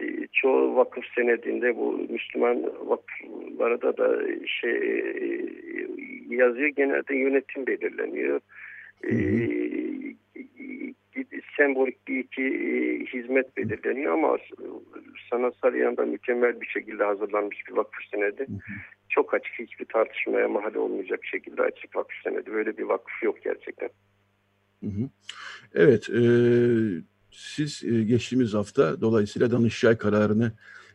e, 0.00 0.26
çoğu 0.32 0.76
vakıf 0.76 1.04
senedinde 1.14 1.76
bu 1.76 2.06
Müslüman 2.10 2.62
vakıflarda 2.88 3.96
da 3.96 4.20
şey 4.46 4.72
e, 4.72 5.48
yazıyor 6.28 6.68
genelde 6.68 7.16
yönetim 7.16 7.66
belirleniyor. 7.66 8.40
Hı 9.04 9.16
sembolik 11.56 12.08
bir 12.08 12.18
iki 12.18 12.42
hizmet 13.12 13.56
belirleniyor 13.56 14.12
ama 14.12 14.38
sanatsal 15.30 15.74
yanında 15.74 16.04
mükemmel 16.04 16.60
bir 16.60 16.66
şekilde 16.66 17.04
hazırlanmış 17.04 17.68
bir 17.68 17.72
vakıf 17.76 18.04
senedi. 18.10 18.46
Çok 19.08 19.34
açık 19.34 19.58
hiçbir 19.58 19.84
tartışmaya 19.84 20.48
mahal 20.48 20.74
olmayacak 20.74 21.24
şekilde 21.24 21.62
açık 21.62 21.96
vakıf 21.96 22.16
senedi. 22.24 22.52
Böyle 22.52 22.78
bir 22.78 22.82
vakıf 22.82 23.22
yok 23.22 23.44
gerçekten. 23.44 23.88
Hı 24.80 24.86
hı. 24.86 25.08
Evet, 25.74 26.10
e, 26.10 26.22
siz 27.32 27.82
e, 27.84 28.02
geçtiğimiz 28.02 28.54
hafta 28.54 29.00
dolayısıyla 29.00 29.50
Danıştay 29.50 29.96
kararını, 29.96 30.52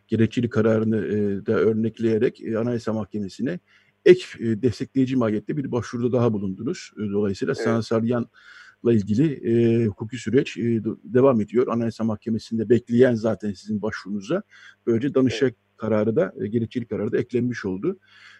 gerekçeli 0.08 0.50
kararını 0.50 0.96
e, 0.96 1.46
da 1.46 1.52
örnekleyerek 1.52 2.40
e, 2.40 2.58
Anayasa 2.58 2.92
Mahkemesi'ne 2.92 3.58
ek 4.04 4.24
e, 4.40 4.62
destekleyici 4.62 5.16
mahiyette 5.16 5.56
bir 5.56 5.72
başvuruda 5.72 6.12
daha 6.12 6.32
bulundunuz. 6.32 6.90
E, 6.96 7.00
dolayısıyla 7.00 7.54
evet. 7.56 7.64
Sana 7.64 7.82
Saryan'la 7.82 8.92
ilgili 8.92 9.32
e, 9.32 9.86
hukuki 9.86 10.16
süreç 10.16 10.56
e, 10.56 10.82
devam 11.04 11.40
ediyor. 11.40 11.66
Anayasa 11.68 12.04
Mahkemesi'nde 12.04 12.68
bekleyen 12.68 13.14
zaten 13.14 13.52
sizin 13.52 13.82
başvurunuza. 13.82 14.42
Böylece 14.86 15.14
Danıştay 15.14 15.48
evet. 15.48 15.58
kararı 15.76 16.16
da, 16.16 16.32
e, 16.40 16.46
gerekçeli 16.46 16.84
kararı 16.84 17.12
da 17.12 17.18
eklenmiş 17.18 17.64
oldu. 17.64 17.98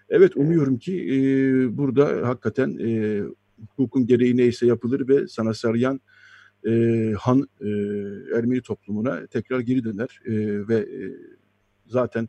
Evet, 0.09 0.37
umuyorum 0.37 0.79
ki 0.79 1.15
e, 1.15 1.19
burada 1.79 2.29
hakikaten 2.29 2.79
e, 2.81 3.23
hukukun 3.67 4.07
gereği 4.07 4.37
neyse 4.37 4.67
yapılır 4.67 5.09
ve 5.09 5.29
sana 5.29 5.55
Saryan 5.55 6.01
e, 6.67 6.73
Han 7.21 7.49
e, 7.61 7.69
Ermeni 8.39 8.63
toplumuna 8.63 9.27
tekrar 9.27 9.61
geri 9.61 9.85
döner 9.85 10.21
e, 10.27 10.33
ve 10.69 10.77
e, 10.77 11.05
zaten 11.87 12.29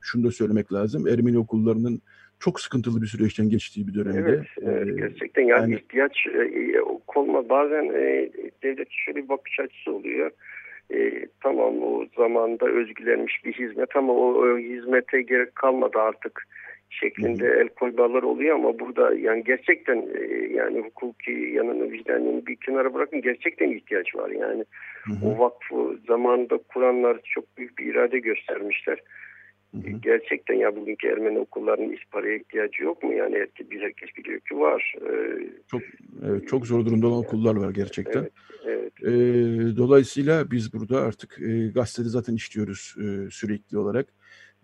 şunu 0.00 0.24
da 0.24 0.30
söylemek 0.30 0.72
lazım 0.72 1.08
Ermeni 1.08 1.38
okullarının 1.38 2.02
çok 2.40 2.60
sıkıntılı 2.60 3.02
bir 3.02 3.06
süreçten 3.06 3.48
geçtiği 3.48 3.88
bir 3.88 3.94
dönemde. 3.94 4.44
Evet, 4.62 4.88
e, 4.88 4.92
gerçekten 4.92 5.42
yani, 5.42 5.60
yani 5.60 5.74
ihtiyaç 5.74 6.26
e, 6.26 6.74
konma 7.06 7.48
bazen 7.48 7.84
e, 7.84 8.30
devlet 8.62 8.88
şöyle 8.90 9.22
bir 9.22 9.28
bakış 9.28 9.60
açısı 9.60 9.92
oluyor. 9.92 10.30
E, 10.94 11.26
tamam 11.42 11.82
o 11.82 12.04
zamanda 12.16 12.66
özgülenmiş 12.66 13.44
bir 13.44 13.52
hizmet 13.52 13.96
ama 13.96 14.12
o, 14.12 14.34
o 14.34 14.58
hizmete 14.58 15.22
gerek 15.22 15.54
kalmadı 15.54 15.98
artık 15.98 16.46
şeklinde 16.90 17.46
el 17.46 17.68
koymalar 17.68 18.22
oluyor 18.22 18.54
ama 18.54 18.78
burada 18.78 19.14
yani 19.14 19.44
gerçekten 19.44 19.96
e, 19.96 20.46
yani 20.54 20.80
hukuki 20.80 21.32
yanını 21.32 21.92
vicdanını 21.92 22.46
bir 22.46 22.56
kenara 22.56 22.94
bırakın 22.94 23.22
gerçekten 23.22 23.70
ihtiyaç 23.70 24.14
var 24.14 24.30
yani 24.30 24.64
hı 25.02 25.12
hı. 25.12 25.26
o 25.26 25.38
vakfı 25.38 25.98
zamanında 26.08 26.58
kuranlar 26.58 27.18
çok 27.24 27.58
büyük 27.58 27.78
bir 27.78 27.84
irade 27.84 28.18
göstermişler. 28.18 28.96
Hı 28.96 29.19
hı. 29.76 29.90
Gerçekten 30.02 30.54
ya 30.54 30.76
bugünkü 30.76 31.08
Ermeni 31.08 31.38
okullarının 31.38 31.92
iş 31.92 32.06
paraya 32.10 32.36
ihtiyacı 32.36 32.82
yok 32.82 33.02
mu? 33.02 33.12
Yani 33.12 33.34
herkes, 33.34 33.70
bir 33.70 33.80
herkes 33.80 34.08
biliyor 34.18 34.40
ki 34.40 34.58
var. 34.58 34.94
Ee, 35.02 35.48
çok 35.70 35.82
evet, 36.26 36.48
çok 36.48 36.66
zor 36.66 36.86
durumda 36.86 37.06
olan 37.06 37.18
okullar 37.18 37.56
var 37.56 37.70
gerçekten. 37.70 38.20
Evet, 38.20 38.32
evet. 38.64 38.92
Ee, 39.02 39.76
dolayısıyla 39.76 40.50
biz 40.50 40.72
burada 40.72 41.00
artık 41.00 41.38
e, 41.42 41.68
gazetede 41.68 42.08
zaten 42.08 42.34
işliyoruz 42.34 42.94
e, 42.98 43.30
sürekli 43.30 43.78
olarak 43.78 44.06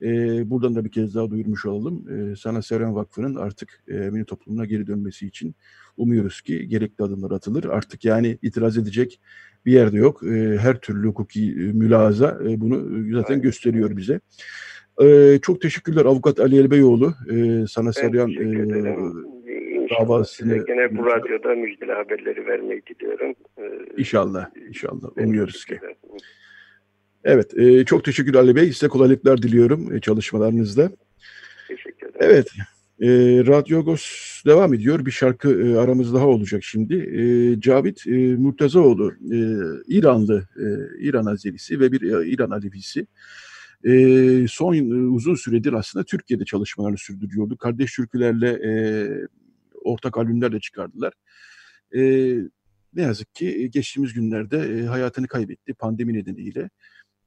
e, 0.03 0.09
buradan 0.51 0.75
da 0.75 0.85
bir 0.85 0.91
kez 0.91 1.15
daha 1.15 1.31
duyurmuş 1.31 1.67
olalım. 1.67 2.07
E, 2.33 2.37
Sana 2.37 2.63
Seren 2.63 2.95
Vakfı'nın 2.95 3.35
artık 3.35 3.85
e, 3.89 3.95
Ermeni 3.97 4.25
toplumuna 4.25 4.65
geri 4.65 4.87
dönmesi 4.87 5.27
için 5.27 5.55
umuyoruz 5.97 6.41
ki 6.41 6.69
gerekli 6.69 7.05
adımlar 7.05 7.31
atılır. 7.31 7.65
Artık 7.65 8.05
yani 8.05 8.39
itiraz 8.43 8.79
edecek 8.79 9.21
bir 9.67 9.73
yerde 9.73 9.97
yok. 9.97 10.23
E, 10.23 10.59
her 10.59 10.81
türlü 10.81 11.09
hukuki 11.09 11.51
e, 11.51 11.55
mülaza 11.55 12.41
e, 12.45 12.61
bunu 12.61 12.77
zaten 13.13 13.35
Aynen. 13.35 13.43
gösteriyor 13.43 13.97
bize. 13.97 14.21
E, 15.03 15.39
çok 15.43 15.61
teşekkürler 15.61 16.05
Avukat 16.05 16.41
Ali 16.41 16.61
Elbeyoğlu. 16.61 17.15
E, 17.31 17.67
Sana 17.67 17.93
Sarıyan 17.93 18.31
e, 18.31 19.27
davasını... 19.91 20.67
Gene 20.67 20.97
bu 20.97 21.07
radyoda 21.07 21.55
müjdeli 21.55 21.93
haberleri 21.93 22.47
vermeyi 22.47 22.83
diliyorum. 22.87 23.35
Ee, 23.59 23.63
inşallah, 23.97 24.51
inşallah. 24.69 25.19
Umuyoruz 25.19 25.65
ki. 25.65 25.81
Evet, 27.25 27.59
e, 27.59 27.85
çok 27.85 28.05
teşekkür 28.05 28.35
Ali 28.35 28.57
Bey. 28.57 28.73
Size 28.73 28.89
kolaylıklar 28.89 29.43
diliyorum 29.43 29.97
e, 29.97 30.01
çalışmalarınızda. 30.01 30.91
Teşekkür 31.69 32.07
ederim. 32.07 32.21
Evet, 32.21 32.47
e, 33.01 33.09
Radyo 33.47 33.79
Agos 33.79 34.05
devam 34.47 34.75
ediyor. 34.75 35.07
Bir 35.07 35.11
şarkı 35.11 35.63
e, 35.63 35.77
aramız 35.77 36.15
daha 36.15 36.27
olacak 36.27 36.65
şimdi. 36.65 36.95
E, 36.95 37.21
Cavit 37.61 38.07
e, 38.07 38.11
Murtazaoğlu, 38.11 39.13
e, 39.33 39.39
İranlı, 39.89 40.49
e, 40.57 40.65
İran 41.01 41.27
Azerisi 41.27 41.81
ve 41.81 41.93
bir 41.93 42.03
e, 42.03 42.29
İran 42.29 42.51
Alevisi. 42.51 43.07
E, 43.87 44.47
son 44.49 44.75
e, 44.75 44.95
uzun 44.95 45.35
süredir 45.35 45.73
aslında 45.73 46.05
Türkiye'de 46.05 46.45
çalışmalarını 46.45 46.99
sürdürüyordu. 46.99 47.57
Kardeş 47.57 47.97
türkülerle 47.97 48.51
e, 48.51 48.73
ortak 49.85 50.19
albümler 50.19 50.53
de 50.53 50.61
çıkardılar. 50.61 51.13
E, 51.97 52.01
ne 52.95 53.03
yazık 53.03 53.35
ki 53.35 53.71
geçtiğimiz 53.73 54.13
günlerde 54.13 54.59
e, 54.59 54.87
hayatını 54.87 55.29
kaybetti 55.29 55.75
pandemi 55.75 56.15
nedeniyle. 56.15 56.71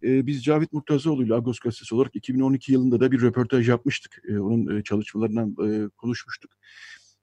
E, 0.04 0.28
biz 0.28 0.44
Cavit 0.44 0.74
Murtazaoğlu 0.74 1.26
ile 1.26 1.34
Agos 1.34 1.60
Gazetesi 1.60 1.96
olarak 1.96 2.16
2012 2.16 2.72
yılında 2.74 3.00
da 3.00 3.12
bir 3.12 3.22
röportaj 3.22 3.70
yapmıştık. 3.70 4.22
E, 4.30 4.40
onun 4.40 4.78
e, 4.78 4.84
çalışmalarından 4.84 5.56
e, 5.68 5.90
konuşmuştuk. 5.90 6.52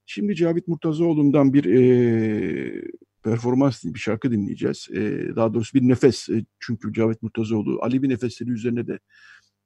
Şimdi 0.05 0.35
Cavit 0.35 0.67
Murtazaoğlu'ndan 0.67 1.53
bir 1.53 1.65
e, 1.65 2.81
performans 3.29 3.83
bir 3.85 3.99
şarkı 3.99 4.31
dinleyeceğiz. 4.31 4.87
E, 4.93 4.99
daha 5.35 5.53
doğrusu 5.53 5.73
bir 5.73 5.87
nefes. 5.87 6.29
E, 6.29 6.45
çünkü 6.59 6.93
Cavit 6.93 7.23
Murtazaoğlu 7.23 7.79
Alevi 7.81 8.09
nefesleri 8.09 8.49
üzerine 8.51 8.87
de 8.87 8.99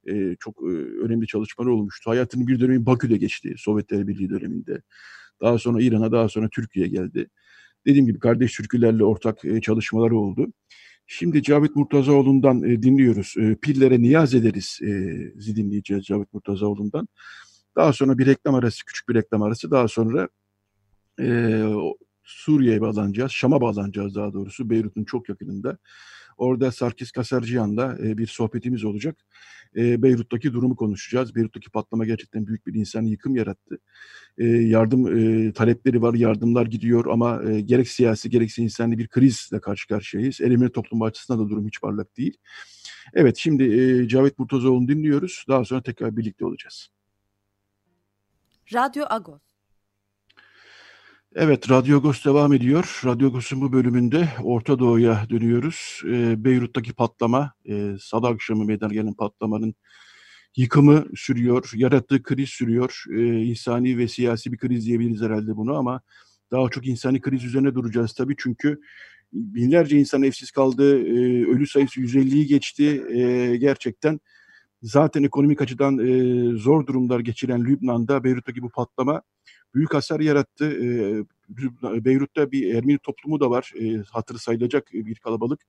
e, 0.07 0.35
çok 0.39 0.61
e, 0.61 0.73
önemli 1.03 1.27
çalışmalar 1.27 1.69
olmuştu. 1.69 2.11
Hayatının 2.11 2.47
bir 2.47 2.59
dönemi 2.59 2.85
Bakü'de 2.85 3.17
geçti. 3.17 3.55
Sovyetler 3.57 4.07
Birliği 4.07 4.29
döneminde. 4.29 4.81
Daha 5.41 5.57
sonra 5.57 5.81
İran'a, 5.81 6.11
daha 6.11 6.29
sonra 6.29 6.49
Türkiye'ye 6.49 6.91
geldi. 6.91 7.27
Dediğim 7.85 8.05
gibi 8.05 8.19
kardeş 8.19 8.55
türkülerle 8.57 9.03
ortak 9.03 9.45
e, 9.45 9.61
çalışmaları 9.61 10.17
oldu. 10.17 10.53
Şimdi 11.07 11.43
Cavit 11.43 11.75
Murtazaoğlu'ndan 11.75 12.63
e, 12.63 12.83
dinliyoruz. 12.83 13.35
E, 13.37 13.55
Pillere 13.55 14.01
niyaz 14.01 14.35
ederiz 14.35 14.79
e, 14.81 15.55
dinleyeceğiz 15.55 16.05
Cavit 16.05 16.33
Murtazaoğlu'ndan. 16.33 17.07
Daha 17.75 17.93
sonra 17.93 18.17
bir 18.17 18.25
reklam 18.25 18.55
arası, 18.55 18.85
küçük 18.85 19.09
bir 19.09 19.15
reklam 19.15 19.41
arası. 19.41 19.71
Daha 19.71 19.87
sonra 19.87 20.29
e, 21.19 21.25
Suriye'ye 22.31 22.81
bağlanacağız, 22.81 23.31
Şam'a 23.31 23.61
bağlanacağız 23.61 24.15
daha 24.15 24.33
doğrusu 24.33 24.69
Beyrut'un 24.69 25.03
çok 25.03 25.29
yakınında. 25.29 25.77
Orada 26.37 26.71
Sarkis 26.71 27.11
Kasarciyan'la 27.11 27.97
e, 28.03 28.17
bir 28.17 28.27
sohbetimiz 28.27 28.83
olacak. 28.83 29.17
E, 29.75 30.03
Beyrut'taki 30.03 30.53
durumu 30.53 30.75
konuşacağız. 30.75 31.35
Beyrut'taki 31.35 31.69
patlama 31.69 32.05
gerçekten 32.05 32.47
büyük 32.47 32.67
bir 32.67 32.73
insan 32.73 33.03
yıkım 33.03 33.35
yarattı. 33.35 33.79
E, 34.37 34.45
yardım 34.45 35.17
e, 35.17 35.53
talepleri 35.53 36.01
var, 36.01 36.13
yardımlar 36.13 36.65
gidiyor 36.65 37.05
ama 37.05 37.43
e, 37.43 37.61
gerek 37.61 37.87
siyasi 37.87 38.29
gerekse 38.29 38.63
insani 38.63 38.97
bir 38.97 39.07
krizle 39.07 39.59
karşı 39.59 39.87
karşıyayız. 39.87 40.41
Elimine 40.41 40.71
toplum 40.71 41.01
açısından 41.01 41.45
da 41.45 41.49
durum 41.49 41.67
hiç 41.67 41.81
parlak 41.81 42.17
değil. 42.17 42.37
Evet 43.13 43.37
şimdi 43.37 43.63
e, 43.63 44.07
Cavit 44.07 44.39
Murtazoğlu'nu 44.39 44.87
dinliyoruz. 44.87 45.45
Daha 45.47 45.65
sonra 45.65 45.81
tekrar 45.81 46.17
birlikte 46.17 46.45
olacağız. 46.45 46.89
Radyo 48.73 49.05
Agos. 49.09 49.50
Evet, 51.35 51.69
Radyo 51.69 51.97
Agos 51.97 52.25
devam 52.25 52.53
ediyor. 52.53 53.01
Radyo 53.05 53.27
Agos'un 53.27 53.61
bu 53.61 53.73
bölümünde 53.73 54.29
Orta 54.43 54.79
Doğu'ya 54.79 55.25
dönüyoruz. 55.29 56.01
E, 56.05 56.43
Beyrut'taki 56.45 56.93
patlama, 56.93 57.53
e, 57.69 57.95
salı 58.01 58.27
akşamı 58.27 58.65
meydana 58.65 58.93
gelen 58.93 59.13
patlamanın 59.13 59.75
yıkımı 60.57 61.05
sürüyor, 61.15 61.71
yarattığı 61.75 62.23
kriz 62.23 62.49
sürüyor. 62.49 63.03
E, 63.17 63.43
insani 63.43 63.97
ve 63.97 64.07
siyasi 64.07 64.51
bir 64.51 64.57
kriz 64.57 64.85
diyebiliriz 64.85 65.21
herhalde 65.21 65.57
bunu 65.57 65.75
ama 65.77 66.01
daha 66.51 66.69
çok 66.69 66.87
insani 66.87 67.21
kriz 67.21 67.43
üzerine 67.43 67.75
duracağız 67.75 68.13
tabii 68.13 68.35
çünkü 68.37 68.81
binlerce 69.33 69.99
insan 69.99 70.23
evsiz 70.23 70.51
kaldı, 70.51 70.99
e, 70.99 71.45
ölü 71.45 71.67
sayısı 71.67 71.99
150'yi 72.01 72.45
geçti. 72.47 73.03
E, 73.09 73.57
gerçekten 73.57 74.19
zaten 74.81 75.23
ekonomik 75.23 75.61
açıdan 75.61 75.99
e, 75.99 76.41
zor 76.57 76.87
durumlar 76.87 77.19
geçiren 77.19 77.65
Lübnan'da 77.65 78.23
Beyrut'taki 78.23 78.61
bu 78.61 78.69
patlama 78.69 79.21
büyük 79.75 79.93
hasar 79.93 80.19
yarattı. 80.19 80.65
E, 80.65 81.23
Beyrut'ta 82.05 82.51
bir 82.51 82.75
Ermeni 82.75 82.97
toplumu 82.99 83.39
da 83.39 83.49
var. 83.49 83.73
E, 83.79 83.97
hatırı 84.11 84.39
sayılacak 84.39 84.93
bir 84.93 85.15
kalabalık. 85.15 85.61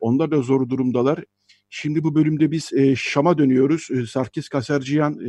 Onlar 0.00 0.30
da 0.30 0.42
zor 0.42 0.68
durumdalar. 0.68 1.24
Şimdi 1.70 2.04
bu 2.04 2.14
bölümde 2.14 2.50
biz 2.50 2.72
e, 2.72 2.96
Şam'a 2.96 3.38
dönüyoruz. 3.38 3.88
E, 3.90 4.06
Sarkis 4.06 4.48
Kaserciyan 4.48 5.20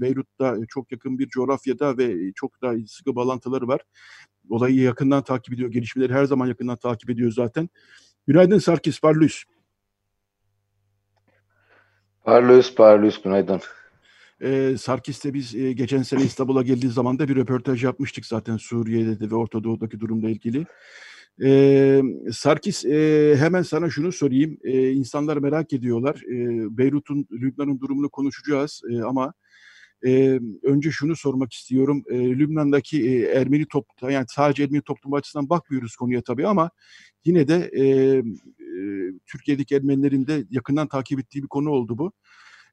Beyrut'ta 0.00 0.56
çok 0.68 0.92
yakın 0.92 1.18
bir 1.18 1.28
coğrafyada 1.28 1.98
ve 1.98 2.32
çok 2.34 2.62
da 2.62 2.74
sıkı 2.86 3.16
bağlantıları 3.16 3.68
var. 3.68 3.80
Olayı 4.50 4.76
yakından 4.76 5.24
takip 5.24 5.54
ediyor. 5.54 5.70
Gelişmeleri 5.70 6.12
her 6.12 6.24
zaman 6.24 6.46
yakından 6.46 6.76
takip 6.76 7.10
ediyor 7.10 7.32
zaten. 7.32 7.68
Günaydın 8.26 8.58
Sarkis 8.58 9.00
Parlus. 9.00 9.44
Parlus, 12.24 12.74
Parlus 12.74 13.22
günaydın. 13.22 13.60
Ee, 14.42 14.74
Sarkis'te 14.78 15.34
biz 15.34 15.54
e, 15.54 15.72
geçen 15.72 16.02
sene 16.02 16.24
İstanbul'a 16.24 16.62
geldiği 16.62 16.88
zaman 16.88 17.18
da 17.18 17.28
bir 17.28 17.36
röportaj 17.36 17.84
yapmıştık 17.84 18.26
zaten 18.26 18.56
Suriye'de 18.56 19.20
de 19.20 19.30
ve 19.30 19.34
Orta 19.34 19.64
Doğu'daki 19.64 20.00
durumla 20.00 20.30
ilgili. 20.30 20.66
Ee, 21.44 22.02
Sarkis 22.32 22.84
e, 22.84 23.36
hemen 23.38 23.62
sana 23.62 23.90
şunu 23.90 24.12
sorayım. 24.12 24.58
E, 24.64 24.90
insanlar 24.92 25.36
merak 25.36 25.72
ediyorlar. 25.72 26.22
E, 26.30 26.36
Beyrut'un, 26.78 27.26
Lübnan'ın 27.32 27.80
durumunu 27.80 28.10
konuşacağız 28.10 28.82
e, 28.90 29.02
ama 29.02 29.32
e, 30.06 30.40
önce 30.62 30.90
şunu 30.90 31.16
sormak 31.16 31.52
istiyorum. 31.52 32.02
E, 32.10 32.18
Lübnan'daki 32.18 33.10
e, 33.10 33.20
Ermeni 33.20 33.66
toplum, 33.66 34.10
yani 34.10 34.26
sadece 34.28 34.62
Ermeni 34.62 34.82
toplum 34.82 35.14
açısından 35.14 35.48
bakmıyoruz 35.48 35.96
konuya 35.96 36.22
tabii 36.22 36.46
ama 36.46 36.70
yine 37.24 37.48
de 37.48 37.70
e, 37.72 37.82
e, 37.84 38.22
Türkiye'deki 39.26 39.74
Ermenilerin 39.74 40.26
de 40.26 40.44
yakından 40.50 40.88
takip 40.88 41.20
ettiği 41.20 41.42
bir 41.42 41.48
konu 41.48 41.70
oldu 41.70 41.98
bu. 41.98 42.12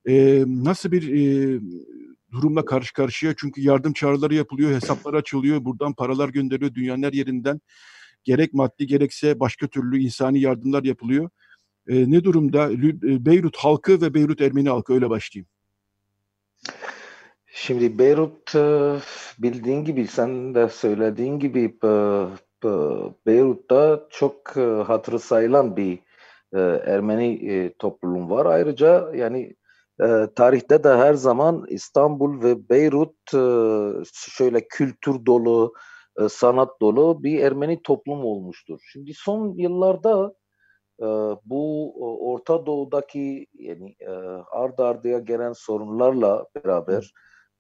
E, 0.10 0.44
nasıl 0.48 0.92
bir 0.92 1.14
e, 1.14 1.60
durumla 2.32 2.66
karşı 2.66 2.94
karşıya? 2.94 3.34
Çünkü 3.38 3.62
yardım 3.62 3.94
çağrıları 3.94 4.36
yapılıyor, 4.36 4.72
hesaplar 4.72 5.14
açılıyor, 5.14 5.66
buradan 5.66 5.94
paralar 5.94 6.30
gönderiliyor 6.30 6.74
dünyanın 6.74 7.04
her 7.04 7.14
yerinden. 7.14 7.62
Gerek 8.24 8.54
maddi 8.54 8.88
gerekse 8.88 9.40
başka 9.40 9.68
türlü 9.68 10.00
insani 10.00 10.40
yardımlar 10.40 10.84
yapılıyor. 10.84 11.30
E, 11.88 12.12
ne 12.12 12.24
durumda 12.24 12.70
Beyrut 13.26 13.58
halkı 13.58 14.02
ve 14.02 14.14
Beyrut 14.14 14.42
Ermeni 14.42 14.70
halkı 14.70 14.94
öyle 14.94 15.10
başlayayım. 15.10 15.48
Şimdi 17.54 18.00
Beyrut 18.00 18.56
bildiğin 19.40 19.86
gibi 19.86 20.08
sen 20.08 20.56
de 20.56 20.70
söylediğin 20.70 21.40
gibi 21.40 21.78
Beyrut'ta 23.26 24.08
çok 24.10 24.56
hatırı 24.88 25.20
sayılan 25.20 25.78
bir 25.78 26.00
Ermeni 26.86 27.72
toplum 27.80 28.30
var. 28.30 28.46
Ayrıca 28.46 29.12
yani 29.16 29.56
tarihte 30.36 30.84
de 30.84 30.90
her 30.90 31.14
zaman 31.14 31.66
İstanbul 31.70 32.44
ve 32.44 32.70
Beyrut 32.70 33.32
şöyle 34.14 34.68
kültür 34.68 35.26
dolu, 35.26 35.74
sanat 36.30 36.82
dolu 36.82 37.24
bir 37.24 37.40
Ermeni 37.40 37.82
toplum 37.82 38.26
olmuştur. 38.26 38.80
Şimdi 38.92 39.12
son 39.16 39.54
yıllarda 39.58 40.34
bu 41.46 41.94
Orta 42.32 42.66
Doğu'daki 42.66 43.48
yani 43.54 43.96
ard 44.52 44.80
ardıya 44.80 45.20
gelen 45.20 45.54
sorunlarla 45.54 46.46
beraber 46.56 47.12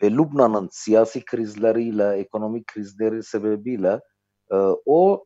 ve 0.03 0.11
Lübnan'ın 0.11 0.69
siyasi 0.71 1.25
krizleriyle, 1.25 2.13
ekonomik 2.13 2.67
krizleri 2.67 3.23
sebebiyle 3.23 3.99
o 4.85 5.25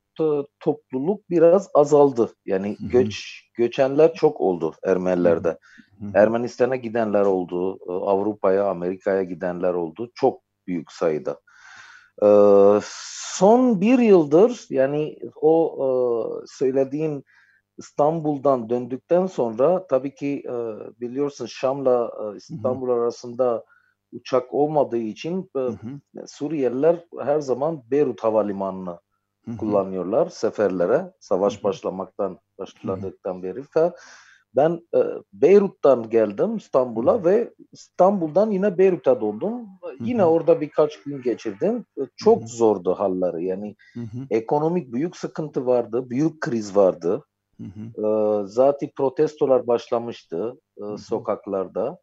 topluluk 0.60 1.30
biraz 1.30 1.70
azaldı. 1.74 2.34
Yani 2.46 2.78
göç 2.80 3.42
göçenler 3.54 4.14
çok 4.14 4.42
oldu 4.42 4.74
Ermenilerde. 4.84 5.58
Ermenistan'a 6.14 6.76
gidenler 6.76 7.26
oldu, 7.26 7.80
Avrupa'ya, 8.08 8.66
Amerika'ya 8.70 9.24
gidenler 9.24 9.74
oldu. 9.74 10.12
Çok 10.16 10.42
büyük 10.68 10.92
sayıda. 10.92 11.40
Son 13.38 13.82
bir 13.82 14.00
yıldır 14.00 14.66
yani 14.70 15.20
o 15.42 16.42
söylediğin 16.48 17.24
İstanbul'dan 17.78 18.70
döndükten 18.70 19.26
sonra 19.26 19.88
tabii 19.88 20.16
ki 20.16 20.44
biliyorsun 21.02 21.46
Şam'la 21.46 22.12
İstanbul 22.36 22.90
arasında 22.90 23.66
uçak 24.12 24.54
olmadığı 24.54 24.98
için 24.98 25.50
hı. 25.56 25.76
Suriyeliler 26.28 27.06
her 27.20 27.40
zaman 27.40 27.84
Beyrut 27.92 28.24
Havalimanı'nı 28.24 29.00
kullanıyorlar 29.60 30.30
seferlere 30.30 31.14
savaş 31.20 31.64
başlamaktan 31.64 32.40
başladıktan 32.60 33.44
beri. 33.44 33.64
Ben 34.56 34.82
e, 34.96 35.00
Beyrut'tan 35.34 36.10
geldim 36.10 36.58
İstanbul'a 36.58 37.24
ve 37.26 37.54
İstanbul'dan 37.72 38.52
yine 38.52 38.78
Beyrut'a 38.78 39.22
döndüm. 39.22 39.54
Yine 40.00 40.26
orada 40.26 40.62
birkaç 40.62 41.04
gün 41.04 41.22
geçirdim. 41.22 41.86
Çok 42.16 42.40
hı 42.40 42.44
hı. 42.44 42.48
zordu 42.48 42.94
halleri. 42.94 43.46
Yani 43.46 43.76
ekonomik 44.30 44.94
büyük 44.94 45.18
sıkıntı 45.18 45.66
vardı, 45.66 46.10
büyük 46.10 46.42
kriz 46.42 46.76
vardı. 46.76 47.24
Hı 47.58 47.64
hı. 47.64 48.08
E, 48.08 48.48
zaten 48.48 48.90
protestolar 48.96 49.68
başlamıştı 49.68 50.62
e, 50.78 50.98
sokaklarda. 50.98 51.98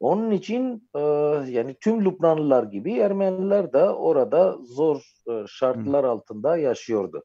Onun 0.00 0.30
için 0.30 0.88
e, 0.94 1.00
yani 1.48 1.76
tüm 1.80 2.04
Lübnanlılar 2.04 2.62
gibi 2.62 2.98
Ermeniler 2.98 3.72
de 3.72 3.90
orada 3.90 4.56
zor 4.62 5.02
e, 5.30 5.44
şartlar 5.48 6.04
Hı. 6.04 6.08
altında 6.08 6.56
yaşıyordu. 6.56 7.24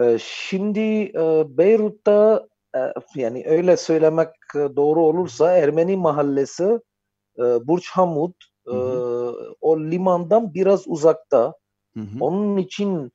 E, 0.00 0.18
şimdi 0.20 0.80
e, 1.02 1.44
Beyrut'ta 1.48 2.46
e, 2.76 2.80
yani 3.14 3.44
öyle 3.46 3.76
söylemek 3.76 4.28
doğru 4.54 5.02
olursa 5.02 5.52
Ermeni 5.52 5.96
mahallesi 5.96 6.80
e, 7.38 7.42
Burç 7.42 7.90
Hamud 7.90 8.34
e, 8.66 8.76
o 9.60 9.80
limandan 9.80 10.54
biraz 10.54 10.88
uzakta. 10.88 11.54
Hı 11.94 12.00
hı. 12.00 12.16
Onun 12.20 12.56
için 12.56 13.12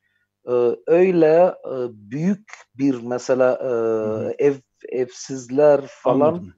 e, 0.47 0.75
öyle 0.87 1.55
e, 1.65 1.73
büyük 1.91 2.51
bir 2.77 3.01
mesela 3.03 3.53
e, 3.61 3.65
hı 3.65 4.27
hı. 4.27 4.33
ev 4.39 4.53
evsizler 4.89 5.81
falan 5.87 6.53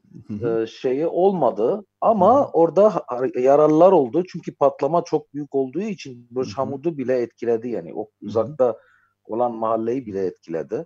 e, 0.45 0.67
şeyi 0.67 1.07
olmadı. 1.07 1.85
Ama 2.01 2.47
orada 2.47 3.05
yaralılar 3.35 3.91
oldu. 3.91 4.23
Çünkü 4.31 4.55
patlama 4.55 5.03
çok 5.03 5.33
büyük 5.33 5.55
olduğu 5.55 5.81
için 5.81 6.27
Burj 6.31 6.53
Hamud'u 6.53 6.97
bile 6.97 7.21
etkiledi. 7.21 7.69
Yani 7.69 7.93
o 7.95 8.09
uzakta 8.21 8.77
olan 9.25 9.55
mahalleyi 9.55 10.05
bile 10.05 10.25
etkiledi. 10.25 10.85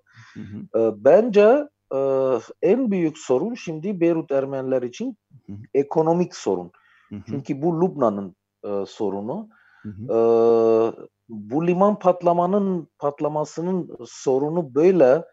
E, 0.75 0.79
bence 0.97 1.67
e, 1.93 1.99
en 2.61 2.91
büyük 2.91 3.17
sorun 3.17 3.53
şimdi 3.53 4.01
Beyrut 4.01 4.31
Ermeniler 4.31 4.81
için 4.81 5.17
ekonomik 5.73 6.35
sorun. 6.35 6.71
Çünkü 7.25 7.61
bu 7.61 7.81
Lübnan'ın 7.81 8.35
e, 8.63 8.85
sorunu. 8.85 9.49
E, 9.85 10.17
bu 11.29 11.67
liman 11.67 11.99
patlamanın 11.99 12.87
patlamasının 12.99 13.97
sorunu 14.05 14.75
böyle 14.75 15.25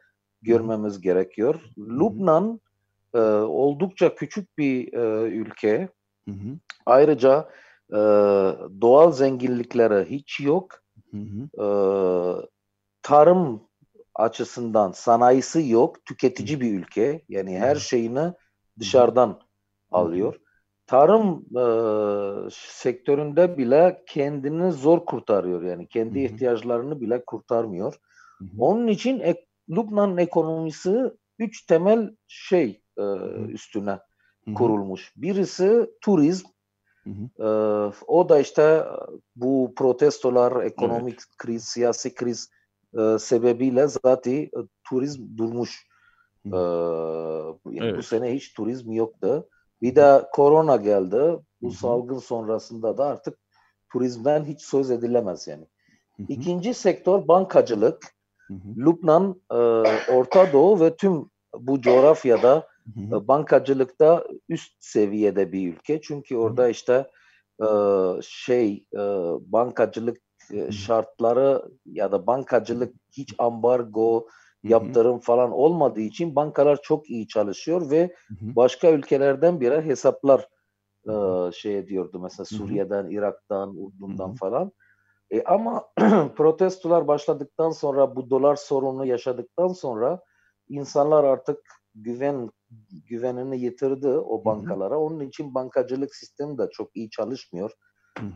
görmemiz 0.43 1.01
gerekiyor. 1.01 1.61
Lübnan 1.79 2.61
e, 3.15 3.19
oldukça 3.41 4.15
küçük 4.15 4.59
bir 4.59 4.93
e, 4.93 5.29
ülke. 5.29 5.89
Hı 6.29 6.31
hı. 6.31 6.59
Ayrıca 6.87 7.49
e, 7.91 7.99
doğal 8.81 9.13
zenginlikleri 9.13 10.11
hiç 10.11 10.41
yok. 10.41 10.81
Hı 11.11 11.17
hı. 11.17 11.65
E, 11.65 11.67
tarım 13.03 13.63
açısından 14.15 14.93
sanayisi 14.93 15.69
yok. 15.69 16.05
Tüketici 16.05 16.61
bir 16.61 16.79
ülke. 16.79 17.23
Yani 17.29 17.59
her 17.59 17.77
şeyini 17.77 18.33
dışarıdan 18.81 19.29
hı 19.29 19.39
alıyor. 19.91 20.41
Tarım 20.87 21.45
e, 21.57 21.65
sektöründe 22.53 23.59
bile 23.59 24.03
kendini 24.07 24.73
zor 24.73 25.05
kurtarıyor. 25.05 25.63
Yani 25.63 25.87
kendi 25.87 26.25
hı 26.25 26.29
hı. 26.29 26.35
ihtiyaçlarını 26.35 27.01
bile 27.01 27.25
kurtarmıyor. 27.25 27.95
Hı 28.39 28.45
hı. 28.45 28.49
Onun 28.59 28.87
için 28.87 29.21
ek, 29.21 29.47
Lübnan 29.71 30.19
ekonomisi 30.19 31.11
üç 31.39 31.67
temel 31.67 32.17
şey 32.29 32.84
e, 32.99 33.03
üstüne 33.49 33.91
hı 33.91 34.51
hı. 34.51 34.55
kurulmuş. 34.55 35.13
Birisi 35.17 35.91
turizm. 36.01 36.47
E, 37.39 37.45
o 38.07 38.29
da 38.29 38.39
işte 38.39 38.85
bu 39.37 39.73
protestolar, 39.77 40.63
ekonomik 40.63 41.15
evet. 41.15 41.37
kriz, 41.39 41.65
siyasi 41.65 42.15
kriz 42.15 42.51
e, 42.99 43.19
sebebiyle 43.19 43.87
zaten 43.87 44.33
e, 44.33 44.51
turizm 44.85 45.37
durmuş. 45.37 45.87
E, 46.45 46.57
yani 46.57 47.79
evet. 47.81 47.99
Bu 47.99 48.03
sene 48.03 48.35
hiç 48.35 48.55
turizm 48.55 48.93
yoktu. 48.93 49.49
Bir 49.83 49.97
de 49.97 50.29
korona 50.33 50.77
geldi. 50.77 51.39
Bu 51.63 51.69
Hı-hı. 51.69 51.77
salgın 51.77 52.19
sonrasında 52.19 52.99
da 52.99 53.07
artık 53.07 53.39
turizmden 53.93 54.45
hiç 54.45 54.63
söz 54.63 54.91
edilemez 54.91 55.47
yani. 55.47 55.67
Hı-hı. 56.17 56.27
İkinci 56.29 56.75
sektör 56.75 57.29
bankacılık. 57.29 58.15
Hı-hı. 58.49 58.77
Lübnan, 58.77 59.41
e, 59.51 59.55
Orta 60.13 60.53
Doğu 60.53 60.81
ve 60.81 60.97
tüm 60.97 61.31
bu 61.59 61.81
coğrafyada 61.81 62.69
Bankacılıkta 63.29 64.25
üst 64.49 64.73
seviyede 64.81 65.53
bir 65.53 65.73
ülke. 65.73 66.01
Çünkü 66.01 66.37
orada 66.37 66.69
işte 66.69 67.11
e, 67.63 67.69
şey 68.23 68.87
e, 68.93 68.99
bankacılık 69.53 70.19
e, 70.53 70.73
şartları 70.73 71.63
ya 71.87 72.13
da 72.13 72.27
bankacılık 72.27 72.95
hiç 73.13 73.35
ambargo, 73.39 74.27
yaptırım 74.65 75.19
falan 75.19 75.53
olmadığı 75.53 76.01
için 76.01 76.37
bankalar 76.37 76.83
çok 76.83 77.11
iyi 77.11 77.29
çalışıyor 77.29 77.91
ve 77.91 78.15
başka 78.43 78.91
ülkelerden 78.91 79.61
biri 79.61 79.83
hesaplar 79.83 80.49
e, 81.09 81.13
şey 81.53 81.79
ediyordu. 81.79 82.21
Mesela 82.23 82.45
Suriye'den, 82.45 83.11
Irak'tan, 83.11 83.77
Urdun'dan 83.79 84.35
falan. 84.35 84.73
E, 85.31 85.43
ama 85.43 85.85
protestolar 86.37 87.09
başladıktan 87.09 87.71
sonra 87.71 88.17
bu 88.17 88.31
dolar 88.31 88.57
sorunu 88.57 89.07
yaşadıktan 89.07 89.69
sonra 89.69 90.21
insanlar 90.69 91.25
artık 91.25 91.59
güven 91.95 92.51
güvenini 93.09 93.61
yitirdi 93.61 94.09
o 94.09 94.45
bankalara. 94.45 94.99
Onun 94.99 95.21
için 95.21 95.55
bankacılık 95.55 96.15
sistemi 96.15 96.59
de 96.59 96.69
çok 96.73 96.97
iyi 96.97 97.11
çalışmıyor 97.11 97.71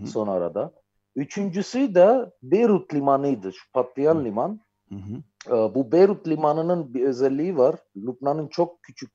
son 0.07 0.29
arada. 0.29 0.73
Üçüncüsü 1.17 1.95
de 1.95 2.31
Beyrut 2.43 2.95
limanıydı. 2.95 3.53
Şu 3.53 3.73
patlayan 3.73 4.25
liman. 4.25 4.61
Hı 4.89 4.95
hı. 4.95 5.75
Bu 5.75 5.93
Beyrut 5.93 6.29
limanının 6.29 6.95
bir 6.95 7.05
özelliği 7.05 7.57
var. 7.57 7.81
Lübnan'ın 7.97 8.49
çok 8.49 8.83
küçük, 8.83 9.11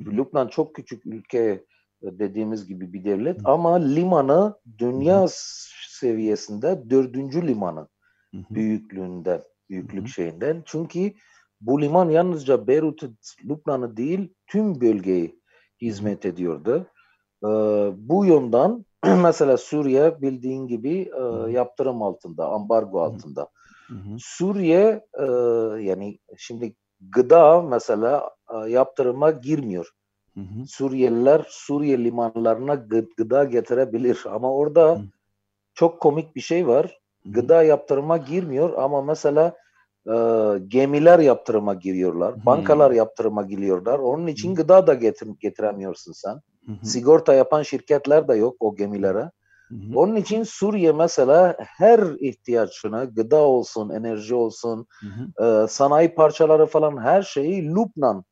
Lübnan 0.00 0.48
çok 0.48 0.74
küçük 0.74 1.06
ülke 1.06 1.64
dediğimiz 2.02 2.66
gibi 2.66 2.92
bir 2.92 3.04
devlet 3.04 3.38
hı. 3.38 3.42
ama 3.44 3.74
limanı 3.74 4.54
dünya 4.78 5.22
hı. 5.22 5.28
seviyesinde 5.88 6.90
dördüncü 6.90 7.46
limanı 7.46 7.88
hı 8.34 8.38
hı. 8.38 8.54
büyüklüğünde, 8.54 9.42
büyüklük 9.70 10.02
hı 10.02 10.04
hı. 10.04 10.08
şeyinden. 10.08 10.62
Çünkü 10.66 11.12
bu 11.60 11.80
liman 11.80 12.08
yalnızca 12.10 12.66
Beyrut, 12.66 13.02
Lübnan'ı 13.44 13.96
değil 13.96 14.34
tüm 14.46 14.80
bölgeyi 14.80 15.40
hizmet 15.82 16.26
ediyordu. 16.26 16.86
bu 17.96 18.24
yönden 18.24 18.84
mesela 19.22 19.56
Suriye 19.56 20.22
bildiğin 20.22 20.66
gibi 20.66 21.10
yaptırım 21.50 22.02
altında, 22.02 22.48
ambargo 22.48 23.00
altında. 23.00 23.48
Hı 23.88 23.94
hı. 23.94 24.16
Suriye 24.18 25.06
e, 25.18 25.24
yani 25.82 26.18
şimdi 26.36 26.74
gıda 27.00 27.62
mesela 27.62 28.30
e, 28.54 28.70
yaptırıma 28.70 29.30
girmiyor. 29.30 29.90
Hı 30.34 30.40
hı. 30.40 30.66
Suriyeliler 30.66 31.46
Suriye 31.48 32.04
limanlarına 32.04 32.74
gı- 32.74 33.08
gıda 33.16 33.44
getirebilir 33.44 34.24
ama 34.30 34.52
orada 34.52 34.94
hı. 34.94 35.02
çok 35.74 36.00
komik 36.00 36.36
bir 36.36 36.40
şey 36.40 36.66
var. 36.66 37.00
Hı 37.22 37.28
hı. 37.28 37.32
Gıda 37.32 37.62
yaptırıma 37.62 38.16
girmiyor 38.16 38.72
ama 38.78 39.02
mesela 39.02 39.56
e, 40.06 40.58
gemiler 40.68 41.18
yaptırıma 41.18 41.74
giriyorlar. 41.74 42.34
Hı. 42.34 42.46
Bankalar 42.46 42.90
yaptırıma 42.90 43.42
giriyorlar. 43.42 43.98
Onun 43.98 44.26
için 44.26 44.54
gıda 44.54 44.86
da 44.86 44.94
getir, 44.94 45.28
getiremiyorsun 45.40 46.12
sen. 46.12 46.40
Hı. 46.66 46.86
Sigorta 46.86 47.34
yapan 47.34 47.62
şirketler 47.62 48.28
de 48.28 48.34
yok 48.34 48.56
o 48.60 48.76
gemilere. 48.76 49.30
Hı. 49.68 49.74
Onun 49.94 50.16
için 50.16 50.42
Suriye 50.42 50.92
mesela 50.92 51.56
her 51.58 52.00
ihtiyaçına 52.20 53.04
gıda 53.04 53.36
olsun, 53.36 53.90
enerji 53.90 54.34
olsun, 54.34 54.86
hı. 55.00 55.44
E, 55.44 55.68
sanayi 55.68 56.14
parçaları 56.14 56.66
falan 56.66 57.02
her 57.02 57.22
şeyi 57.22 57.70
Lübnan 57.70 58.24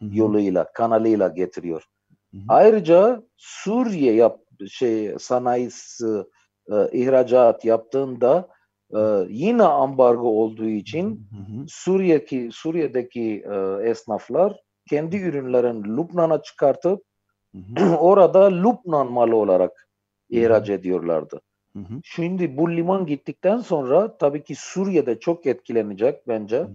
hı. 0.00 0.04
yoluyla, 0.12 0.72
kanalıyla 0.72 1.28
getiriyor. 1.28 1.84
Hı. 2.32 2.38
Ayrıca 2.48 3.22
Suriye 3.36 4.14
yap 4.14 4.40
şey 4.68 5.14
sanayisi 5.18 6.24
e, 6.72 6.88
ihracat 6.92 7.64
yaptığında 7.64 8.48
e, 8.94 9.00
yine 9.28 9.62
ambargo 9.62 10.28
olduğu 10.28 10.68
için. 10.68 11.28
Suriye'deki 11.68 12.48
Suriye'deki 12.52 13.44
e, 13.52 13.88
esnaflar 13.88 14.60
kendi 14.88 15.16
ürünlerini 15.16 15.96
Lübnan'a 15.96 16.42
çıkartıp 16.42 17.02
orada 17.98 18.44
Lübnan 18.48 19.12
malı 19.12 19.36
olarak 19.36 19.88
ihraç 20.30 20.68
ediyorlardı. 20.70 21.40
Hı 21.72 21.78
hı. 21.78 22.00
Şimdi 22.04 22.56
bu 22.56 22.70
liman 22.70 23.06
gittikten 23.06 23.58
sonra 23.58 24.18
tabii 24.18 24.44
ki 24.44 24.54
Suriye'de 24.54 25.20
çok 25.20 25.46
etkilenecek 25.46 26.28
bence. 26.28 26.58
Hı. 26.58 26.70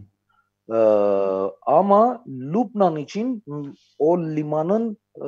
Ee, 0.69 0.75
ama 1.65 2.23
Lübnan 2.27 2.95
için 2.95 3.43
o 3.99 4.19
limanın 4.19 4.97
e, 5.15 5.27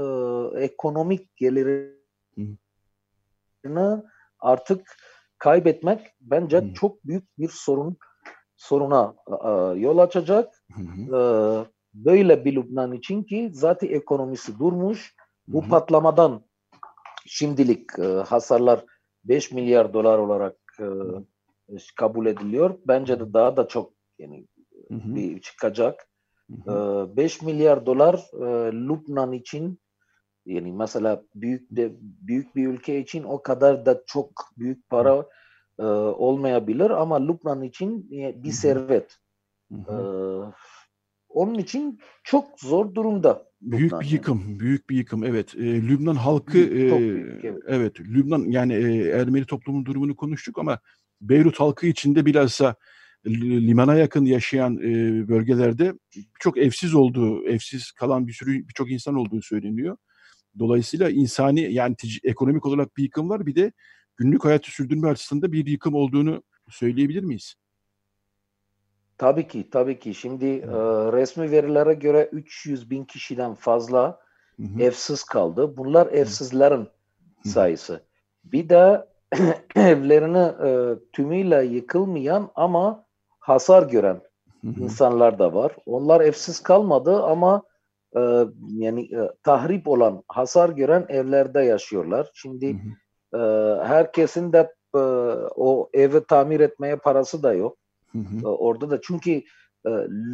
ekonomik 0.63 1.35
gelirini 1.35 1.93
artık 4.39 4.97
kaybetmek 5.45 5.99
bence 6.21 6.57
hı. 6.57 6.73
çok 6.73 7.03
büyük 7.03 7.37
bir 7.37 7.49
sorun 7.49 7.97
soruna 8.55 9.15
e, 9.27 9.79
yol 9.79 9.97
açacak. 9.97 10.53
Hı. 10.71 10.81
Ee, 10.81 11.65
böyle 11.93 12.45
bir 12.45 12.55
Lübnan 12.55 12.91
için 12.91 13.23
ki 13.23 13.49
zaten 13.53 13.87
ekonomisi 13.87 14.59
durmuş. 14.59 15.15
Bu 15.47 15.65
hı. 15.65 15.69
patlamadan 15.69 16.45
şimdilik 17.25 17.99
e, 17.99 18.03
hasarlar 18.03 18.85
5 19.23 19.51
milyar 19.51 19.93
dolar 19.93 20.17
olarak 20.17 20.55
e, 20.79 20.87
kabul 21.95 22.25
ediliyor. 22.25 22.79
Bence 22.87 23.19
de 23.19 23.33
daha 23.33 23.57
da 23.57 23.67
çok 23.67 23.93
yani 24.19 24.47
hı. 24.89 25.15
bir 25.15 25.41
çıkacak. 25.41 26.07
Hı 26.65 26.71
hı. 26.71 27.07
E, 27.13 27.17
5 27.17 27.41
milyar 27.41 27.85
dolar 27.85 28.13
e, 28.33 28.71
Lübnan 28.73 29.31
için 29.31 29.79
yani 30.45 30.71
mesela 30.71 31.23
büyük 31.35 31.71
de 31.71 31.91
büyük 31.99 32.55
bir 32.55 32.67
ülke 32.67 32.99
için 32.99 33.23
o 33.23 33.43
kadar 33.43 33.85
da 33.85 34.03
çok 34.07 34.31
büyük 34.57 34.89
para 34.89 35.25
e, 35.79 35.83
olmayabilir 35.83 36.89
ama 36.89 37.27
Lübnan 37.27 37.61
için 37.61 38.11
bir 38.43 38.51
servet. 38.51 39.17
E, 39.71 39.95
onun 41.29 41.55
için 41.55 41.99
çok 42.23 42.59
zor 42.59 42.95
durumda. 42.95 43.45
Büyük 43.61 43.85
Lübnan 43.85 44.01
bir 44.01 44.09
yıkım, 44.09 44.43
yani. 44.47 44.59
büyük 44.59 44.89
bir 44.89 44.95
yıkım. 44.97 45.23
Evet, 45.23 45.55
e, 45.55 45.87
Lübnan 45.87 46.15
halkı 46.15 46.53
büyük, 46.53 46.93
e, 46.93 46.99
büyük, 46.99 47.45
evet. 47.45 47.63
evet, 47.67 47.99
Lübnan 47.99 48.39
yani 48.39 48.73
e, 48.73 49.09
Ermeni 49.09 49.45
toplumun 49.45 49.85
durumunu 49.85 50.15
konuştuk 50.15 50.59
ama 50.59 50.79
Beyrut 51.21 51.59
halkı 51.59 51.87
içinde 51.87 52.25
bilhassa 52.25 52.75
limana 53.27 53.95
yakın 53.95 54.25
yaşayan 54.25 54.77
e, 54.77 55.27
bölgelerde 55.27 55.93
çok 56.39 56.57
evsiz 56.57 56.93
olduğu, 56.93 57.45
evsiz 57.45 57.91
kalan 57.91 58.27
bir 58.27 58.33
sürü 58.33 58.67
birçok 58.67 58.91
insan 58.91 59.15
olduğu 59.15 59.41
söyleniyor. 59.41 59.97
Dolayısıyla 60.59 61.09
insani 61.09 61.73
yani 61.73 61.95
ekonomik 62.23 62.65
olarak 62.65 62.97
bir 62.97 63.03
yıkım 63.03 63.29
var. 63.29 63.45
Bir 63.45 63.55
de 63.55 63.71
günlük 64.17 64.45
hayatı 64.45 64.71
sürdürme 64.71 65.09
açısından 65.09 65.51
bir 65.51 65.65
yıkım 65.65 65.93
olduğunu 65.93 66.43
söyleyebilir 66.69 67.23
miyiz? 67.23 67.55
Tabii 69.17 69.47
ki, 69.47 69.69
tabii 69.71 69.99
ki. 69.99 70.13
Şimdi 70.13 70.45
e, 70.45 70.71
resmi 71.11 71.51
verilere 71.51 71.93
göre 71.93 72.29
300 72.31 72.89
bin 72.89 73.05
kişiden 73.05 73.53
fazla 73.53 74.19
hı 74.57 74.63
hı. 74.63 74.81
evsiz 74.81 75.23
kaldı. 75.23 75.77
Bunlar 75.77 76.07
evsizlerin 76.07 76.87
hı. 77.43 77.49
sayısı. 77.49 78.03
Bir 78.43 78.69
de 78.69 79.07
evlerini 79.75 80.67
e, 80.67 80.99
tümüyle 81.13 81.65
yıkılmayan 81.65 82.51
ama 82.55 83.05
hasar 83.39 83.89
gören 83.89 84.21
hı 84.61 84.67
hı. 84.67 84.81
insanlar 84.81 85.39
da 85.39 85.53
var. 85.53 85.75
Onlar 85.85 86.21
evsiz 86.21 86.59
kalmadı 86.59 87.23
ama 87.23 87.63
e, 88.17 88.21
yani 88.69 89.15
e, 89.15 89.31
tahrip 89.43 89.87
olan, 89.87 90.23
hasar 90.27 90.69
gören 90.69 91.05
evlerde 91.09 91.61
yaşıyorlar. 91.61 92.31
Şimdi 92.33 92.73
hı 92.73 92.77
hı. 92.77 92.91
E, 93.37 93.39
herkesin 93.85 94.53
de 94.53 94.73
e, 94.95 94.99
o 95.55 95.89
evi 95.93 96.23
tamir 96.27 96.59
etmeye 96.59 96.95
parası 96.95 97.43
da 97.43 97.53
yok. 97.53 97.77
Hı 98.11 98.17
hı. 98.19 98.47
Orada 98.47 98.89
da 98.89 99.01
çünkü 99.01 99.31
e, 99.85 99.89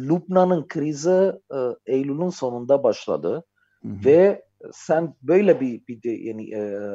Lübnan'ın 0.08 0.68
krizi 0.68 1.32
e, 1.54 1.58
Eylül'ün 1.86 2.28
sonunda 2.28 2.82
başladı 2.82 3.44
hı 3.82 3.88
hı. 3.88 4.04
ve 4.04 4.44
sen 4.72 5.14
böyle 5.22 5.60
bir, 5.60 5.86
bir 5.86 6.02
de, 6.02 6.10
yani 6.10 6.54
e, 6.54 6.88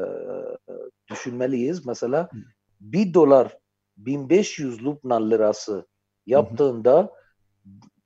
düşünmeliyiz. 1.12 1.86
Mesela 1.86 2.30
hı. 2.32 2.38
bir 2.82 3.14
dolar 3.14 3.58
1500 3.98 4.86
Lübnan 4.86 5.32
lirası 5.32 5.88
yaptığında 6.26 6.98
hı 6.98 7.04
hı. 7.04 7.10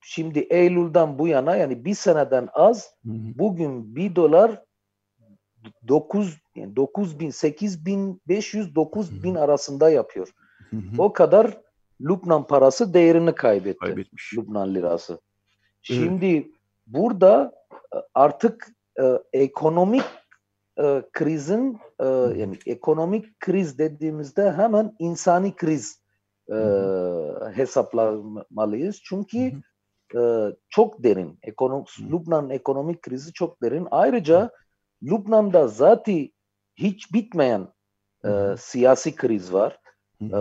Şimdi 0.02 0.39
Eylül'den 0.39 1.20
bu 1.20 1.28
yana 1.28 1.56
yani 1.56 1.86
bir 1.86 1.95
seneden 1.95 2.49
az 2.54 2.93
hı 3.06 3.12
hı. 3.12 3.39
bugün 3.39 3.95
bir 3.95 4.16
dolar 4.16 4.64
9 5.88 6.38
yani 6.56 6.76
9 6.76 7.20
bin 7.20 7.30
8 7.30 7.86
bin 7.86 8.22
500 8.28 8.76
9 8.76 9.24
bin 9.24 9.36
arasında 9.36 9.89
yapıyor. 9.89 10.34
Hı 10.70 10.78
hı. 10.78 10.82
O 10.97 11.14
kadar 11.14 11.62
Lübnan 12.02 12.47
parası 12.47 12.93
değerini 12.93 13.36
kaybetti. 13.36 13.80
Kaybetmiş. 13.80 14.34
Lübnan 14.38 14.76
lirası. 14.76 15.20
Şimdi 15.82 16.26
evet. 16.26 16.45
burada 16.88 17.52
e, 17.95 17.97
artık 18.14 18.68
e, 18.99 19.20
ekonomik 19.34 20.04
e, 20.80 21.04
krizin 21.14 21.80
e, 21.99 22.06
yani 22.08 22.58
ekonomik 22.66 23.39
kriz 23.39 23.78
dediğimizde 23.78 24.52
hemen 24.52 24.95
insani 24.99 25.56
kriz 25.56 26.02
e, 26.49 26.58
hesaplamalıyız. 27.54 29.02
Çünkü 29.04 29.52
e, 30.16 30.55
çok 30.70 31.03
derin. 31.03 31.39
Ekonom, 31.43 31.86
Lübnan 31.99 32.49
ekonomik 32.49 33.01
krizi 33.01 33.34
çok 33.34 33.62
derin. 33.62 33.88
Ayrıca 33.91 34.51
Lübnan'da 35.03 35.68
zaten 35.68 36.30
hiç 36.76 37.14
bitmeyen 37.14 37.68
e, 38.26 38.30
siyasi 38.57 39.16
kriz 39.16 39.53
var. 39.53 39.80
E, 40.22 40.39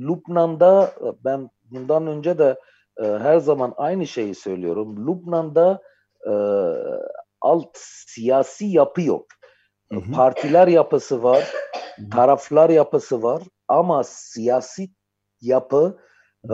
Lübnan'da 0.00 0.92
ben 1.24 1.50
bundan 1.70 2.06
önce 2.06 2.38
de 2.38 2.60
e, 3.02 3.04
her 3.04 3.38
zaman 3.38 3.74
aynı 3.76 4.06
şeyi 4.06 4.34
söylüyorum. 4.34 5.06
Lübnan'da 5.06 5.82
e, 6.26 6.34
alt 7.40 7.70
siyasi 8.06 8.66
yapı 8.66 9.02
yok. 9.02 9.26
Hı 9.92 9.98
hı. 9.98 10.12
Partiler 10.12 10.68
yapısı 10.68 11.22
var, 11.22 11.52
taraflar 12.10 12.70
yapısı 12.70 13.22
var 13.22 13.42
ama 13.68 14.04
siyasi 14.04 14.90
yapı 15.40 15.98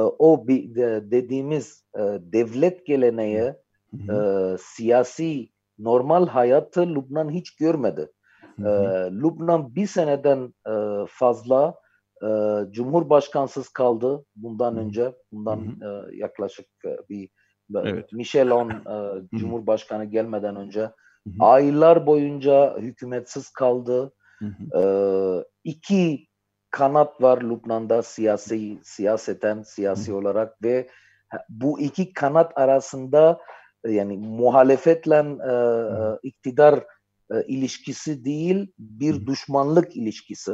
o 0.00 0.48
bir 0.48 0.74
dediğimiz 1.10 1.84
e, 1.94 2.00
devlet 2.20 2.86
geleneği 2.86 3.52
e, 3.94 4.16
siyasi 4.60 5.48
normal 5.78 6.26
hayatı 6.26 6.94
Lübnan 6.94 7.30
hiç 7.30 7.56
görmedi. 7.56 8.10
Hı 8.56 8.68
hı. 8.68 9.10
Lübnan 9.12 9.74
bir 9.74 9.86
seneden 9.86 10.54
fazla 11.08 11.74
Cumhurbaşkansız 12.70 13.68
kaldı 13.68 14.24
bundan 14.36 14.76
hı. 14.76 14.80
önce. 14.80 15.12
Bundan 15.32 15.56
hı 15.80 15.86
hı. 15.86 16.10
yaklaşık 16.14 16.66
bir 17.10 17.28
evet. 17.74 18.12
Michel 18.12 18.50
On 18.50 18.72
Cumhurbaşkanı 19.34 20.04
gelmeden 20.04 20.56
önce 20.56 20.80
hı 20.80 20.90
hı. 21.26 21.34
aylar 21.40 22.06
boyunca 22.06 22.78
hükümetsiz 22.78 23.50
kaldı. 23.50 24.12
Hı 24.38 24.46
hı. 24.78 25.44
İki 25.64 26.26
kanat 26.72 27.22
var 27.22 27.42
Lübnan'da 27.42 28.02
siyasi 28.02 28.78
siyaseten 28.82 29.62
siyasi 29.62 30.12
olarak 30.12 30.62
ve 30.62 30.88
bu 31.48 31.80
iki 31.80 32.12
kanat 32.12 32.58
arasında 32.58 33.40
yani 33.86 34.16
muhalefetle 34.16 35.16
e, 35.16 35.52
e, 35.52 36.18
iktidar 36.22 36.84
e, 37.30 37.44
ilişkisi 37.46 38.24
değil 38.24 38.72
bir 38.78 39.26
düşmanlık 39.26 39.96
ilişkisi. 39.96 40.52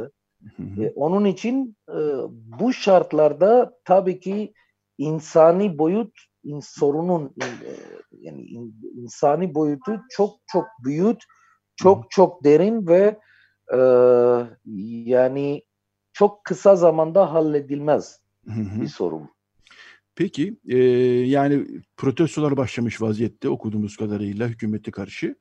E, 0.59 0.89
onun 0.95 1.25
için 1.25 1.77
e, 1.89 1.99
bu 2.31 2.73
şartlarda 2.73 3.73
tabii 3.85 4.19
ki 4.19 4.53
insani 4.97 5.77
boyut 5.77 6.13
in, 6.43 6.59
sorunun 6.59 7.35
e, 7.41 7.47
yani 8.11 8.41
in, 8.41 8.75
insani 8.95 9.55
boyutu 9.55 10.01
çok 10.09 10.39
çok 10.47 10.65
büyük, 10.85 11.21
çok 11.75 12.11
çok 12.11 12.43
derin 12.43 12.87
ve 12.87 13.19
e, 13.73 13.79
yani 15.05 15.63
çok 16.19 16.45
kısa 16.45 16.75
zamanda 16.75 17.33
halledilmez 17.33 18.19
bir 18.45 18.87
sorun. 18.87 19.29
Peki 20.15 20.57
e, 20.67 20.77
yani 21.27 21.81
protestolar 21.97 22.57
başlamış 22.57 23.01
vaziyette 23.01 23.49
okuduğumuz 23.49 23.97
kadarıyla 23.97 24.47
hükümete 24.47 24.91
karşı. 24.91 25.35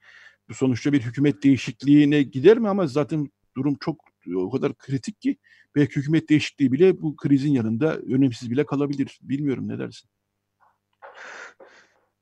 Bu 0.49 0.55
sonuçta 0.55 0.93
bir 0.93 1.01
hükümet 1.01 1.43
değişikliğine 1.43 2.23
gider 2.23 2.59
mi 2.59 2.69
ama 2.69 2.87
zaten 2.87 3.29
durum 3.57 3.77
çok 3.81 4.05
o 4.37 4.51
kadar 4.51 4.75
kritik 4.75 5.21
ki 5.21 5.37
belki 5.75 5.97
hükümet 5.97 6.29
değişikliği 6.29 6.73
bile 6.73 7.03
bu 7.03 7.17
krizin 7.17 7.53
yanında 7.53 7.97
önemsiz 7.97 8.51
bile 8.51 8.67
kalabilir. 8.67 9.19
Bilmiyorum 9.23 9.69
ne 9.69 9.79
dersin? 9.79 10.11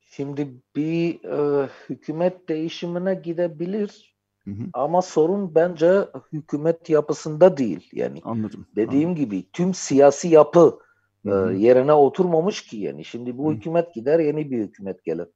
Şimdi 0.01 0.53
bir 0.75 1.23
e, 1.23 1.69
hükümet 1.89 2.49
değişimine 2.49 3.15
gidebilir 3.15 4.16
Hı 4.47 4.51
hı. 4.51 4.63
Ama 4.73 5.01
sorun 5.01 5.55
bence 5.55 6.05
hükümet 6.33 6.89
yapısında 6.89 7.57
değil. 7.57 7.89
Yani 7.93 8.21
anladım. 8.23 8.65
Dediğim 8.75 9.09
anladım. 9.09 9.25
gibi 9.25 9.51
tüm 9.53 9.73
siyasi 9.73 10.27
yapı 10.27 10.79
hı 11.25 11.31
hı. 11.31 11.53
E, 11.53 11.57
yerine 11.57 11.93
oturmamış 11.93 12.61
ki 12.61 12.77
yani. 12.77 13.05
Şimdi 13.05 13.37
bu 13.37 13.49
hı. 13.49 13.53
hükümet 13.53 13.93
gider 13.93 14.19
yeni 14.19 14.51
bir 14.51 14.57
hükümet 14.57 15.03
gelir. 15.03 15.27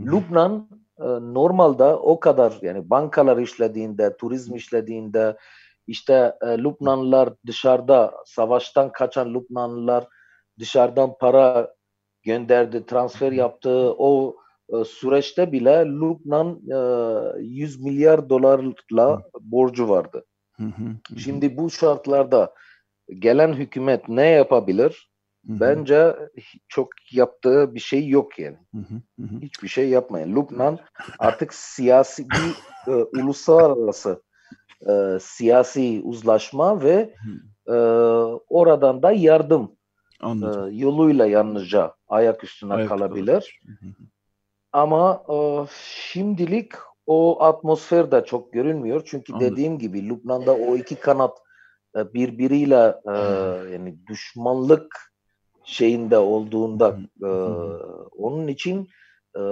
Hı. 0.00 0.06
Lübnan 0.06 0.68
e, 0.98 1.04
normalde 1.06 1.84
o 1.84 2.20
kadar 2.20 2.58
yani 2.62 2.90
bankalar 2.90 3.36
işlediğinde, 3.36 4.16
turizm 4.16 4.54
işlediğinde 4.54 5.36
işte 5.86 6.34
e, 6.40 6.46
Lübnanlılar 6.46 7.30
dışarıda 7.46 8.14
savaştan 8.26 8.92
kaçan 8.92 9.34
Lübnanlılar 9.34 10.08
dışarıdan 10.58 11.18
para 11.20 11.74
gönderdi, 12.22 12.86
transfer 12.86 13.32
yaptı. 13.32 13.94
O 13.98 14.36
süreçte 14.86 15.52
bile 15.52 15.86
Lübnan 15.86 16.60
e, 17.38 17.42
100 17.42 17.80
milyar 17.80 18.28
dolarla 18.28 19.22
borcu 19.40 19.88
vardı. 19.88 20.24
Şimdi 21.16 21.56
bu 21.56 21.70
şartlarda 21.70 22.54
gelen 23.18 23.52
hükümet 23.52 24.08
ne 24.08 24.26
yapabilir? 24.26 25.10
Bence 25.44 26.16
çok 26.68 26.88
yaptığı 27.12 27.74
bir 27.74 27.80
şey 27.80 28.08
yok 28.08 28.38
yani. 28.38 28.56
Hiçbir 29.42 29.68
şey 29.68 29.88
yapmayın. 29.88 30.36
Lübnan 30.36 30.78
artık 31.18 31.54
siyasi 31.54 32.26
bir 32.30 32.54
e, 32.92 33.04
uluslararası 33.22 34.22
e, 34.88 35.18
siyasi 35.20 36.00
uzlaşma 36.04 36.82
ve 36.82 37.14
e, 37.66 37.72
oradan 38.48 39.02
da 39.02 39.12
yardım 39.12 39.72
e, 40.22 40.76
yoluyla 40.76 41.26
yalnızca 41.26 41.94
ayak 42.08 42.44
üstüne 42.44 42.74
ayak 42.74 42.88
kalabilir. 42.88 43.60
Ama 44.72 45.24
e, 45.28 45.36
şimdilik 46.12 46.72
o 47.06 47.42
atmosfer 47.42 48.10
de 48.10 48.24
çok 48.24 48.52
görünmüyor. 48.52 49.02
Çünkü 49.04 49.32
Anladım. 49.32 49.52
dediğim 49.52 49.78
gibi 49.78 50.08
Lübnan'da 50.08 50.54
o 50.56 50.76
iki 50.76 50.96
kanat 50.96 51.38
e, 51.96 52.14
birbiriyle 52.14 52.94
e, 53.06 53.12
yani 53.72 54.06
düşmanlık 54.06 55.12
şeyinde 55.64 56.18
olduğunda 56.18 56.98
e, 57.22 57.28
onun 58.16 58.48
için 58.48 58.88
e, 59.36 59.42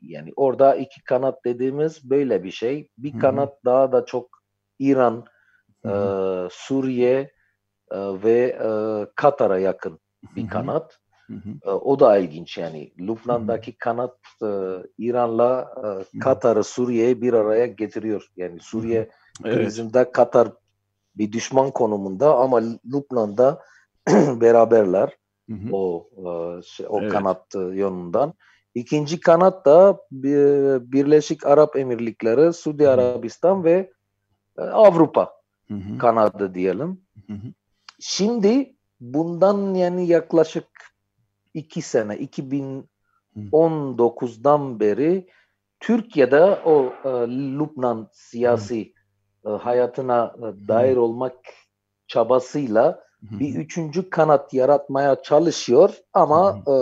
yani 0.00 0.32
orada 0.36 0.74
iki 0.74 1.04
kanat 1.04 1.44
dediğimiz 1.44 2.10
böyle 2.10 2.44
bir 2.44 2.50
şey. 2.50 2.90
Bir 2.98 3.18
kanat 3.18 3.64
daha 3.64 3.92
da 3.92 4.04
çok 4.04 4.42
İran, 4.78 5.24
e, 5.84 5.92
Suriye 6.50 7.32
e, 7.90 7.98
ve 7.98 8.58
e, 8.62 8.68
Katar'a 9.14 9.58
yakın 9.58 9.98
bir 10.36 10.48
kanat. 10.48 10.98
Hı 11.26 11.34
hı. 11.34 11.70
O 11.70 12.00
da 12.00 12.18
ilginç 12.18 12.58
yani. 12.58 12.92
Lübnan'daki 12.98 13.72
kanat 13.72 14.16
e, 14.42 14.46
İran'la 14.98 15.74
e, 16.14 16.18
Katar'ı 16.18 16.64
Suriye'ye 16.64 17.20
bir 17.20 17.32
araya 17.32 17.66
getiriyor. 17.66 18.30
Yani 18.36 18.60
Suriye 18.60 19.10
evet. 19.44 19.56
krizinde 19.56 20.12
Katar 20.12 20.48
bir 21.16 21.32
düşman 21.32 21.70
konumunda 21.70 22.36
ama 22.36 22.60
Lübnan'da 22.86 23.62
beraberler 24.40 25.16
hı 25.50 25.54
hı. 25.54 25.68
o 25.72 26.08
e, 26.16 26.62
şey, 26.62 26.86
o 26.88 27.00
evet. 27.00 27.12
kanat 27.12 27.54
yönünden. 27.54 28.32
İkinci 28.74 29.20
kanat 29.20 29.66
da 29.66 29.98
Birleşik 30.92 31.46
Arap 31.46 31.76
Emirlikleri, 31.76 32.52
Suudi 32.52 32.88
Arabistan 32.88 33.64
ve 33.64 33.92
Avrupa 34.58 35.32
hı 35.68 35.74
hı. 35.74 35.98
kanadı 35.98 36.54
diyelim. 36.54 37.00
Hı 37.26 37.32
hı. 37.32 37.52
Şimdi 38.00 38.76
bundan 39.00 39.74
yani 39.74 40.06
yaklaşık 40.06 40.66
iki 41.56 41.82
sene 41.82 42.16
2019'dan 42.16 44.80
beri 44.80 45.28
Türkiye'de 45.80 46.60
o 46.64 46.92
e, 47.04 47.08
Lübnan 47.28 48.08
siyasi 48.12 48.94
e, 49.46 49.50
hayatına 49.50 50.34
e, 50.38 50.42
dair 50.68 50.96
olmak 50.96 51.34
çabasıyla 52.06 53.06
bir 53.22 53.54
üçüncü 53.54 54.10
kanat 54.10 54.54
yaratmaya 54.54 55.22
çalışıyor 55.22 55.94
ama 56.12 56.58
e, 56.68 56.74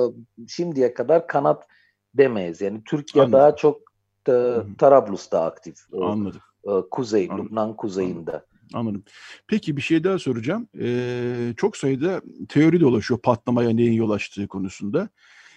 şimdiye 0.49 0.95
kadar 0.95 1.27
kanat 1.27 1.67
demeyiz. 2.15 2.61
Yani 2.61 2.85
Türkiye 2.85 3.25
Anladım. 3.25 3.41
daha 3.41 3.57
çok 3.57 3.81
e, 4.29 4.57
Tarablus'ta 4.79 5.45
aktif. 5.45 5.77
Anladım. 6.03 6.41
E, 6.65 6.71
kuzey, 6.91 7.29
Anladım. 7.31 7.47
Lübnan 7.47 7.77
kuzeyinde. 7.77 8.31
Anladım. 8.31 8.49
Anladım. 8.73 9.05
Peki 9.47 9.77
bir 9.77 9.83
şey 9.83 10.05
daha 10.05 10.19
soracağım. 10.19 10.69
Ee, 10.81 11.55
çok 11.57 11.77
sayıda 11.77 12.23
teori 12.49 12.81
dolaşıyor 12.81 13.21
patlamaya 13.21 13.71
neyin 13.71 13.93
yol 13.93 14.11
açtığı 14.11 14.49
konusunda. 14.49 15.09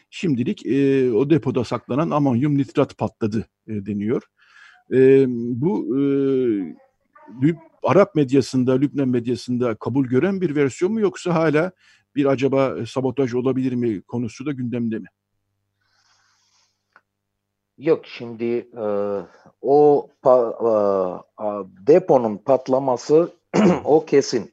Şimdilik 0.10 0.66
e, 0.66 1.12
o 1.12 1.30
depoda 1.30 1.64
saklanan 1.64 2.10
amonyum 2.10 2.58
nitrat 2.58 2.98
patladı 2.98 3.48
e, 3.68 3.86
deniyor. 3.86 4.22
E, 4.94 5.26
bu 5.30 6.00
e, 6.00 6.02
Arap 7.84 8.16
medyasında, 8.16 8.74
Lübnan 8.78 9.10
medyasında 9.10 9.76
kabul 9.76 10.06
gören 10.06 10.42
bir 10.42 10.56
versiyon 10.56 10.94
mu 10.94 11.00
yoksa 11.00 11.36
hala 11.36 11.72
bir 12.16 12.26
acaba 12.26 12.86
sabotaj 12.86 13.34
olabilir 13.34 13.74
mi 13.74 14.02
konusu 14.02 14.46
da 14.46 14.52
gündemde 14.52 15.00
mi? 15.00 15.08
Yok 17.78 18.06
şimdi 18.06 18.46
e, 18.78 18.86
o 19.62 20.10
pa, 20.22 20.54
e, 21.40 21.46
deponun 21.88 22.38
patlaması 22.38 23.32
o 23.84 24.06
kesin. 24.06 24.52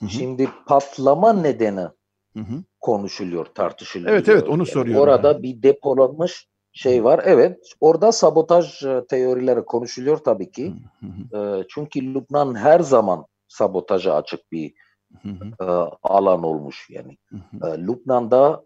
hı. 0.00 0.08
Şimdi 0.08 0.48
patlama 0.66 1.32
nedeni 1.32 1.80
hı 2.36 2.40
hı. 2.40 2.62
konuşuluyor, 2.80 3.46
tartışılıyor. 3.46 4.12
Evet 4.12 4.28
evet 4.28 4.48
onu 4.48 4.58
yani 4.58 4.66
soruyorum. 4.66 5.02
Orada 5.02 5.28
yani. 5.28 5.42
bir 5.42 5.62
depolanmış 5.62 6.48
şey 6.72 7.04
var. 7.04 7.20
Evet 7.24 7.58
orada 7.80 8.12
sabotaj 8.12 8.82
e, 8.82 9.04
teorileri 9.08 9.64
konuşuluyor 9.64 10.16
tabii 10.16 10.50
ki. 10.50 10.74
Hı 11.00 11.06
hı. 11.36 11.60
E, 11.60 11.66
çünkü 11.68 12.14
Lübnan 12.14 12.54
her 12.54 12.80
zaman 12.80 13.26
sabotaja 13.48 14.14
açık 14.14 14.52
bir 14.52 14.74
hı 15.22 15.28
hı. 15.28 15.64
E, 15.64 15.64
alan 16.02 16.42
olmuş 16.42 16.90
yani. 16.90 17.18
Hı 17.30 17.36
hı. 17.36 17.78
Lübnan'da 17.78 18.64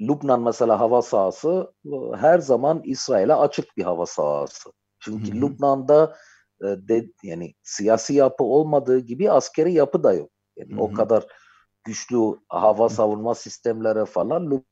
Lübnan 0.00 0.42
mesela 0.42 0.80
hava 0.80 1.02
sahası 1.02 1.72
her 2.16 2.38
zaman 2.38 2.82
İsrail'e 2.84 3.34
açık 3.34 3.76
bir 3.76 3.82
hava 3.82 4.06
sahası. 4.06 4.72
Çünkü 5.00 5.32
hı 5.32 5.36
hı. 5.36 5.40
Lübnan'da 5.40 6.16
de, 6.62 7.06
yani 7.22 7.54
siyasi 7.62 8.14
yapı 8.14 8.44
olmadığı 8.44 8.98
gibi 8.98 9.30
askeri 9.30 9.72
yapı 9.72 10.02
da 10.04 10.12
yok. 10.12 10.30
Yani 10.56 10.72
hı 10.72 10.76
hı. 10.76 10.80
o 10.80 10.92
kadar 10.92 11.26
güçlü 11.84 12.18
hava 12.48 12.88
savunma 12.88 13.34
sistemleri 13.34 14.04
falan 14.04 14.62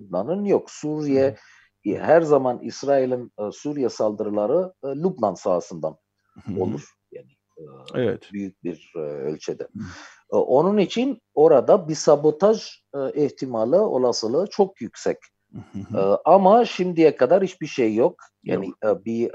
Lübnan'ın 0.00 0.44
yok. 0.44 0.70
Suriye 0.70 1.36
hı. 1.86 1.90
her 1.90 2.22
zaman 2.22 2.58
İsrail'in 2.58 3.32
Suriye 3.52 3.88
saldırıları 3.88 4.72
Lübnan 4.84 5.34
sahasından 5.34 5.96
hı 6.44 6.52
hı. 6.52 6.60
olur. 6.60 6.94
Yani 7.12 7.30
evet. 7.94 8.28
büyük 8.32 8.64
bir 8.64 8.92
ölçüde. 8.96 9.64
Hı. 9.64 9.80
Onun 10.30 10.78
için 10.78 11.20
orada 11.34 11.88
bir 11.88 11.94
sabotaj 11.94 12.82
ihtimali, 13.14 13.76
olasılığı 13.76 14.46
çok 14.50 14.80
yüksek. 14.80 15.16
Hı 15.52 16.20
Ama 16.24 16.64
şimdiye 16.64 17.16
kadar 17.16 17.42
hiçbir 17.42 17.66
şey 17.66 17.94
yok. 17.94 18.16
Yani 18.44 18.72
yok. 18.84 19.04
bir 19.04 19.30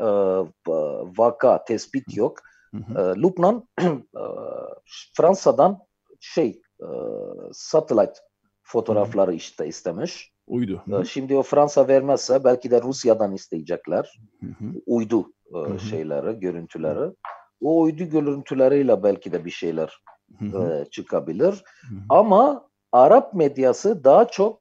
vaka, 1.17 1.63
tespit 1.63 2.17
yok. 2.17 2.39
Hı. 2.73 3.15
Lübnan 3.15 3.67
Fransa'dan 5.17 5.79
şey 6.19 6.61
satellite 7.51 8.19
fotoğrafları 8.63 9.33
işte 9.33 9.67
istemiş. 9.67 10.31
Uydu. 10.47 10.83
Şimdi 11.09 11.37
o 11.37 11.43
Fransa 11.43 11.87
vermezse 11.87 12.43
belki 12.43 12.71
de 12.71 12.81
Rusya'dan 12.81 13.33
isteyecekler. 13.33 14.19
Uydu 14.85 15.33
şeyleri, 15.89 16.39
görüntüleri. 16.39 17.13
O 17.61 17.81
uydu 17.81 18.03
görüntüleriyle 18.03 19.03
belki 19.03 19.31
de 19.31 19.45
bir 19.45 19.51
şeyler 19.51 19.99
hı. 20.39 20.85
çıkabilir. 20.91 21.63
Hı 21.89 21.95
hı. 21.95 21.99
Ama 22.09 22.67
Arap 22.91 23.33
medyası 23.33 24.03
daha 24.03 24.27
çok 24.27 24.59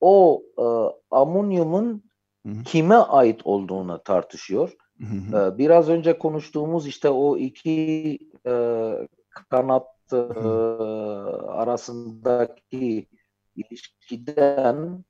o 0.00 0.42
e, 0.58 0.64
amonyumun 1.10 2.10
Hı-hı. 2.46 2.62
kime 2.64 2.94
ait 2.94 3.40
olduğunu 3.44 4.02
tartışıyor. 4.02 4.72
Hı-hı. 4.98 5.46
E, 5.54 5.58
biraz 5.58 5.88
önce 5.88 6.18
konuştuğumuz 6.18 6.86
işte 6.86 7.08
o 7.08 7.36
iki 7.36 8.18
e, 8.46 8.52
kanat 9.50 9.86
e, 10.12 10.16
arasındaki 11.48 13.06
ilişkiden 13.56 15.04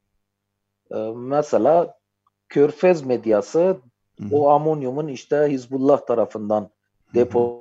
e, 0.90 0.96
mesela 1.14 1.94
Körfez 2.48 3.02
medyası 3.06 3.58
Hı-hı. 3.58 4.36
o 4.36 4.48
amonyumun 4.48 5.08
işte 5.08 5.46
Hizbullah 5.48 6.06
tarafından 6.06 6.70
depo 7.14 7.59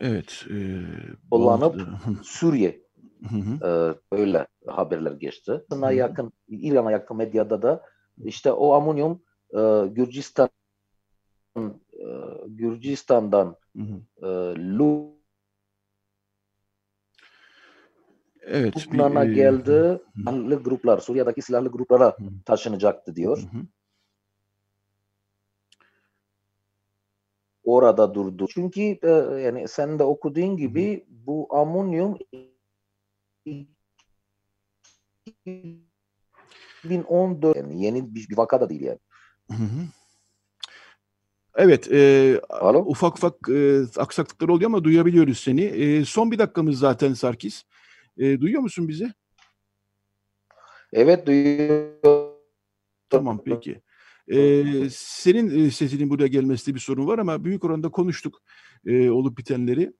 Evet. 0.00 0.46
E, 0.50 0.56
kullanıp 1.30 1.80
Suriye 2.22 2.82
e, 3.62 3.94
öyle 4.12 4.46
haberler 4.66 5.12
geçti. 5.12 5.64
Buna 5.70 5.92
yakın 5.92 6.32
İran'a 6.48 6.90
yakın 6.90 7.16
medyada 7.16 7.62
da 7.62 7.82
işte 8.24 8.52
o 8.52 8.72
amonyum 8.72 9.22
e, 9.54 9.86
Gürcistan 9.86 10.48
e, 11.56 11.64
Gürcistan'dan 12.46 13.56
e, 14.22 14.26
Lu 14.56 15.20
Evet, 18.42 18.88
Lübnan'a 18.88 19.26
bir, 19.26 19.34
geldi. 19.34 20.00
Silahlı 20.16 20.62
gruplar, 20.62 20.98
Suriye'deki 20.98 21.42
silahlı 21.42 21.68
gruplara 21.68 22.16
taşınacaktı 22.44 23.16
diyor. 23.16 23.38
Hı 23.38 23.58
hı. 23.58 23.62
Orada 27.74 28.14
durdu. 28.14 28.46
Çünkü 28.54 28.80
e, 28.80 29.10
yani 29.44 29.68
sen 29.68 29.98
de 29.98 30.04
okuduğun 30.04 30.56
gibi 30.56 31.04
bu 31.08 31.48
amonyum 31.50 32.18
2014 36.84 37.56
yani 37.56 37.84
yeni 37.84 38.14
bir, 38.14 38.28
bir 38.28 38.36
vaka 38.36 38.60
da 38.60 38.68
değil 38.68 38.82
yani. 38.82 38.98
Hı 39.50 39.54
hı. 39.54 39.86
Evet, 41.56 41.92
e, 41.92 42.40
ufak 42.84 43.16
ufak 43.16 43.48
e, 43.48 43.82
aksaklıklar 43.96 44.48
oluyor 44.48 44.70
ama 44.70 44.84
duyabiliyoruz 44.84 45.38
seni. 45.38 45.62
E, 45.62 46.04
son 46.04 46.30
bir 46.30 46.38
dakikamız 46.38 46.78
zaten 46.78 47.12
Sarkis. 47.12 47.64
E, 48.18 48.40
duyuyor 48.40 48.62
musun 48.62 48.88
bizi? 48.88 49.12
Evet, 50.92 51.26
duyuyorum. 51.26 52.30
Tamam, 53.10 53.40
peki. 53.44 53.80
Ee, 54.32 54.88
senin 54.90 55.68
sesinin 55.68 56.10
buraya 56.10 56.26
gelmesinde 56.26 56.74
bir 56.74 56.80
sorun 56.80 57.06
var 57.06 57.18
ama 57.18 57.44
büyük 57.44 57.64
oranda 57.64 57.88
konuştuk 57.88 58.42
e, 58.86 59.10
olup 59.10 59.38
bitenleri. 59.38 59.92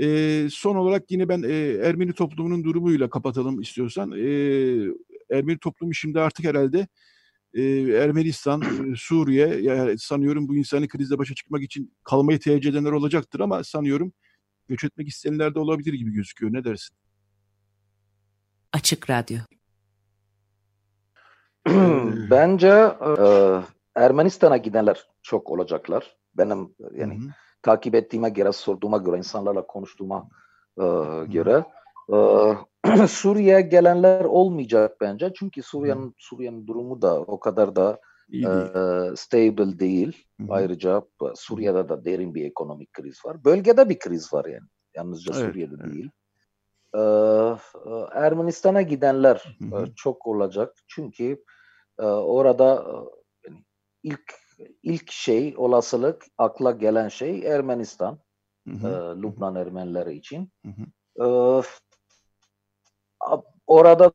E, 0.00 0.48
son 0.50 0.76
olarak 0.76 1.10
yine 1.10 1.28
ben 1.28 1.42
e, 1.42 1.54
Ermeni 1.82 2.12
toplumunun 2.12 2.64
durumuyla 2.64 3.10
kapatalım 3.10 3.60
istiyorsan. 3.60 4.12
E, 4.12 4.24
Ermeni 5.30 5.58
toplumu 5.58 5.94
şimdi 5.94 6.20
artık 6.20 6.46
herhalde 6.46 6.86
e, 7.54 7.62
Ermenistan, 7.80 8.62
Suriye, 8.96 9.46
yani 9.46 9.98
sanıyorum 9.98 10.48
bu 10.48 10.56
insani 10.56 10.88
krizle 10.88 11.18
başa 11.18 11.34
çıkmak 11.34 11.62
için 11.62 11.94
kalmayı 12.04 12.40
tercih 12.40 12.70
edenler 12.70 12.92
olacaktır 12.92 13.40
ama 13.40 13.64
sanıyorum 13.64 14.12
göç 14.68 14.84
etmek 14.84 15.08
isteyenler 15.08 15.54
de 15.54 15.58
olabilir 15.58 15.92
gibi 15.92 16.12
gözüküyor. 16.12 16.52
Ne 16.52 16.64
dersin? 16.64 16.96
Açık 18.72 19.10
Radyo. 19.10 19.38
Bence 22.30 22.68
e, 22.68 23.12
Ermenistan'a 23.98 24.56
gidenler 24.56 25.06
çok 25.22 25.50
olacaklar. 25.50 26.16
Benim 26.34 26.74
yani 26.92 27.14
Hı-hı. 27.14 27.28
takip 27.62 27.94
ettiğime 27.94 28.30
göre, 28.30 28.52
sorduğuma 28.52 28.96
göre, 28.96 29.18
insanlarla 29.18 29.66
konuştuğuma 29.66 30.28
e, 30.78 30.84
göre. 31.26 31.64
E, 32.12 33.06
Suriye'ye 33.08 33.60
gelenler 33.60 34.24
olmayacak 34.24 34.96
bence. 35.00 35.32
Çünkü 35.34 35.62
Suriye'nin 35.62 36.14
Suriye'nin 36.18 36.66
durumu 36.66 37.02
da 37.02 37.20
o 37.20 37.40
kadar 37.40 37.76
da 37.76 38.00
e, 38.32 38.48
stable 39.16 39.78
değil. 39.78 40.26
Hı-hı. 40.40 40.46
Ayrıca 40.50 41.02
Suriye'de 41.34 41.88
de 41.88 42.04
derin 42.04 42.34
bir 42.34 42.44
ekonomik 42.44 42.92
kriz 42.92 43.24
var. 43.24 43.44
Bölgede 43.44 43.88
bir 43.88 43.98
kriz 43.98 44.32
var 44.32 44.44
yani. 44.44 44.68
Yalnızca 44.94 45.32
evet, 45.36 45.46
Suriye'de 45.46 45.74
evet. 45.80 45.94
değil. 45.94 46.10
Ee, 46.94 47.00
Ermenistan'a 48.12 48.82
gidenler 48.82 49.56
hı 49.58 49.76
hı. 49.76 49.86
çok 49.96 50.26
olacak. 50.26 50.74
Çünkü 50.86 51.44
e, 51.98 52.04
orada 52.04 52.84
ilk 54.02 54.34
ilk 54.82 55.10
şey 55.12 55.54
olasılık 55.56 56.24
akla 56.38 56.70
gelen 56.70 57.08
şey 57.08 57.46
Ermenistan. 57.46 58.18
Hı 58.68 58.74
hı. 58.74 58.88
E, 58.88 59.22
Lübnan 59.22 59.54
Ermenileri 59.54 60.14
için. 60.16 60.52
Hı 60.66 60.72
hı. 60.72 60.82
E, 61.24 61.62
orada 63.66 64.12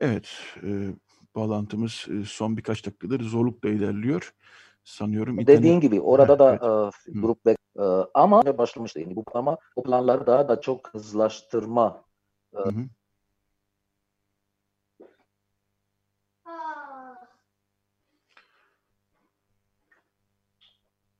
Evet, 0.00 0.28
e, 0.62 0.94
bağlantımız 1.34 2.06
e, 2.10 2.24
son 2.24 2.56
birkaç 2.56 2.86
dakikadır 2.86 3.20
zorlukla 3.20 3.68
ilerliyor. 3.68 4.34
Sanıyorum. 4.88 5.38
Dediğin 5.38 5.58
internet... 5.58 5.82
gibi 5.82 6.00
orada 6.00 6.38
da 6.38 6.50
evet. 6.50 7.16
e, 7.16 7.20
grup 7.20 7.46
e, 7.46 7.56
ama 8.14 8.58
başlamıştı 8.58 9.00
yani 9.00 9.16
bu 9.16 9.24
ama 9.34 9.56
o 9.76 9.82
planları 9.82 10.26
daha 10.26 10.48
da 10.48 10.60
çok 10.60 10.94
hızlaştırma 10.94 12.04
e, 12.54 12.58
hı 12.58 12.68
hı. 12.68 12.84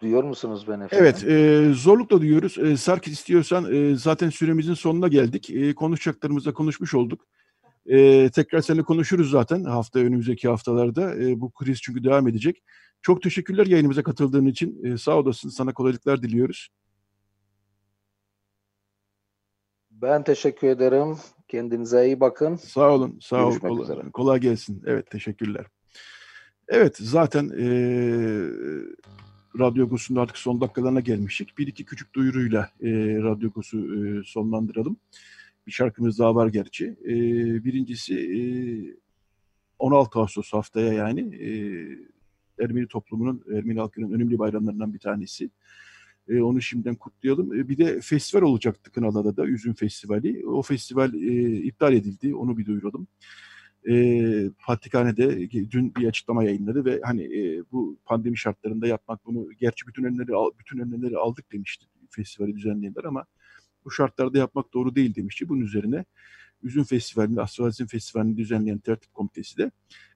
Duyuyor 0.00 0.24
musunuz 0.24 0.68
beni 0.68 0.84
efendim? 0.84 1.06
Evet, 1.06 1.24
e, 1.24 1.72
zorlukla 1.74 2.20
duyuyoruz. 2.20 2.58
E, 2.58 2.76
Sarkis 2.76 3.12
istiyorsan 3.12 3.74
e, 3.74 3.94
zaten 3.94 4.30
süremizin 4.30 4.74
sonuna 4.74 5.08
geldik. 5.08 5.50
E, 5.50 5.74
konuşacaklarımızda 5.74 6.54
konuşmuş 6.54 6.94
olduk. 6.94 7.26
E, 7.89 8.30
tekrar 8.30 8.61
seninle 8.61 8.82
konuşuruz 8.82 9.30
zaten 9.30 9.64
hafta 9.64 9.99
önümüzdeki 9.99 10.49
haftalarda. 10.49 11.16
E, 11.16 11.41
bu 11.41 11.51
kriz 11.51 11.80
çünkü 11.82 12.05
devam 12.05 12.28
edecek. 12.28 12.62
Çok 13.03 13.22
teşekkürler 13.22 13.66
yayınımıza 13.66 14.03
katıldığın 14.03 14.47
için. 14.47 14.84
E, 14.84 14.99
sağ 14.99 15.16
olasın. 15.16 15.49
Sana 15.49 15.74
kolaylıklar 15.74 16.22
diliyoruz. 16.22 16.68
Ben 19.91 20.24
teşekkür 20.24 20.68
ederim. 20.68 21.16
Kendinize 21.49 22.07
iyi 22.07 22.20
bakın. 22.20 22.57
Sağ 22.57 22.91
olun. 22.91 23.18
Sağ 23.22 23.47
olun. 23.47 23.59
Kolay, 23.59 24.11
kolay 24.11 24.41
gelsin. 24.41 24.82
Evet, 24.86 25.11
teşekkürler. 25.11 25.66
Evet, 26.68 26.97
zaten 26.97 27.45
e, 27.49 27.68
Radyo 29.59 29.84
Agos'un 29.86 30.16
artık 30.16 30.39
son 30.39 30.61
dakikalarına 30.61 31.01
gelmiştik. 31.01 31.59
Bir 31.59 31.66
iki 31.66 31.84
küçük 31.84 32.14
duyuruyla 32.14 32.70
e, 32.80 32.91
Radyo 33.22 33.49
Agos'u 33.49 33.78
e, 33.78 34.22
sonlandıralım. 34.24 34.97
Bir 35.68 35.72
şarkımız 35.72 36.18
daha 36.18 36.34
var 36.34 36.48
gerçi. 36.48 36.86
E, 37.04 37.14
birincisi 37.64 38.14
e, 38.14 38.40
16 39.78 40.18
Ağustos 40.18 40.52
haftaya 40.52 40.92
yani 40.92 41.20
e, 41.20 41.50
Ermeni 42.64 42.88
toplumunun, 42.88 43.44
Ermeni 43.54 43.78
halkının 43.78 44.12
önemli 44.12 44.38
bayramlarından 44.38 44.94
bir 44.94 44.98
tanesi. 44.98 45.50
E, 46.28 46.40
onu 46.40 46.62
şimdiden 46.62 46.94
kutlayalım. 46.94 47.54
E, 47.54 47.68
bir 47.68 47.78
de 47.78 48.00
festival 48.00 48.42
olacaktı 48.42 48.92
Kınalı'da 48.92 49.36
da, 49.36 49.46
Üzüm 49.46 49.74
Festivali. 49.74 50.46
O 50.46 50.62
festival 50.62 51.14
e, 51.14 51.56
iptal 51.56 51.92
edildi, 51.92 52.34
onu 52.34 52.58
bir 52.58 52.66
duyuralım. 52.66 53.06
E, 53.88 54.50
Patrikhane'de 54.66 55.50
dün 55.50 55.94
bir 55.94 56.08
açıklama 56.08 56.44
yayınladı 56.44 56.84
ve 56.84 57.00
hani 57.04 57.22
e, 57.22 57.62
bu 57.72 57.98
pandemi 58.04 58.38
şartlarında 58.38 58.86
yapmak 58.86 59.26
bunu, 59.26 59.48
gerçi 59.60 59.86
bütün 59.86 60.04
önleri 60.04 60.54
bütün 60.58 60.78
önlemleri 60.78 61.16
aldık 61.16 61.52
demişti 61.52 61.86
festivali 62.10 62.56
düzenleyenler 62.56 63.04
ama 63.04 63.24
bu 63.89 63.93
şartlarda 63.93 64.39
yapmak 64.39 64.74
doğru 64.74 64.95
değil 64.95 65.14
demişti. 65.14 65.49
Bunun 65.49 65.61
üzerine 65.61 66.05
Üzüm 66.62 66.84
Festivali'ni, 66.84 67.41
Astralizm 67.41 67.86
Festivali'ni 67.86 68.36
düzenleyen 68.36 68.78
tertip 68.78 69.14
komitesi 69.14 69.57
de 69.57 69.70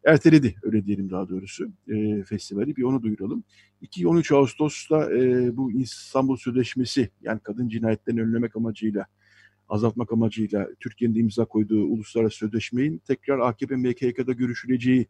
erteledi, 0.04 0.54
öyle 0.62 0.86
diyelim 0.86 1.10
daha 1.10 1.28
doğrusu, 1.28 1.72
e, 1.88 2.22
festivali. 2.22 2.76
Bir 2.76 2.82
onu 2.82 3.02
duyuralım. 3.02 3.44
2-13 3.82 4.34
Ağustos'ta 4.34 5.12
e, 5.12 5.56
bu 5.56 5.72
İstanbul 5.72 6.36
Sözleşmesi, 6.36 7.10
yani 7.22 7.40
kadın 7.40 7.68
cinayetlerini 7.68 8.22
önlemek 8.22 8.56
amacıyla, 8.56 9.06
azaltmak 9.68 10.12
amacıyla 10.12 10.68
Türkiye'nin 10.80 11.14
imza 11.14 11.44
koyduğu 11.44 11.84
uluslararası 11.84 12.36
sözleşmenin 12.36 12.98
tekrar 12.98 13.38
AKP 13.38 13.76
MKK'da 13.76 14.32
görüşüleceği 14.32 15.06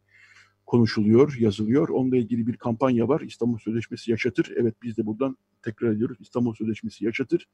konuşuluyor, 0.65 1.35
yazılıyor. 1.39 1.89
Onunla 1.89 2.17
ilgili 2.17 2.47
bir 2.47 2.57
kampanya 2.57 3.07
var. 3.07 3.21
İstanbul 3.21 3.57
Sözleşmesi 3.57 4.11
yaşatır. 4.11 4.53
Evet 4.57 4.75
biz 4.83 4.97
de 4.97 5.05
buradan 5.05 5.37
tekrar 5.61 5.91
ediyoruz. 5.91 6.17
İstanbul 6.21 6.53
Sözleşmesi 6.53 7.05
yaşatır. 7.05 7.47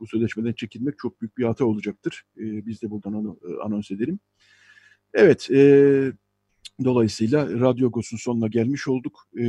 Bu 0.00 0.06
sözleşmeden 0.06 0.52
çekilmek 0.52 0.98
çok 0.98 1.20
büyük 1.20 1.38
bir 1.38 1.44
hata 1.44 1.64
olacaktır. 1.64 2.24
E, 2.36 2.66
biz 2.66 2.82
de 2.82 2.90
buradan 2.90 3.14
e, 3.14 3.62
anons 3.62 3.90
edelim. 3.90 4.18
Evet, 5.14 5.50
e, 5.50 6.12
dolayısıyla 6.84 7.60
Radyo 7.60 7.88
Agos'un 7.88 8.16
sonuna 8.16 8.46
gelmiş 8.46 8.88
olduk. 8.88 9.28
E, 9.38 9.44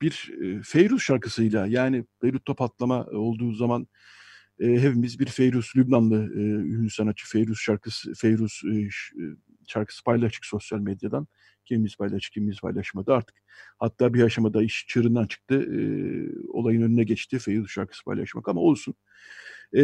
bir 0.00 0.32
e, 0.42 0.62
Feyruz 0.62 1.02
şarkısıyla 1.02 1.66
yani 1.66 2.04
Beyrut'ta 2.22 2.54
patlama 2.54 3.04
olduğu 3.06 3.52
zaman 3.52 3.86
e, 4.60 4.66
hepimiz 4.66 5.20
bir 5.20 5.26
Feyruz, 5.26 5.72
Lübnanlı 5.76 6.32
e, 6.34 6.40
ünlü 6.40 6.90
sanatçı 6.90 7.26
Feyruz 7.26 7.58
şarkısı, 7.58 8.12
Feyruz 8.14 8.62
e, 8.72 8.76
e 8.76 8.90
şarkısı 9.66 10.04
paylaştık 10.04 10.44
sosyal 10.44 10.78
medyadan. 10.78 11.26
Kimimiz 11.64 11.96
paylaştı, 11.96 12.30
kimimiz 12.32 12.60
paylaşmadı 12.60 13.12
artık. 13.12 13.36
Hatta 13.78 14.14
bir 14.14 14.22
aşamada 14.22 14.62
iş 14.62 14.86
çığırından 14.88 15.26
çıktı. 15.26 15.54
E, 15.54 15.80
olayın 16.48 16.82
önüne 16.82 17.04
geçti 17.04 17.38
Feyruz 17.38 17.70
şarkısı 17.70 18.04
paylaşmak 18.04 18.48
ama 18.48 18.60
olsun. 18.60 18.94
E, 19.76 19.82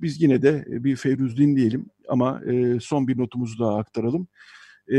biz 0.00 0.22
yine 0.22 0.42
de 0.42 0.64
bir 0.68 0.96
Feyruz 0.96 1.36
dinleyelim 1.36 1.86
ama 2.08 2.42
e, 2.44 2.80
son 2.80 3.08
bir 3.08 3.18
notumuzu 3.18 3.58
daha 3.58 3.78
aktaralım. 3.78 4.28
E, 4.92 4.98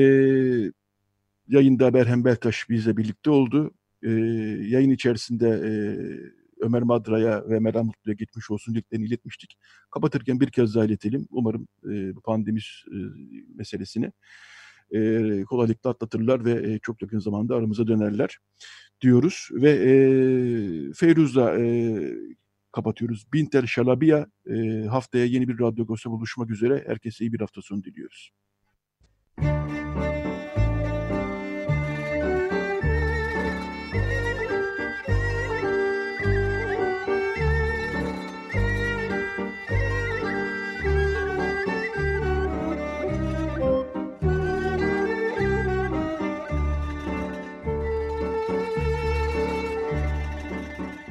yayında 1.48 1.94
Berhem 1.94 2.26
Beltaş 2.26 2.70
bizle 2.70 2.98
birlikte 2.98 3.30
oldu. 3.30 3.72
E, 4.04 4.10
yayın 4.68 4.90
içerisinde 4.90 5.48
e, 5.48 5.72
Ömer 6.62 6.82
Madra'ya 6.82 7.50
ve 7.50 7.60
Meral 7.60 7.84
Mutlu'ya 7.84 8.14
gitmiş 8.14 8.52
olsun 8.52 8.74
dileklerini 8.74 9.06
iletmiştik. 9.06 9.58
Kapatırken 9.92 10.40
bir 10.40 10.52
kez 10.52 10.76
daha 10.76 10.86
iletelim. 10.86 11.28
Umarım 11.32 11.68
e, 11.92 12.14
pandemi 12.24 12.60
e, 12.88 12.98
meselesini 13.56 14.12
e, 14.92 15.44
kolaylıkla 15.44 15.90
atlatırlar 15.90 16.46
ve 16.46 16.74
e, 16.74 16.80
çok 16.80 17.02
yakın 17.02 17.20
zamanda 17.20 17.56
aramıza 17.56 17.88
dönerler 17.88 18.38
diyoruz. 19.02 19.50
Ve 19.52 19.70
e, 19.72 19.94
Feyruz'la 20.94 21.60
e, 21.60 21.66
kapatıyoruz. 22.72 23.26
Binter 23.34 23.66
Şalabiya 23.68 24.28
e, 24.50 24.86
haftaya 24.86 25.26
yeni 25.26 25.48
bir 25.48 25.60
Radyo 25.60 25.84
Agos'ta 25.84 26.12
buluşmak 26.12 26.50
üzere. 26.50 26.84
Herkese 26.88 27.26
iyi 27.26 27.34
bir 27.34 27.40
hafta 27.40 27.62
sonu 27.62 27.84
diliyoruz. 27.84 28.32